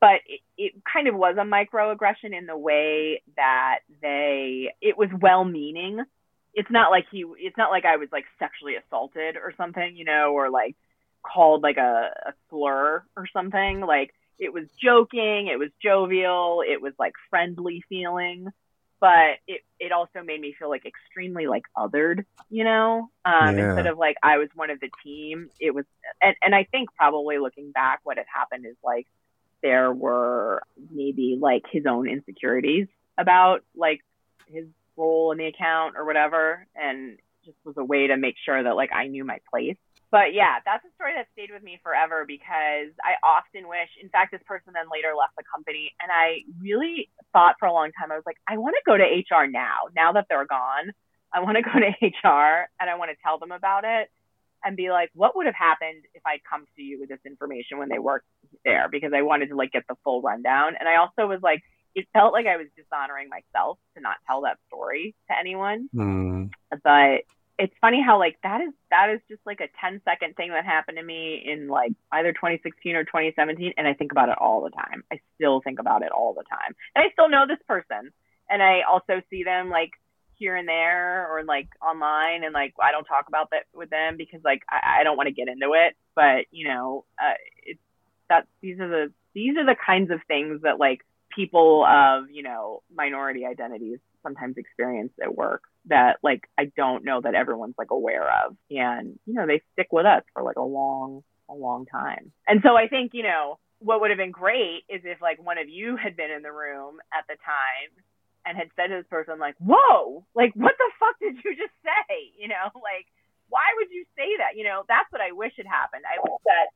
but 0.00 0.20
it, 0.26 0.40
it 0.56 0.72
kind 0.90 1.08
of 1.08 1.14
was 1.14 1.36
a 1.38 1.44
microaggression 1.44 2.36
in 2.36 2.46
the 2.46 2.56
way 2.56 3.22
that 3.36 3.80
they 4.00 4.72
it 4.80 4.96
was 4.96 5.10
well 5.20 5.44
meaning 5.44 6.02
it's 6.54 6.70
not 6.70 6.90
like 6.90 7.04
he 7.12 7.26
it's 7.38 7.58
not 7.58 7.70
like 7.70 7.84
i 7.84 7.96
was 7.96 8.08
like 8.10 8.24
sexually 8.38 8.76
assaulted 8.76 9.36
or 9.36 9.52
something 9.58 9.94
you 9.94 10.06
know 10.06 10.32
or 10.32 10.48
like 10.48 10.74
called 11.22 11.62
like 11.62 11.76
a, 11.76 12.10
a 12.26 12.32
slur 12.48 13.02
or 13.16 13.26
something 13.32 13.80
like 13.80 14.12
it 14.38 14.52
was 14.52 14.66
joking 14.82 15.48
it 15.48 15.58
was 15.58 15.70
jovial 15.82 16.62
it 16.66 16.80
was 16.80 16.92
like 16.98 17.12
friendly 17.30 17.84
feeling 17.88 18.48
but 19.02 19.40
it 19.48 19.62
it 19.80 19.90
also 19.90 20.22
made 20.24 20.40
me 20.40 20.54
feel 20.56 20.70
like 20.70 20.86
extremely 20.86 21.48
like 21.48 21.64
othered, 21.76 22.24
you 22.48 22.62
know. 22.62 23.10
Um, 23.24 23.58
yeah. 23.58 23.70
Instead 23.70 23.88
of 23.88 23.98
like 23.98 24.14
I 24.22 24.38
was 24.38 24.48
one 24.54 24.70
of 24.70 24.78
the 24.78 24.90
team, 25.02 25.50
it 25.58 25.74
was, 25.74 25.84
and 26.22 26.36
and 26.40 26.54
I 26.54 26.68
think 26.70 26.94
probably 26.94 27.38
looking 27.38 27.72
back, 27.72 27.98
what 28.04 28.16
had 28.16 28.26
happened 28.32 28.64
is 28.64 28.76
like 28.84 29.08
there 29.60 29.92
were 29.92 30.62
maybe 30.92 31.36
like 31.38 31.64
his 31.68 31.84
own 31.84 32.08
insecurities 32.08 32.86
about 33.18 33.64
like 33.74 33.98
his 34.46 34.66
role 34.96 35.32
in 35.32 35.38
the 35.38 35.46
account 35.46 35.96
or 35.96 36.04
whatever, 36.04 36.64
and 36.76 37.18
just 37.44 37.58
was 37.64 37.76
a 37.76 37.84
way 37.84 38.06
to 38.06 38.16
make 38.16 38.36
sure 38.44 38.62
that 38.62 38.76
like 38.76 38.92
I 38.92 39.08
knew 39.08 39.24
my 39.24 39.40
place 39.50 39.78
but 40.12 40.36
yeah, 40.36 40.60
that's 40.62 40.84
a 40.84 40.92
story 40.94 41.16
that 41.16 41.26
stayed 41.32 41.48
with 41.50 41.64
me 41.64 41.80
forever 41.82 42.28
because 42.28 42.92
I 43.00 43.16
often 43.24 43.66
wish, 43.66 43.88
in 43.96 44.10
fact, 44.10 44.30
this 44.30 44.44
person 44.44 44.76
then 44.76 44.92
later 44.92 45.16
left 45.16 45.32
the 45.40 45.42
company. 45.48 45.88
And 46.04 46.12
I 46.12 46.44
really 46.60 47.08
thought 47.32 47.56
for 47.58 47.64
a 47.64 47.72
long 47.72 47.90
time, 47.98 48.12
I 48.12 48.20
was 48.20 48.28
like, 48.28 48.36
I 48.46 48.60
want 48.60 48.76
to 48.76 48.84
go 48.84 49.00
to 49.00 49.08
HR 49.08 49.48
now, 49.48 49.88
now 49.96 50.12
that 50.12 50.26
they're 50.28 50.44
gone. 50.44 50.92
I 51.32 51.40
want 51.40 51.56
to 51.56 51.64
go 51.64 51.72
to 51.80 51.96
HR 52.28 52.68
and 52.76 52.92
I 52.92 53.00
want 53.00 53.10
to 53.10 53.16
tell 53.24 53.38
them 53.38 53.52
about 53.52 53.84
it 53.88 54.12
and 54.62 54.76
be 54.76 54.90
like, 54.90 55.08
what 55.14 55.34
would 55.34 55.46
have 55.46 55.56
happened 55.56 56.04
if 56.12 56.20
I'd 56.26 56.44
come 56.44 56.66
to 56.76 56.82
you 56.82 57.00
with 57.00 57.08
this 57.08 57.24
information 57.24 57.78
when 57.78 57.88
they 57.88 57.98
worked 57.98 58.28
there? 58.66 58.92
Because 58.92 59.12
I 59.16 59.22
wanted 59.22 59.48
to 59.48 59.56
like 59.56 59.72
get 59.72 59.84
the 59.88 59.96
full 60.04 60.20
rundown. 60.20 60.74
And 60.78 60.92
I 60.92 60.96
also 60.96 61.26
was 61.26 61.40
like, 61.42 61.62
it 61.94 62.06
felt 62.12 62.34
like 62.34 62.44
I 62.44 62.58
was 62.58 62.66
dishonoring 62.76 63.30
myself 63.32 63.78
to 63.96 64.02
not 64.02 64.16
tell 64.26 64.42
that 64.42 64.58
story 64.68 65.14
to 65.30 65.38
anyone. 65.38 65.88
Mm. 65.96 66.50
But 66.70 67.24
it's 67.58 67.74
funny 67.80 68.02
how 68.04 68.18
like 68.18 68.38
that 68.42 68.60
is 68.60 68.72
that 68.90 69.10
is 69.10 69.20
just 69.28 69.40
like 69.44 69.60
a 69.60 69.68
10 69.80 70.00
second 70.04 70.36
thing 70.36 70.50
that 70.50 70.64
happened 70.64 70.96
to 70.96 71.02
me 71.02 71.42
in 71.44 71.68
like 71.68 71.92
either 72.12 72.32
2016 72.32 72.96
or 72.96 73.04
2017 73.04 73.74
and 73.76 73.86
i 73.86 73.94
think 73.94 74.12
about 74.12 74.28
it 74.28 74.38
all 74.38 74.62
the 74.62 74.70
time. 74.70 75.04
I 75.12 75.20
still 75.36 75.60
think 75.60 75.78
about 75.78 76.02
it 76.02 76.12
all 76.12 76.34
the 76.34 76.44
time. 76.44 76.74
And 76.94 77.04
i 77.04 77.10
still 77.12 77.28
know 77.28 77.44
this 77.46 77.62
person 77.68 78.12
and 78.48 78.62
i 78.62 78.80
also 78.90 79.22
see 79.30 79.44
them 79.44 79.70
like 79.70 79.90
here 80.36 80.56
and 80.56 80.66
there 80.66 81.28
or 81.30 81.44
like 81.44 81.68
online 81.80 82.42
and 82.42 82.52
like 82.52 82.74
i 82.82 82.90
don't 82.90 83.04
talk 83.04 83.26
about 83.28 83.50
that 83.50 83.64
with 83.74 83.90
them 83.90 84.16
because 84.16 84.40
like 84.44 84.62
i, 84.68 85.00
I 85.00 85.04
don't 85.04 85.16
want 85.16 85.28
to 85.28 85.34
get 85.34 85.48
into 85.48 85.72
it. 85.74 85.94
But 86.14 86.46
you 86.50 86.68
know 86.68 87.04
uh, 87.20 87.34
it's 87.64 87.80
that 88.28 88.46
these 88.60 88.80
are 88.80 88.88
the 88.88 89.12
these 89.34 89.56
are 89.56 89.66
the 89.66 89.76
kinds 89.86 90.10
of 90.10 90.20
things 90.26 90.62
that 90.62 90.78
like 90.78 91.00
people 91.34 91.84
of 91.84 92.30
you 92.30 92.42
know 92.42 92.82
minority 92.94 93.44
identities 93.46 93.98
sometimes 94.22 94.56
experience 94.56 95.12
at 95.22 95.34
work 95.34 95.62
that 95.86 96.18
like 96.22 96.42
I 96.58 96.70
don't 96.76 97.04
know 97.04 97.20
that 97.20 97.34
everyone's 97.34 97.74
like 97.78 97.90
aware 97.90 98.28
of. 98.46 98.56
And, 98.70 99.18
you 99.26 99.34
know, 99.34 99.46
they 99.46 99.62
stick 99.72 99.88
with 99.90 100.06
us 100.06 100.22
for 100.32 100.42
like 100.42 100.56
a 100.56 100.62
long, 100.62 101.22
a 101.48 101.54
long 101.54 101.86
time. 101.86 102.32
And 102.46 102.60
so 102.62 102.76
I 102.76 102.88
think, 102.88 103.12
you 103.14 103.22
know, 103.22 103.58
what 103.78 104.00
would 104.00 104.10
have 104.10 104.18
been 104.18 104.30
great 104.30 104.84
is 104.88 105.02
if 105.04 105.20
like 105.20 105.42
one 105.42 105.58
of 105.58 105.68
you 105.68 105.96
had 105.96 106.16
been 106.16 106.30
in 106.30 106.42
the 106.42 106.52
room 106.52 106.98
at 107.12 107.26
the 107.26 107.34
time 107.42 107.90
and 108.46 108.56
had 108.56 108.70
said 108.74 108.88
to 108.88 109.02
this 109.02 109.10
person 109.10 109.38
like, 109.38 109.54
"Whoa, 109.58 110.24
like 110.34 110.52
what 110.54 110.74
the 110.78 110.90
fuck 110.98 111.18
did 111.18 111.42
you 111.44 111.54
just 111.56 111.74
say?" 111.82 112.30
You 112.38 112.48
know, 112.48 112.70
like 112.74 113.06
why 113.48 113.66
would 113.76 113.90
you 113.90 114.04
say 114.16 114.38
that? 114.38 114.56
You 114.56 114.64
know, 114.64 114.82
that's 114.88 115.10
what 115.10 115.20
I 115.20 115.32
wish 115.32 115.52
had 115.56 115.66
happened. 115.66 116.02
I 116.06 116.18
wish 116.22 116.40
that 116.46 116.68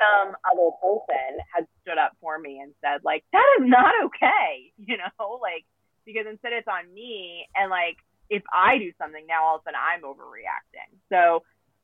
some 0.00 0.34
other 0.44 0.72
person 0.80 1.38
had 1.54 1.68
stood 1.80 1.98
up 2.00 2.16
for 2.20 2.38
me 2.38 2.60
and 2.60 2.72
said 2.80 3.04
like, 3.04 3.24
"That 3.32 3.46
is 3.60 3.68
not 3.68 3.92
okay." 4.08 4.72
You 4.80 4.96
know, 4.96 5.38
like 5.40 5.64
because 6.04 6.26
instead 6.28 6.52
it's 6.52 6.68
on 6.68 6.92
me 6.92 7.46
and 7.54 7.70
like 7.70 7.96
if 8.30 8.42
I 8.52 8.78
do 8.78 8.92
something 8.96 9.26
now, 9.26 9.44
all 9.44 9.56
of 9.56 9.62
a 9.62 9.64
sudden 9.64 9.80
I'm 9.80 10.02
overreacting. 10.02 10.96
So 11.10 11.42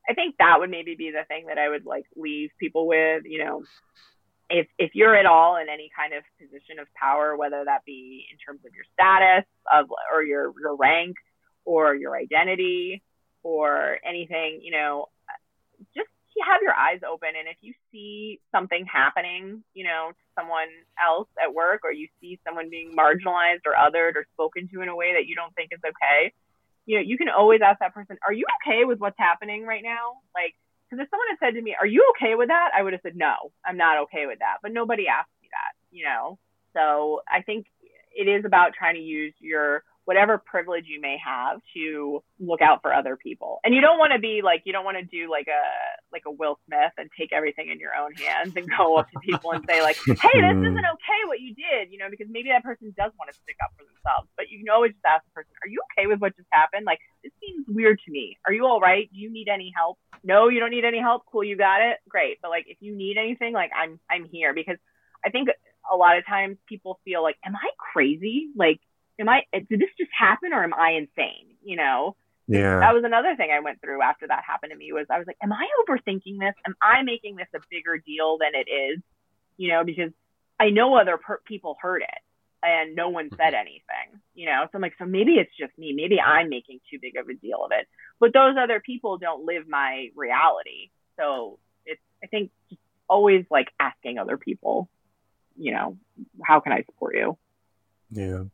I 0.08 0.14
think 0.14 0.36
that 0.38 0.56
would 0.58 0.70
maybe 0.70 0.94
be 0.94 1.10
the 1.10 1.26
thing 1.26 1.46
that 1.48 1.58
I 1.58 1.68
would 1.68 1.84
like 1.84 2.06
leave 2.14 2.50
people 2.58 2.86
with, 2.86 3.24
you 3.26 3.44
know, 3.44 3.64
if 4.48 4.68
if 4.78 4.92
you're 4.94 5.16
at 5.16 5.26
all 5.26 5.56
in 5.56 5.68
any 5.68 5.90
kind 5.94 6.14
of 6.14 6.22
position 6.38 6.78
of 6.78 6.86
power, 6.94 7.36
whether 7.36 7.64
that 7.64 7.84
be 7.84 8.24
in 8.30 8.38
terms 8.38 8.64
of 8.64 8.72
your 8.72 8.84
status 8.94 9.44
of 9.72 9.90
or 10.14 10.22
your 10.22 10.52
your 10.60 10.76
rank 10.76 11.16
or 11.64 11.94
your 11.96 12.16
identity 12.16 13.02
or 13.42 13.98
anything, 14.08 14.60
you 14.62 14.70
know, 14.70 15.08
just 15.96 16.08
have 16.44 16.60
your 16.62 16.74
eyes 16.74 17.00
open 17.08 17.30
and 17.38 17.48
if 17.48 17.56
you 17.60 17.72
see 17.92 18.40
something 18.52 18.84
happening, 18.84 19.62
you 19.74 19.84
know, 19.84 20.10
to 20.10 20.24
someone 20.34 20.68
else 21.00 21.28
at 21.42 21.54
work 21.54 21.80
or 21.84 21.92
you 21.92 22.08
see 22.20 22.38
someone 22.46 22.68
being 22.70 22.94
marginalized 22.96 23.64
or 23.64 23.72
othered 23.72 24.16
or 24.16 24.26
spoken 24.34 24.68
to 24.72 24.82
in 24.82 24.88
a 24.88 24.96
way 24.96 25.14
that 25.14 25.26
you 25.26 25.34
don't 25.34 25.54
think 25.54 25.70
is 25.72 25.80
okay, 25.80 26.32
you 26.86 26.96
know, 26.96 27.02
you 27.02 27.18
can 27.18 27.28
always 27.28 27.60
ask 27.62 27.80
that 27.80 27.94
person, 27.94 28.18
"Are 28.26 28.32
you 28.32 28.46
okay 28.62 28.84
with 28.84 28.98
what's 28.98 29.18
happening 29.18 29.66
right 29.66 29.82
now?" 29.82 30.20
Like 30.34 30.54
because 30.88 31.02
if 31.02 31.10
someone 31.10 31.28
had 31.28 31.38
said 31.40 31.54
to 31.54 31.62
me, 31.62 31.74
"Are 31.78 31.86
you 31.86 32.12
okay 32.16 32.34
with 32.34 32.48
that?" 32.48 32.70
I 32.74 32.82
would 32.82 32.92
have 32.92 33.02
said, 33.02 33.16
"No, 33.16 33.52
I'm 33.64 33.76
not 33.76 33.98
okay 34.04 34.26
with 34.26 34.38
that." 34.38 34.58
But 34.62 34.72
nobody 34.72 35.08
asked 35.08 35.34
me 35.42 35.48
that, 35.50 35.74
you 35.90 36.04
know. 36.04 36.38
So 36.72 37.22
I 37.28 37.42
think 37.42 37.66
it 38.14 38.28
is 38.28 38.44
about 38.44 38.74
trying 38.74 38.94
to 38.94 39.00
use 39.00 39.34
your 39.40 39.82
whatever 40.06 40.38
privilege 40.38 40.86
you 40.86 41.00
may 41.00 41.18
have 41.18 41.58
to 41.74 42.22
look 42.38 42.62
out 42.62 42.80
for 42.80 42.94
other 42.94 43.16
people. 43.16 43.58
And 43.64 43.74
you 43.74 43.80
don't 43.80 43.98
want 43.98 44.12
to 44.14 44.20
be 44.20 44.40
like 44.42 44.62
you 44.64 44.72
don't 44.72 44.84
want 44.84 44.96
to 44.96 45.04
do 45.04 45.28
like 45.28 45.48
a 45.48 45.62
like 46.12 46.22
a 46.26 46.30
Will 46.30 46.58
Smith 46.66 46.94
and 46.96 47.10
take 47.18 47.32
everything 47.32 47.70
in 47.70 47.78
your 47.78 47.90
own 47.94 48.14
hands 48.14 48.54
and 48.56 48.70
go 48.78 48.96
up 48.96 49.10
to 49.10 49.18
people 49.20 49.50
and 49.50 49.66
say 49.68 49.82
like, 49.82 49.96
"Hey, 50.06 50.14
this 50.14 50.56
mm. 50.56 50.70
isn't 50.70 50.86
okay 50.94 51.20
what 51.26 51.40
you 51.40 51.54
did," 51.54 51.90
you 51.90 51.98
know, 51.98 52.06
because 52.08 52.28
maybe 52.30 52.48
that 52.48 52.62
person 52.62 52.94
does 52.96 53.10
want 53.18 53.30
to 53.30 53.36
stick 53.36 53.56
up 53.62 53.74
for 53.76 53.84
themselves. 53.84 54.30
But 54.36 54.48
you 54.48 54.58
can 54.62 54.70
always 54.70 54.92
just 54.92 55.04
ask 55.04 55.24
the 55.26 55.34
person, 55.34 55.50
"Are 55.62 55.68
you 55.68 55.82
okay 55.92 56.06
with 56.06 56.20
what 56.20 56.36
just 56.36 56.48
happened? 56.52 56.86
Like, 56.86 57.00
this 57.22 57.32
seems 57.42 57.66
weird 57.68 57.98
to 58.06 58.10
me. 58.10 58.38
Are 58.46 58.52
you 58.52 58.64
all 58.64 58.80
right? 58.80 59.10
Do 59.12 59.18
you 59.18 59.30
need 59.30 59.48
any 59.48 59.72
help?" 59.74 59.98
No, 60.22 60.48
you 60.48 60.60
don't 60.60 60.70
need 60.70 60.84
any 60.84 61.00
help. 61.00 61.26
Cool, 61.30 61.42
you 61.44 61.56
got 61.56 61.82
it. 61.82 61.98
Great. 62.08 62.38
But 62.40 62.50
like 62.50 62.66
if 62.68 62.78
you 62.80 62.94
need 62.94 63.18
anything, 63.18 63.52
like 63.52 63.70
I'm 63.74 63.98
I'm 64.08 64.24
here 64.24 64.54
because 64.54 64.78
I 65.24 65.30
think 65.30 65.48
a 65.92 65.96
lot 65.96 66.16
of 66.16 66.26
times 66.26 66.58
people 66.68 67.00
feel 67.04 67.22
like, 67.22 67.36
"Am 67.44 67.56
I 67.56 67.68
crazy?" 67.92 68.50
Like 68.54 68.78
am 69.18 69.28
I, 69.28 69.42
did 69.52 69.80
this 69.80 69.90
just 69.98 70.10
happen 70.18 70.52
or 70.52 70.62
am 70.62 70.74
I 70.74 70.92
insane? 70.92 71.56
You 71.64 71.76
know? 71.76 72.16
Yeah. 72.48 72.78
That 72.78 72.94
was 72.94 73.02
another 73.04 73.34
thing 73.36 73.50
I 73.50 73.60
went 73.60 73.80
through 73.80 74.02
after 74.02 74.26
that 74.28 74.44
happened 74.46 74.70
to 74.70 74.76
me 74.76 74.92
was 74.92 75.06
I 75.10 75.18
was 75.18 75.26
like, 75.26 75.38
am 75.42 75.52
I 75.52 75.66
overthinking 75.82 76.38
this? 76.38 76.54
Am 76.66 76.76
I 76.80 77.02
making 77.02 77.36
this 77.36 77.48
a 77.54 77.58
bigger 77.70 77.98
deal 77.98 78.38
than 78.38 78.52
it 78.54 78.70
is? 78.70 79.02
You 79.56 79.70
know, 79.70 79.84
because 79.84 80.12
I 80.60 80.70
know 80.70 80.96
other 80.96 81.16
per- 81.16 81.40
people 81.44 81.76
heard 81.80 82.02
it 82.02 82.22
and 82.62 82.94
no 82.94 83.08
one 83.08 83.30
said 83.30 83.52
mm-hmm. 83.52 83.54
anything, 83.54 84.20
you 84.34 84.46
know? 84.46 84.64
So 84.64 84.76
I'm 84.76 84.82
like, 84.82 84.94
so 84.98 85.04
maybe 85.04 85.32
it's 85.32 85.50
just 85.58 85.76
me. 85.78 85.92
Maybe 85.92 86.20
I'm 86.20 86.48
making 86.48 86.80
too 86.90 86.98
big 87.00 87.16
of 87.16 87.28
a 87.28 87.34
deal 87.34 87.64
of 87.64 87.72
it. 87.72 87.86
But 88.20 88.32
those 88.32 88.54
other 88.58 88.80
people 88.80 89.18
don't 89.18 89.44
live 89.44 89.68
my 89.68 90.08
reality. 90.14 90.90
So 91.18 91.58
it's, 91.84 92.00
I 92.22 92.26
think, 92.26 92.50
just 92.68 92.80
always 93.08 93.44
like 93.50 93.68
asking 93.78 94.18
other 94.18 94.36
people, 94.36 94.88
you 95.56 95.72
know, 95.72 95.96
how 96.42 96.60
can 96.60 96.72
I 96.72 96.82
support 96.84 97.16
you? 97.16 97.36
Yeah. 98.10 98.44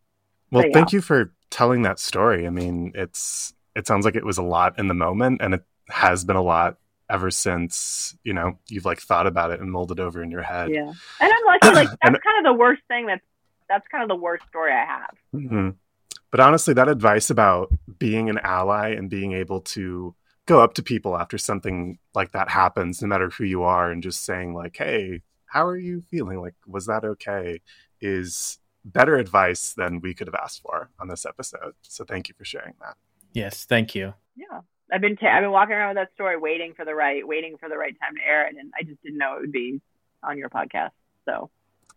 Well, 0.52 0.66
yeah. 0.66 0.72
thank 0.72 0.92
you 0.92 1.00
for 1.00 1.32
telling 1.50 1.82
that 1.82 1.98
story. 1.98 2.46
I 2.46 2.50
mean, 2.50 2.92
it's 2.94 3.54
it 3.74 3.86
sounds 3.86 4.04
like 4.04 4.14
it 4.14 4.24
was 4.24 4.38
a 4.38 4.42
lot 4.42 4.78
in 4.78 4.86
the 4.86 4.94
moment, 4.94 5.40
and 5.42 5.54
it 5.54 5.64
has 5.88 6.24
been 6.24 6.36
a 6.36 6.42
lot 6.42 6.76
ever 7.10 7.30
since 7.30 8.16
you 8.22 8.32
know 8.32 8.58
you've 8.68 8.84
like 8.84 9.00
thought 9.00 9.26
about 9.26 9.50
it 9.50 9.60
and 9.60 9.72
molded 9.72 9.98
over 9.98 10.22
in 10.22 10.30
your 10.30 10.42
head. 10.42 10.70
Yeah, 10.70 10.92
and 11.20 11.32
I'm 11.32 11.44
lucky. 11.46 11.74
Like 11.74 11.88
that's 11.88 11.98
and, 12.02 12.22
kind 12.22 12.46
of 12.46 12.52
the 12.52 12.58
worst 12.58 12.82
thing. 12.86 13.06
That's 13.06 13.24
that's 13.68 13.88
kind 13.88 14.02
of 14.02 14.08
the 14.08 14.22
worst 14.22 14.44
story 14.48 14.72
I 14.72 14.84
have. 14.84 15.14
Mm-hmm. 15.34 15.70
But 16.30 16.40
honestly, 16.40 16.74
that 16.74 16.88
advice 16.88 17.30
about 17.30 17.72
being 17.98 18.28
an 18.28 18.38
ally 18.38 18.90
and 18.90 19.08
being 19.08 19.32
able 19.32 19.60
to 19.60 20.14
go 20.44 20.60
up 20.60 20.74
to 20.74 20.82
people 20.82 21.16
after 21.16 21.38
something 21.38 21.98
like 22.14 22.32
that 22.32 22.50
happens, 22.50 23.00
no 23.00 23.08
matter 23.08 23.30
who 23.30 23.44
you 23.44 23.62
are, 23.62 23.90
and 23.90 24.02
just 24.02 24.22
saying 24.24 24.54
like, 24.54 24.76
"Hey, 24.76 25.22
how 25.46 25.66
are 25.66 25.78
you 25.78 26.02
feeling? 26.10 26.40
Like, 26.40 26.54
was 26.66 26.86
that 26.86 27.04
okay?" 27.04 27.62
is 28.02 28.58
better 28.84 29.16
advice 29.16 29.72
than 29.72 30.00
we 30.00 30.14
could 30.14 30.26
have 30.26 30.34
asked 30.34 30.62
for 30.62 30.90
on 31.00 31.08
this 31.08 31.24
episode. 31.26 31.74
So 31.82 32.04
thank 32.04 32.28
you 32.28 32.34
for 32.36 32.44
sharing 32.44 32.74
that. 32.80 32.96
Yes, 33.32 33.64
thank 33.64 33.94
you. 33.94 34.14
Yeah. 34.36 34.60
I've 34.92 35.00
been 35.00 35.16
i 35.22 35.26
I've 35.28 35.42
been 35.42 35.52
walking 35.52 35.74
around 35.74 35.94
with 35.96 36.04
that 36.04 36.12
story 36.14 36.36
waiting 36.36 36.74
for 36.74 36.84
the 36.84 36.94
right 36.94 37.26
waiting 37.26 37.56
for 37.58 37.68
the 37.68 37.78
right 37.78 37.94
time 38.00 38.14
to 38.16 38.22
air 38.22 38.46
it 38.46 38.56
and 38.58 38.72
I 38.78 38.82
just 38.82 39.02
didn't 39.02 39.18
know 39.18 39.36
it 39.36 39.40
would 39.40 39.52
be 39.52 39.80
on 40.22 40.36
your 40.36 40.50
podcast. 40.50 40.90
So 41.24 41.50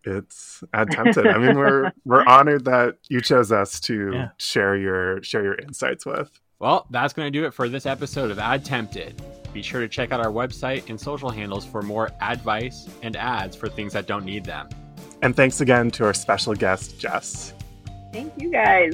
it's 0.06 0.64
ad 0.74 0.92
tempted. 0.92 1.28
I 1.28 1.38
mean, 1.38 1.58
we're 1.58 1.92
we're 2.06 2.24
honored 2.26 2.66
that 2.66 2.98
you 3.10 3.20
chose 3.22 3.52
us 3.52 3.80
to 3.82 4.12
Yeah. 4.14 4.30
share 4.38 4.78
your 4.78 5.22
share 5.24 5.44
your 5.44 5.56
insights 5.56 6.06
with. 6.06 6.40
Well, 6.60 6.88
that's 6.90 7.12
going 7.14 7.26
to 7.32 7.38
do 7.38 7.46
it 7.46 7.54
for 7.54 7.68
this 7.68 7.86
episode 7.86 8.32
of 8.32 8.40
Ad 8.40 8.64
Tempted. 8.64 9.22
Be 9.52 9.62
sure 9.62 9.82
to 9.82 9.90
check 9.90 10.14
out 10.14 10.22
our 10.22 10.32
website 10.32 10.90
and 10.90 11.00
social 11.00 11.30
handles 11.30 11.66
for 11.66 11.82
more 11.82 12.12
advice 12.22 12.88
and 13.02 13.18
ads 13.18 13.58
for 13.58 13.68
things 13.68 13.92
that 13.92 14.08
don't 14.08 14.24
need 14.24 14.46
them. 14.46 14.70
And 15.22 15.36
thanks 15.36 15.62
again 15.62 15.92
to 15.92 16.06
our 16.06 16.14
special 16.14 16.54
guest, 16.54 17.00
Jess. 17.00 17.54
thank 18.12 18.34
you 18.42 18.52
guys. 18.52 18.94